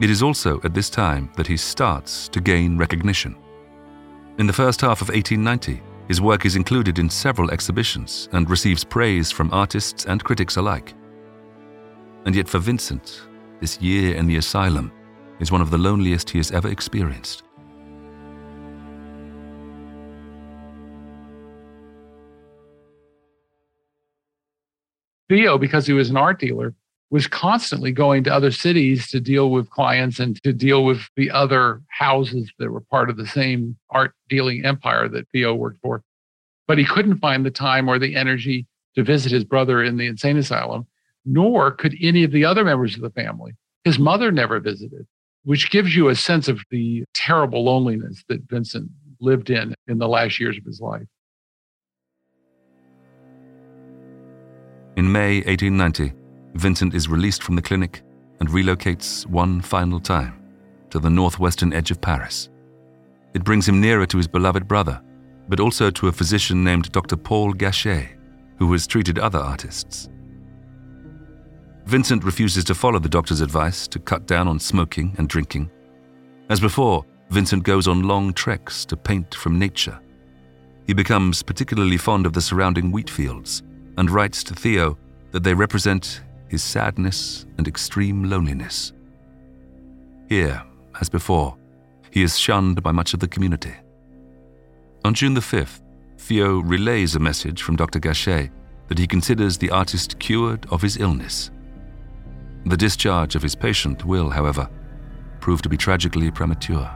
It 0.00 0.10
is 0.10 0.22
also 0.22 0.60
at 0.62 0.74
this 0.74 0.88
time 0.88 1.30
that 1.36 1.46
he 1.46 1.56
starts 1.56 2.28
to 2.28 2.40
gain 2.40 2.78
recognition. 2.78 3.36
In 4.38 4.46
the 4.46 4.52
first 4.52 4.80
half 4.80 5.02
of 5.02 5.08
1890, 5.08 5.82
his 6.06 6.20
work 6.20 6.46
is 6.46 6.56
included 6.56 6.98
in 6.98 7.10
several 7.10 7.50
exhibitions 7.50 8.28
and 8.32 8.48
receives 8.48 8.84
praise 8.84 9.30
from 9.30 9.52
artists 9.52 10.06
and 10.06 10.24
critics 10.24 10.56
alike. 10.56 10.94
And 12.24 12.34
yet, 12.34 12.48
for 12.48 12.58
Vincent, 12.58 13.22
this 13.60 13.80
year 13.80 14.14
in 14.14 14.26
the 14.26 14.36
asylum 14.36 14.92
is 15.40 15.52
one 15.52 15.60
of 15.60 15.70
the 15.70 15.78
loneliest 15.78 16.30
he 16.30 16.38
has 16.38 16.50
ever 16.50 16.68
experienced. 16.68 17.42
Theo, 25.28 25.58
because 25.58 25.86
he 25.86 25.92
was 25.92 26.08
an 26.08 26.16
art 26.16 26.40
dealer, 26.40 26.74
was 27.10 27.26
constantly 27.26 27.92
going 27.92 28.24
to 28.24 28.32
other 28.32 28.50
cities 28.50 29.08
to 29.08 29.20
deal 29.20 29.50
with 29.50 29.70
clients 29.70 30.18
and 30.18 30.42
to 30.42 30.52
deal 30.52 30.84
with 30.84 31.00
the 31.16 31.30
other 31.30 31.82
houses 31.88 32.50
that 32.58 32.70
were 32.70 32.80
part 32.80 33.08
of 33.08 33.16
the 33.16 33.26
same 33.26 33.76
art 33.90 34.12
dealing 34.28 34.64
empire 34.64 35.08
that 35.08 35.28
Theo 35.30 35.54
worked 35.54 35.80
for. 35.80 36.02
But 36.66 36.78
he 36.78 36.84
couldn't 36.84 37.18
find 37.18 37.46
the 37.46 37.50
time 37.50 37.88
or 37.88 37.98
the 37.98 38.14
energy 38.14 38.66
to 38.94 39.02
visit 39.02 39.32
his 39.32 39.44
brother 39.44 39.82
in 39.82 39.96
the 39.96 40.06
insane 40.06 40.36
asylum, 40.36 40.86
nor 41.24 41.70
could 41.70 41.94
any 42.02 42.24
of 42.24 42.32
the 42.32 42.44
other 42.44 42.64
members 42.64 42.94
of 42.94 43.00
the 43.00 43.10
family. 43.10 43.52
His 43.84 43.98
mother 43.98 44.30
never 44.30 44.60
visited, 44.60 45.06
which 45.44 45.70
gives 45.70 45.94
you 45.94 46.08
a 46.08 46.14
sense 46.14 46.48
of 46.48 46.60
the 46.70 47.04
terrible 47.14 47.64
loneliness 47.64 48.22
that 48.28 48.42
Vincent 48.48 48.90
lived 49.20 49.50
in 49.50 49.74
in 49.86 49.98
the 49.98 50.08
last 50.08 50.38
years 50.38 50.56
of 50.56 50.64
his 50.64 50.80
life. 50.80 51.06
In 54.96 55.10
May 55.12 55.36
1890, 55.42 56.12
Vincent 56.54 56.94
is 56.94 57.08
released 57.08 57.42
from 57.42 57.56
the 57.56 57.62
clinic 57.62 58.02
and 58.40 58.48
relocates 58.48 59.26
one 59.26 59.60
final 59.60 60.00
time 60.00 60.34
to 60.90 60.98
the 60.98 61.10
northwestern 61.10 61.72
edge 61.72 61.90
of 61.90 62.00
Paris. 62.00 62.48
It 63.34 63.44
brings 63.44 63.68
him 63.68 63.80
nearer 63.80 64.06
to 64.06 64.16
his 64.16 64.26
beloved 64.26 64.66
brother, 64.66 65.00
but 65.48 65.60
also 65.60 65.90
to 65.90 66.08
a 66.08 66.12
physician 66.12 66.64
named 66.64 66.90
Dr. 66.92 67.16
Paul 67.16 67.52
Gachet, 67.52 68.08
who 68.58 68.72
has 68.72 68.86
treated 68.86 69.18
other 69.18 69.38
artists. 69.38 70.08
Vincent 71.88 72.22
refuses 72.22 72.64
to 72.64 72.74
follow 72.74 72.98
the 72.98 73.08
doctor's 73.08 73.40
advice 73.40 73.88
to 73.88 73.98
cut 73.98 74.26
down 74.26 74.46
on 74.46 74.60
smoking 74.60 75.14
and 75.16 75.26
drinking. 75.26 75.70
As 76.50 76.60
before, 76.60 77.02
Vincent 77.30 77.62
goes 77.62 77.88
on 77.88 78.02
long 78.02 78.34
treks 78.34 78.84
to 78.84 78.94
paint 78.94 79.34
from 79.34 79.58
nature. 79.58 79.98
He 80.86 80.92
becomes 80.92 81.42
particularly 81.42 81.96
fond 81.96 82.26
of 82.26 82.34
the 82.34 82.42
surrounding 82.42 82.92
wheat 82.92 83.08
fields 83.08 83.62
and 83.96 84.10
writes 84.10 84.44
to 84.44 84.54
Theo 84.54 84.98
that 85.30 85.42
they 85.42 85.54
represent 85.54 86.20
his 86.48 86.62
sadness 86.62 87.46
and 87.56 87.66
extreme 87.66 88.24
loneliness. 88.24 88.92
Here, 90.28 90.62
as 91.00 91.08
before, 91.08 91.56
he 92.10 92.22
is 92.22 92.38
shunned 92.38 92.82
by 92.82 92.92
much 92.92 93.14
of 93.14 93.20
the 93.20 93.28
community. 93.28 93.74
On 95.06 95.14
June 95.14 95.32
the 95.32 95.40
5th, 95.40 95.80
Theo 96.18 96.58
relays 96.58 97.14
a 97.14 97.18
message 97.18 97.62
from 97.62 97.76
Dr. 97.76 97.98
Gachet 97.98 98.50
that 98.88 98.98
he 98.98 99.06
considers 99.06 99.56
the 99.56 99.70
artist 99.70 100.18
cured 100.18 100.66
of 100.70 100.82
his 100.82 100.98
illness. 100.98 101.50
The 102.68 102.76
discharge 102.76 103.34
of 103.34 103.40
his 103.40 103.54
patient 103.54 104.04
will, 104.04 104.28
however, 104.28 104.68
prove 105.40 105.62
to 105.62 105.70
be 105.70 105.78
tragically 105.78 106.30
premature. 106.30 106.90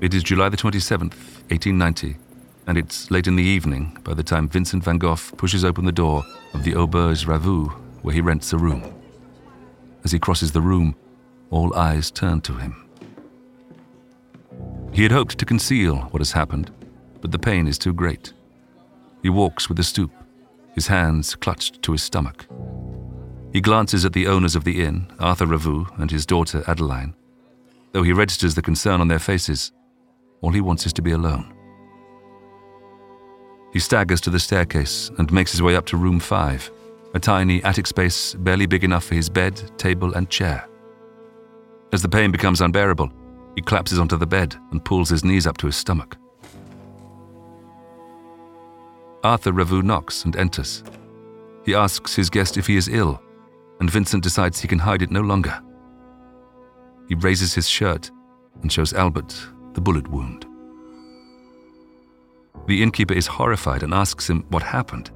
It 0.00 0.14
is 0.14 0.22
July 0.22 0.50
the 0.50 0.56
27th, 0.56 1.16
1890, 1.50 2.16
and 2.68 2.78
it's 2.78 3.10
late 3.10 3.26
in 3.26 3.34
the 3.34 3.42
evening 3.42 3.98
by 4.04 4.14
the 4.14 4.22
time 4.22 4.48
Vincent 4.48 4.84
van 4.84 4.98
Gogh 4.98 5.16
pushes 5.36 5.64
open 5.64 5.84
the 5.84 5.90
door 5.90 6.22
of 6.54 6.62
the 6.62 6.74
Auberge 6.74 7.26
Ravoux 7.26 7.72
where 8.02 8.14
he 8.14 8.20
rents 8.20 8.52
a 8.52 8.56
room. 8.56 8.94
As 10.04 10.12
he 10.12 10.20
crosses 10.20 10.52
the 10.52 10.60
room, 10.60 10.94
all 11.50 11.74
eyes 11.74 12.12
turn 12.12 12.40
to 12.42 12.54
him. 12.54 12.88
He 14.92 15.02
had 15.02 15.12
hoped 15.12 15.38
to 15.38 15.46
conceal 15.46 15.96
what 16.10 16.20
has 16.20 16.32
happened, 16.32 16.70
but 17.22 17.32
the 17.32 17.38
pain 17.38 17.66
is 17.66 17.78
too 17.78 17.94
great. 17.94 18.34
He 19.22 19.30
walks 19.30 19.68
with 19.68 19.78
a 19.78 19.84
stoop, 19.84 20.10
his 20.74 20.88
hands 20.88 21.34
clutched 21.34 21.82
to 21.82 21.92
his 21.92 22.02
stomach. 22.02 22.46
He 23.52 23.60
glances 23.60 24.04
at 24.04 24.12
the 24.12 24.26
owners 24.26 24.54
of 24.54 24.64
the 24.64 24.82
inn, 24.82 25.10
Arthur 25.18 25.46
Ravoux 25.46 25.86
and 25.98 26.10
his 26.10 26.26
daughter 26.26 26.62
Adeline. 26.66 27.14
Though 27.92 28.02
he 28.02 28.12
registers 28.12 28.54
the 28.54 28.62
concern 28.62 29.00
on 29.00 29.08
their 29.08 29.18
faces, 29.18 29.72
all 30.42 30.52
he 30.52 30.60
wants 30.60 30.86
is 30.86 30.92
to 30.94 31.02
be 31.02 31.12
alone. 31.12 31.54
He 33.72 33.78
staggers 33.78 34.20
to 34.22 34.30
the 34.30 34.40
staircase 34.40 35.10
and 35.18 35.32
makes 35.32 35.52
his 35.52 35.62
way 35.62 35.74
up 35.74 35.86
to 35.86 35.96
room 35.96 36.20
five, 36.20 36.70
a 37.14 37.20
tiny 37.20 37.62
attic 37.64 37.86
space 37.86 38.34
barely 38.34 38.66
big 38.66 38.84
enough 38.84 39.04
for 39.04 39.14
his 39.14 39.30
bed, 39.30 39.78
table, 39.78 40.12
and 40.14 40.28
chair. 40.28 40.68
As 41.92 42.02
the 42.02 42.08
pain 42.08 42.30
becomes 42.30 42.60
unbearable, 42.60 43.10
he 43.54 43.62
collapses 43.62 43.98
onto 43.98 44.16
the 44.16 44.26
bed 44.26 44.56
and 44.70 44.84
pulls 44.84 45.10
his 45.10 45.24
knees 45.24 45.46
up 45.46 45.58
to 45.58 45.66
his 45.66 45.76
stomach. 45.76 46.16
Arthur 49.24 49.52
Ravoux 49.52 49.82
knocks 49.82 50.24
and 50.24 50.34
enters. 50.36 50.82
He 51.64 51.74
asks 51.74 52.16
his 52.16 52.28
guest 52.28 52.56
if 52.56 52.66
he 52.66 52.76
is 52.76 52.88
ill, 52.88 53.22
and 53.78 53.90
Vincent 53.90 54.22
decides 54.22 54.60
he 54.60 54.68
can 54.68 54.80
hide 54.80 55.02
it 55.02 55.10
no 55.10 55.20
longer. 55.20 55.60
He 57.08 57.14
raises 57.14 57.54
his 57.54 57.68
shirt 57.68 58.10
and 58.62 58.72
shows 58.72 58.92
Albert 58.92 59.34
the 59.74 59.80
bullet 59.80 60.08
wound. 60.08 60.46
The 62.66 62.82
innkeeper 62.82 63.14
is 63.14 63.26
horrified 63.26 63.82
and 63.82 63.94
asks 63.94 64.28
him 64.28 64.44
what 64.48 64.62
happened. 64.62 65.10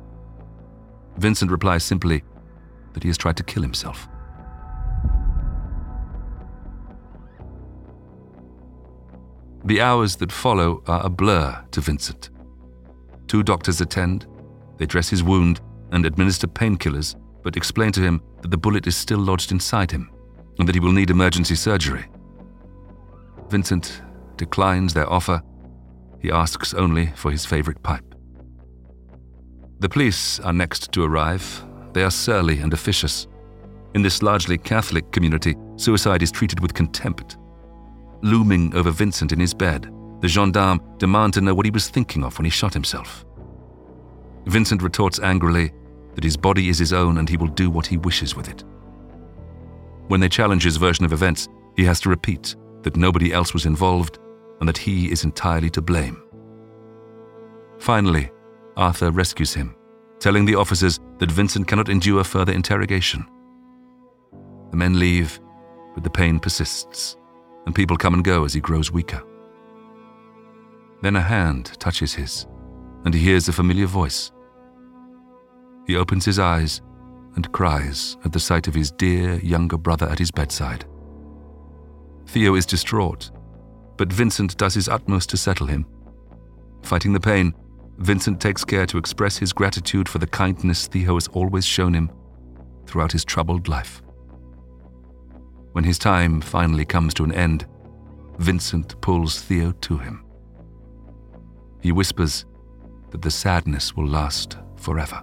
Vincent 1.16 1.50
replies 1.50 1.84
simply 1.84 2.22
that 2.92 3.02
he 3.02 3.08
has 3.08 3.18
tried 3.18 3.36
to 3.36 3.44
kill 3.44 3.62
himself. 3.62 4.08
The 9.66 9.80
hours 9.80 10.14
that 10.16 10.30
follow 10.30 10.80
are 10.86 11.04
a 11.04 11.10
blur 11.10 11.60
to 11.72 11.80
Vincent. 11.80 12.30
Two 13.26 13.42
doctors 13.42 13.80
attend, 13.80 14.24
they 14.78 14.86
dress 14.86 15.08
his 15.08 15.24
wound 15.24 15.60
and 15.90 16.06
administer 16.06 16.46
painkillers, 16.46 17.16
but 17.42 17.56
explain 17.56 17.90
to 17.92 18.00
him 18.00 18.22
that 18.42 18.52
the 18.52 18.56
bullet 18.56 18.86
is 18.86 18.96
still 18.96 19.18
lodged 19.18 19.50
inside 19.50 19.90
him 19.90 20.08
and 20.60 20.68
that 20.68 20.76
he 20.76 20.80
will 20.80 20.92
need 20.92 21.10
emergency 21.10 21.56
surgery. 21.56 22.06
Vincent 23.48 24.02
declines 24.36 24.94
their 24.94 25.12
offer. 25.12 25.42
He 26.20 26.30
asks 26.30 26.72
only 26.72 27.06
for 27.16 27.32
his 27.32 27.44
favorite 27.44 27.82
pipe. 27.82 28.14
The 29.80 29.88
police 29.88 30.38
are 30.40 30.52
next 30.52 30.92
to 30.92 31.02
arrive. 31.02 31.64
They 31.92 32.04
are 32.04 32.10
surly 32.12 32.60
and 32.60 32.72
officious. 32.72 33.26
In 33.94 34.02
this 34.02 34.22
largely 34.22 34.58
Catholic 34.58 35.10
community, 35.10 35.56
suicide 35.74 36.22
is 36.22 36.30
treated 36.30 36.60
with 36.60 36.72
contempt. 36.72 37.36
Looming 38.26 38.74
over 38.74 38.90
Vincent 38.90 39.30
in 39.30 39.38
his 39.38 39.54
bed, 39.54 39.88
the 40.20 40.26
gendarme 40.26 40.80
demand 40.98 41.34
to 41.34 41.40
know 41.40 41.54
what 41.54 41.64
he 41.64 41.70
was 41.70 41.88
thinking 41.88 42.24
of 42.24 42.36
when 42.36 42.44
he 42.44 42.50
shot 42.50 42.74
himself. 42.74 43.24
Vincent 44.46 44.82
retorts 44.82 45.20
angrily 45.20 45.72
that 46.16 46.24
his 46.24 46.36
body 46.36 46.68
is 46.68 46.76
his 46.76 46.92
own 46.92 47.18
and 47.18 47.28
he 47.28 47.36
will 47.36 47.46
do 47.46 47.70
what 47.70 47.86
he 47.86 47.96
wishes 47.96 48.34
with 48.34 48.48
it. 48.48 48.64
When 50.08 50.18
they 50.18 50.28
challenge 50.28 50.64
his 50.64 50.76
version 50.76 51.04
of 51.04 51.12
events, 51.12 51.46
he 51.76 51.84
has 51.84 52.00
to 52.00 52.08
repeat 52.08 52.56
that 52.82 52.96
nobody 52.96 53.32
else 53.32 53.54
was 53.54 53.64
involved 53.64 54.18
and 54.58 54.68
that 54.68 54.78
he 54.78 55.08
is 55.12 55.22
entirely 55.22 55.70
to 55.70 55.80
blame. 55.80 56.20
Finally, 57.78 58.32
Arthur 58.76 59.12
rescues 59.12 59.54
him, 59.54 59.76
telling 60.18 60.44
the 60.44 60.56
officers 60.56 60.98
that 61.18 61.30
Vincent 61.30 61.68
cannot 61.68 61.88
endure 61.88 62.24
further 62.24 62.52
interrogation. 62.52 63.24
The 64.72 64.76
men 64.76 64.98
leave, 64.98 65.38
but 65.94 66.02
the 66.02 66.10
pain 66.10 66.40
persists, 66.40 67.16
and 67.66 67.74
people 67.74 67.96
come 67.96 68.14
and 68.14 68.24
go 68.24 68.44
as 68.44 68.54
he 68.54 68.60
grows 68.60 68.90
weaker. 68.90 69.22
Then 71.02 71.16
a 71.16 71.20
hand 71.20 71.72
touches 71.78 72.14
his, 72.14 72.46
and 73.04 73.12
he 73.12 73.20
hears 73.20 73.48
a 73.48 73.52
familiar 73.52 73.86
voice. 73.86 74.32
He 75.86 75.96
opens 75.96 76.24
his 76.24 76.38
eyes 76.38 76.80
and 77.34 77.52
cries 77.52 78.16
at 78.24 78.32
the 78.32 78.40
sight 78.40 78.66
of 78.66 78.74
his 78.74 78.90
dear 78.90 79.34
younger 79.40 79.76
brother 79.76 80.08
at 80.08 80.18
his 80.18 80.30
bedside. 80.30 80.84
Theo 82.26 82.54
is 82.54 82.66
distraught 82.66 83.30
but 83.96 84.12
Vincent 84.12 84.56
does 84.56 84.74
his 84.74 84.88
utmost 84.88 85.30
to 85.30 85.36
settle 85.36 85.66
him. 85.66 85.86
Fighting 86.82 87.12
the 87.12 87.20
pain, 87.20 87.54
Vincent 87.98 88.40
takes 88.40 88.64
care 88.64 88.86
to 88.86 88.98
express 88.98 89.38
his 89.38 89.52
gratitude 89.52 90.08
for 90.08 90.18
the 90.18 90.26
kindness 90.26 90.86
Theo 90.86 91.14
has 91.14 91.28
always 91.28 91.64
shown 91.64 91.94
him 91.94 92.10
throughout 92.86 93.12
his 93.12 93.24
troubled 93.24 93.68
life. 93.68 94.02
When 95.76 95.84
his 95.84 95.98
time 95.98 96.40
finally 96.40 96.86
comes 96.86 97.12
to 97.12 97.24
an 97.24 97.32
end, 97.32 97.66
Vincent 98.38 98.98
pulls 99.02 99.42
Theo 99.42 99.72
to 99.72 99.98
him. 99.98 100.24
he 101.82 101.92
whispers 101.92 102.46
that 103.10 103.20
the 103.20 103.30
sadness 103.30 103.94
will 103.94 104.06
last 104.06 104.56
forever. 104.76 105.22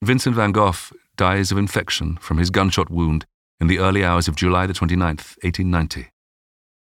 Vincent 0.00 0.36
van 0.36 0.52
Gogh 0.52 0.94
dies 1.16 1.50
of 1.50 1.58
infection 1.58 2.18
from 2.18 2.38
his 2.38 2.50
gunshot 2.50 2.88
wound 2.88 3.26
in 3.60 3.66
the 3.66 3.80
early 3.80 4.04
hours 4.04 4.28
of 4.28 4.36
July 4.36 4.68
the 4.68 4.74
29th, 4.74 5.34
1890. 5.42 6.08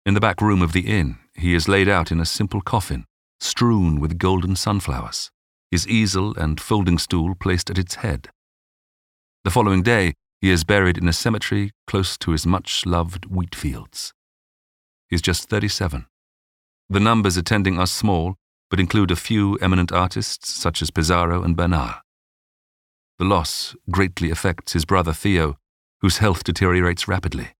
In 0.04 0.14
the 0.14 0.20
back 0.20 0.40
room 0.42 0.62
of 0.62 0.72
the 0.72 0.88
inn, 0.88 1.16
he 1.36 1.54
is 1.54 1.68
laid 1.68 1.88
out 1.88 2.11
in 2.11 2.18
a 2.18 2.26
simple 2.26 2.61
coffin, 2.61 3.04
strewn 3.41 4.01
with 4.01 4.18
golden 4.18 4.57
sunflowers, 4.57 5.30
his 5.70 5.86
easel 5.86 6.36
and 6.36 6.61
folding 6.61 6.99
stool 6.99 7.34
placed 7.34 7.70
at 7.70 7.78
its 7.78 7.97
head. 7.97 8.28
The 9.45 9.51
following 9.51 9.82
day, 9.82 10.14
he 10.41 10.51
is 10.51 10.64
buried 10.64 10.99
in 10.99 11.09
a 11.09 11.12
cemetery 11.12 11.72
close 11.86 12.16
to 12.18 12.30
his 12.30 12.47
much 12.47 12.86
loved 12.86 13.26
wheat 13.26 13.55
fields. 13.55 14.12
He 15.09 15.16
is 15.16 15.22
just 15.22 15.49
37. 15.49 16.07
The 16.89 17.01
numbers 17.01 17.36
attending 17.36 17.78
are 17.78 17.86
small, 17.86 18.36
but 18.70 18.80
include 18.80 19.11
a 19.11 19.16
few 19.16 19.57
eminent 19.57 19.93
artists 19.93 20.53
such 20.53 20.82
as 20.82 20.91
Pissarro 20.91 21.45
and 21.45 21.57
Bernard. 21.57 21.97
The 23.18 23.24
loss 23.24 23.74
greatly 23.91 24.30
affects 24.30 24.74
his 24.74 24.84
brother 24.84 25.12
Theo, 25.12 25.57
whose 26.01 26.18
health 26.18 26.45
deteriorates 26.45 27.09
rapidly. 27.09 27.55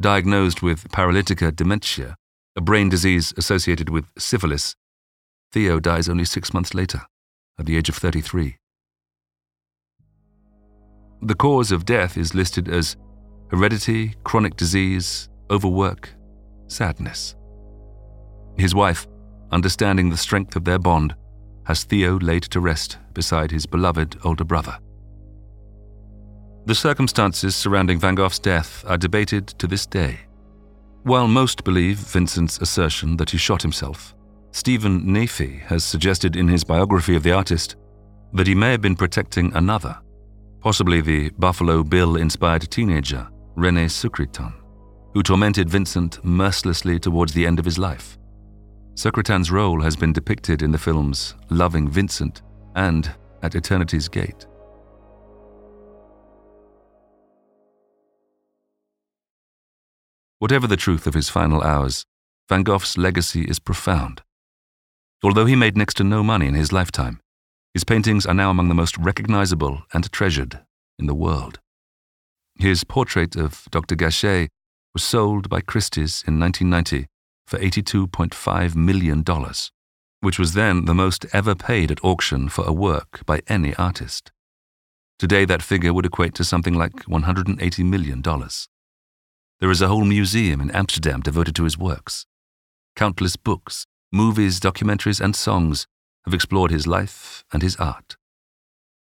Diagnosed 0.00 0.62
with 0.62 0.88
paralytica 0.88 1.54
dementia, 1.54 2.16
a 2.56 2.60
brain 2.60 2.88
disease 2.88 3.34
associated 3.36 3.90
with 3.90 4.06
syphilis, 4.16 4.76
Theo 5.52 5.80
dies 5.80 6.08
only 6.08 6.24
six 6.24 6.54
months 6.54 6.74
later, 6.74 7.02
at 7.58 7.66
the 7.66 7.76
age 7.76 7.88
of 7.88 7.96
33. 7.96 8.56
The 11.22 11.34
cause 11.34 11.72
of 11.72 11.84
death 11.84 12.16
is 12.16 12.34
listed 12.34 12.68
as 12.68 12.96
heredity, 13.50 14.14
chronic 14.24 14.56
disease, 14.56 15.28
overwork, 15.50 16.10
sadness. 16.66 17.34
His 18.56 18.74
wife, 18.74 19.06
understanding 19.50 20.10
the 20.10 20.16
strength 20.16 20.54
of 20.56 20.64
their 20.64 20.78
bond, 20.78 21.14
has 21.66 21.84
Theo 21.84 22.18
laid 22.18 22.42
to 22.44 22.60
rest 22.60 22.98
beside 23.14 23.50
his 23.50 23.66
beloved 23.66 24.18
older 24.24 24.44
brother. 24.44 24.78
The 26.66 26.74
circumstances 26.74 27.54
surrounding 27.54 27.98
Van 27.98 28.14
Gogh's 28.14 28.38
death 28.38 28.84
are 28.86 28.96
debated 28.96 29.48
to 29.58 29.66
this 29.66 29.86
day. 29.86 30.20
While 31.04 31.28
most 31.28 31.64
believe 31.64 31.98
Vincent's 31.98 32.58
assertion 32.62 33.18
that 33.18 33.28
he 33.28 33.36
shot 33.36 33.60
himself, 33.60 34.14
Steven 34.52 35.02
Naifeh 35.02 35.60
has 35.60 35.84
suggested 35.84 36.34
in 36.34 36.48
his 36.48 36.64
biography 36.64 37.14
of 37.14 37.22
the 37.22 37.32
artist 37.32 37.76
that 38.32 38.46
he 38.46 38.54
may 38.54 38.70
have 38.70 38.80
been 38.80 38.96
protecting 38.96 39.54
another, 39.54 39.98
possibly 40.60 41.02
the 41.02 41.28
Buffalo 41.38 41.84
Bill 41.84 42.16
inspired 42.16 42.70
teenager, 42.70 43.28
Rene 43.54 43.84
Secrétan, 43.84 44.54
who 45.12 45.22
tormented 45.22 45.68
Vincent 45.68 46.24
mercilessly 46.24 46.98
towards 46.98 47.34
the 47.34 47.46
end 47.46 47.58
of 47.58 47.66
his 47.66 47.78
life. 47.78 48.16
Secrétan's 48.94 49.50
role 49.50 49.82
has 49.82 49.96
been 49.96 50.14
depicted 50.14 50.62
in 50.62 50.72
the 50.72 50.78
films 50.78 51.34
Loving 51.50 51.90
Vincent 51.90 52.40
and 52.76 53.14
At 53.42 53.56
Eternity's 53.56 54.08
Gate. 54.08 54.46
Whatever 60.38 60.66
the 60.66 60.76
truth 60.76 61.06
of 61.06 61.14
his 61.14 61.28
final 61.28 61.62
hours, 61.62 62.04
Van 62.48 62.62
Gogh's 62.62 62.98
legacy 62.98 63.42
is 63.42 63.58
profound. 63.58 64.22
Although 65.22 65.46
he 65.46 65.56
made 65.56 65.76
next 65.76 65.94
to 65.94 66.04
no 66.04 66.22
money 66.22 66.46
in 66.46 66.54
his 66.54 66.72
lifetime, 66.72 67.20
his 67.72 67.84
paintings 67.84 68.26
are 68.26 68.34
now 68.34 68.50
among 68.50 68.68
the 68.68 68.74
most 68.74 68.96
recognizable 68.98 69.82
and 69.92 70.10
treasured 70.12 70.60
in 70.98 71.06
the 71.06 71.14
world. 71.14 71.60
His 72.56 72.84
portrait 72.84 73.34
of 73.34 73.64
Dr. 73.70 73.96
Gachet 73.96 74.48
was 74.92 75.02
sold 75.02 75.48
by 75.48 75.60
Christie's 75.60 76.22
in 76.26 76.38
1990 76.38 77.06
for 77.46 77.58
$82.5 77.58 78.76
million, 78.76 79.24
which 80.20 80.38
was 80.38 80.54
then 80.54 80.84
the 80.84 80.94
most 80.94 81.26
ever 81.32 81.54
paid 81.54 81.90
at 81.90 82.04
auction 82.04 82.48
for 82.48 82.64
a 82.64 82.72
work 82.72 83.26
by 83.26 83.40
any 83.48 83.74
artist. 83.74 84.30
Today, 85.18 85.44
that 85.44 85.62
figure 85.62 85.92
would 85.92 86.06
equate 86.06 86.34
to 86.34 86.44
something 86.44 86.74
like 86.74 86.92
$180 87.06 87.84
million. 87.84 88.22
There 89.64 89.70
is 89.70 89.80
a 89.80 89.88
whole 89.88 90.04
museum 90.04 90.60
in 90.60 90.70
Amsterdam 90.72 91.22
devoted 91.22 91.56
to 91.56 91.64
his 91.64 91.78
works. 91.78 92.26
Countless 92.96 93.36
books, 93.36 93.86
movies, 94.12 94.60
documentaries, 94.60 95.22
and 95.22 95.34
songs 95.34 95.86
have 96.26 96.34
explored 96.34 96.70
his 96.70 96.86
life 96.86 97.46
and 97.50 97.62
his 97.62 97.74
art. 97.76 98.18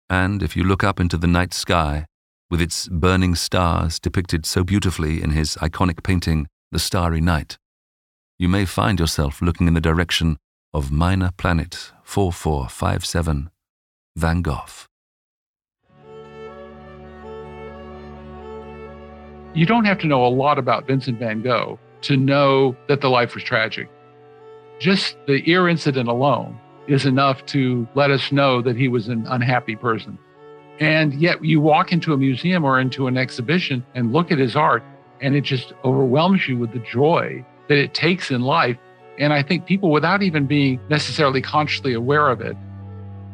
And 0.09 0.41
if 0.41 0.57
you 0.57 0.63
look 0.63 0.85
up 0.85 1.01
into 1.01 1.17
the 1.17 1.27
night 1.27 1.53
sky, 1.53 2.07
with 2.49 2.63
its 2.63 2.87
burning 2.87 3.35
stars 3.35 3.99
depicted 3.99 4.47
so 4.47 4.63
beautifully 4.63 5.21
in 5.21 5.31
his 5.31 5.57
iconic 5.57 6.05
painting, 6.05 6.47
The 6.71 6.79
Starry 6.79 7.21
Night, 7.21 7.59
you 8.39 8.49
may 8.49 8.65
find 8.65 9.01
yourself 9.01 9.43
looking 9.43 9.67
in 9.67 9.75
the 9.75 9.81
direction 9.81 10.37
of 10.73 10.93
Minor 10.93 11.33
Planet 11.37 11.91
4457, 12.05 13.51
Van 14.15 14.43
Gogh. 14.43 14.92
You 19.55 19.67
don't 19.67 19.85
have 19.85 19.99
to 19.99 20.07
know 20.07 20.25
a 20.25 20.29
lot 20.29 20.59
about 20.59 20.87
Vincent 20.87 21.19
van 21.19 21.43
Gogh 21.43 21.79
to 22.03 22.17
know 22.17 22.75
that 22.89 23.03
the 23.03 23.11
life 23.11 23.35
was 23.35 23.45
tragic. 23.45 23.91
Just 24.81 25.17
the 25.27 25.43
ear 25.49 25.69
incident 25.69 26.09
alone 26.09 26.59
is 26.89 27.05
enough 27.05 27.45
to 27.47 27.87
let 27.95 28.11
us 28.11 28.33
know 28.33 28.63
that 28.63 28.77
he 28.77 28.89
was 28.89 29.09
an 29.09 29.27
unhappy 29.27 29.77
person. 29.77 30.19
And 30.81 31.13
yet, 31.21 31.45
you 31.45 31.61
walk 31.61 31.93
into 31.93 32.15
a 32.15 32.17
museum 32.17 32.65
or 32.65 32.81
into 32.81 33.09
an 33.09 33.19
exhibition 33.19 33.85
and 33.95 34.13
look 34.13 34.33
at 34.33 34.39
his 34.39 34.57
art, 34.57 34.83
and 35.21 35.37
it 35.37 35.43
just 35.43 35.75
overwhelms 35.85 36.49
you 36.49 36.57
with 36.57 36.73
the 36.73 36.79
joy 36.91 37.45
that 37.69 37.77
it 37.77 37.93
takes 37.93 38.31
in 38.31 38.41
life. 38.41 38.79
And 39.19 39.35
I 39.35 39.43
think 39.43 39.67
people, 39.67 39.91
without 39.91 40.23
even 40.23 40.47
being 40.47 40.81
necessarily 40.89 41.43
consciously 41.43 41.93
aware 41.93 42.31
of 42.31 42.41
it, 42.41 42.57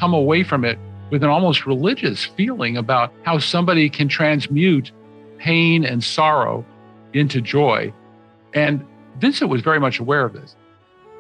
come 0.01 0.15
away 0.15 0.43
from 0.43 0.65
it 0.65 0.81
with 1.13 1.23
an 1.23 1.31
almost 1.31 1.65
religious 1.65 2.25
feeling 2.25 2.77
about 2.77 3.13
how 3.23 3.39
somebody 3.39 3.89
can 3.89 4.09
transmute 4.09 4.91
pain 5.39 5.85
and 5.85 6.03
sorrow 6.03 6.65
into 7.13 7.41
joy. 7.41 7.93
And 8.55 8.85
Vincent 9.19 9.51
was 9.51 9.63
very 9.63 9.81
much 9.81 9.99
aware 9.99 10.25
of 10.25 10.33
this. 10.33 10.57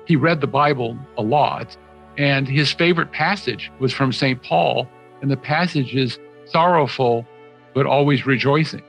He 0.06 0.16
read 0.16 0.40
the 0.40 0.46
Bible 0.46 0.96
a 1.16 1.22
lot, 1.22 1.76
and 2.16 2.48
his 2.48 2.72
favorite 2.72 3.12
passage 3.12 3.70
was 3.78 3.92
from 3.92 4.12
St. 4.12 4.42
Paul, 4.42 4.88
and 5.20 5.30
the 5.30 5.36
passage 5.36 5.94
is 5.94 6.18
sorrowful, 6.46 7.26
but 7.74 7.86
always 7.86 8.26
rejoicing. 8.26 8.82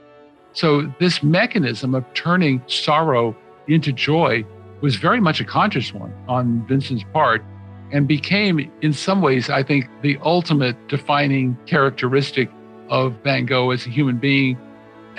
So, 0.53 0.91
this 0.99 1.21
mechanism 1.21 1.93
of 1.93 2.05
turning 2.13 2.61
sorrow 2.67 3.36
into 3.67 3.91
joy 3.91 4.45
was 4.82 4.95
very 4.95 5.19
much 5.19 5.39
a 5.39 5.45
conscious 5.45 5.93
one 5.93 6.13
on 6.27 6.65
Vincent's 6.67 7.03
part 7.13 7.43
and 7.91 8.07
became, 8.07 8.71
in 8.82 8.93
some 8.93 9.21
ways, 9.21 9.49
I 9.49 9.63
think, 9.63 9.89
the 10.01 10.17
ultimate 10.23 10.88
defining 10.88 11.57
characteristic 11.65 12.49
of 12.89 13.13
Van 13.23 13.45
Gogh 13.45 13.71
as 13.71 13.86
a 13.86 13.89
human 13.89 14.17
being 14.17 14.57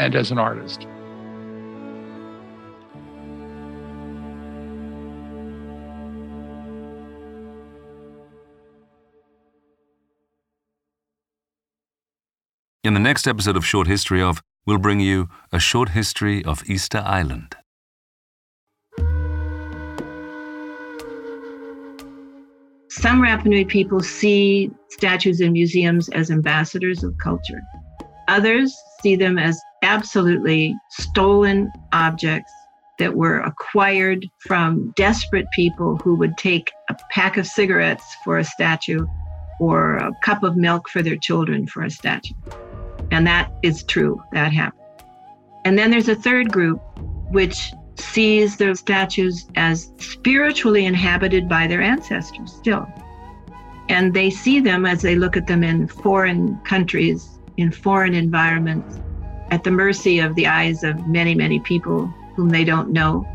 and 0.00 0.14
as 0.16 0.30
an 0.30 0.38
artist. 0.38 0.86
In 12.82 12.94
the 12.94 13.00
next 13.00 13.28
episode 13.28 13.58
of 13.58 13.66
Short 13.66 13.86
History 13.86 14.22
of, 14.22 14.42
we'll 14.66 14.78
bring 14.78 15.00
you 15.00 15.28
a 15.52 15.60
short 15.60 15.90
history 15.90 16.42
of 16.46 16.64
Easter 16.64 17.02
Island. 17.04 17.56
Some 22.88 23.20
Rapa 23.20 23.44
Nui 23.44 23.66
people 23.66 24.00
see 24.00 24.70
statues 24.88 25.42
in 25.42 25.52
museums 25.52 26.08
as 26.08 26.30
ambassadors 26.30 27.04
of 27.04 27.16
culture. 27.18 27.60
Others 28.28 28.74
see 29.02 29.14
them 29.14 29.38
as 29.38 29.60
absolutely 29.82 30.76
stolen 30.90 31.72
objects 31.92 32.52
that 32.98 33.14
were 33.14 33.40
acquired 33.40 34.28
from 34.38 34.92
desperate 34.94 35.50
people 35.52 35.96
who 35.96 36.14
would 36.14 36.36
take 36.36 36.70
a 36.90 36.96
pack 37.10 37.36
of 37.38 37.46
cigarettes 37.46 38.04
for 38.22 38.38
a 38.38 38.44
statue 38.44 39.06
or 39.58 39.96
a 39.96 40.12
cup 40.22 40.42
of 40.42 40.56
milk 40.56 40.88
for 40.88 41.02
their 41.02 41.16
children 41.16 41.66
for 41.66 41.82
a 41.82 41.90
statue. 41.90 42.34
And 43.10 43.26
that 43.26 43.50
is 43.62 43.82
true, 43.84 44.22
that 44.32 44.52
happened. 44.52 44.80
And 45.64 45.78
then 45.78 45.90
there's 45.90 46.08
a 46.08 46.14
third 46.14 46.52
group 46.52 46.80
which 47.30 47.72
sees 47.96 48.56
the 48.56 48.74
statues 48.74 49.46
as 49.56 49.92
spiritually 49.98 50.86
inhabited 50.86 51.48
by 51.48 51.66
their 51.66 51.82
ancestors 51.82 52.52
still. 52.52 52.86
And 53.88 54.14
they 54.14 54.30
see 54.30 54.60
them 54.60 54.86
as 54.86 55.02
they 55.02 55.16
look 55.16 55.36
at 55.36 55.46
them 55.46 55.64
in 55.64 55.88
foreign 55.88 56.58
countries, 56.60 57.38
in 57.56 57.72
foreign 57.72 58.14
environments, 58.14 59.00
at 59.50 59.64
the 59.64 59.70
mercy 59.70 60.20
of 60.20 60.34
the 60.34 60.46
eyes 60.46 60.84
of 60.84 61.06
many, 61.06 61.34
many 61.34 61.60
people 61.60 62.06
whom 62.36 62.48
they 62.48 62.64
don't 62.64 62.90
know. 62.90 63.26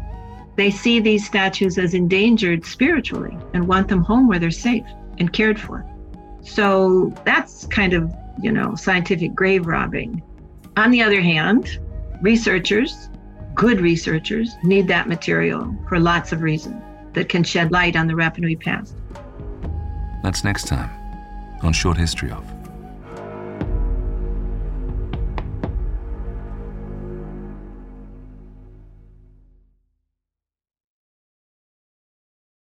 They 0.55 0.71
see 0.71 0.99
these 0.99 1.25
statues 1.25 1.77
as 1.77 1.93
endangered 1.93 2.65
spiritually 2.65 3.37
and 3.53 3.67
want 3.67 3.87
them 3.87 4.01
home 4.01 4.27
where 4.27 4.39
they're 4.39 4.51
safe 4.51 4.85
and 5.19 5.31
cared 5.31 5.59
for. 5.59 5.85
So 6.41 7.13
that's 7.25 7.65
kind 7.67 7.93
of, 7.93 8.13
you 8.41 8.51
know, 8.51 8.75
scientific 8.75 9.35
grave 9.35 9.65
robbing. 9.65 10.21
On 10.77 10.91
the 10.91 11.01
other 11.01 11.21
hand, 11.21 11.79
researchers, 12.21 13.09
good 13.53 13.81
researchers, 13.81 14.55
need 14.63 14.87
that 14.87 15.07
material 15.07 15.75
for 15.89 15.99
lots 15.99 16.31
of 16.31 16.41
reasons 16.41 16.81
that 17.13 17.29
can 17.29 17.43
shed 17.43 17.71
light 17.71 17.95
on 17.95 18.07
the 18.07 18.13
Rapa 18.13 18.39
Nui 18.39 18.55
past. 18.55 18.93
That's 20.23 20.43
next 20.43 20.67
time 20.67 20.89
on 21.63 21.73
Short 21.73 21.97
History 21.97 22.31
of. 22.31 22.54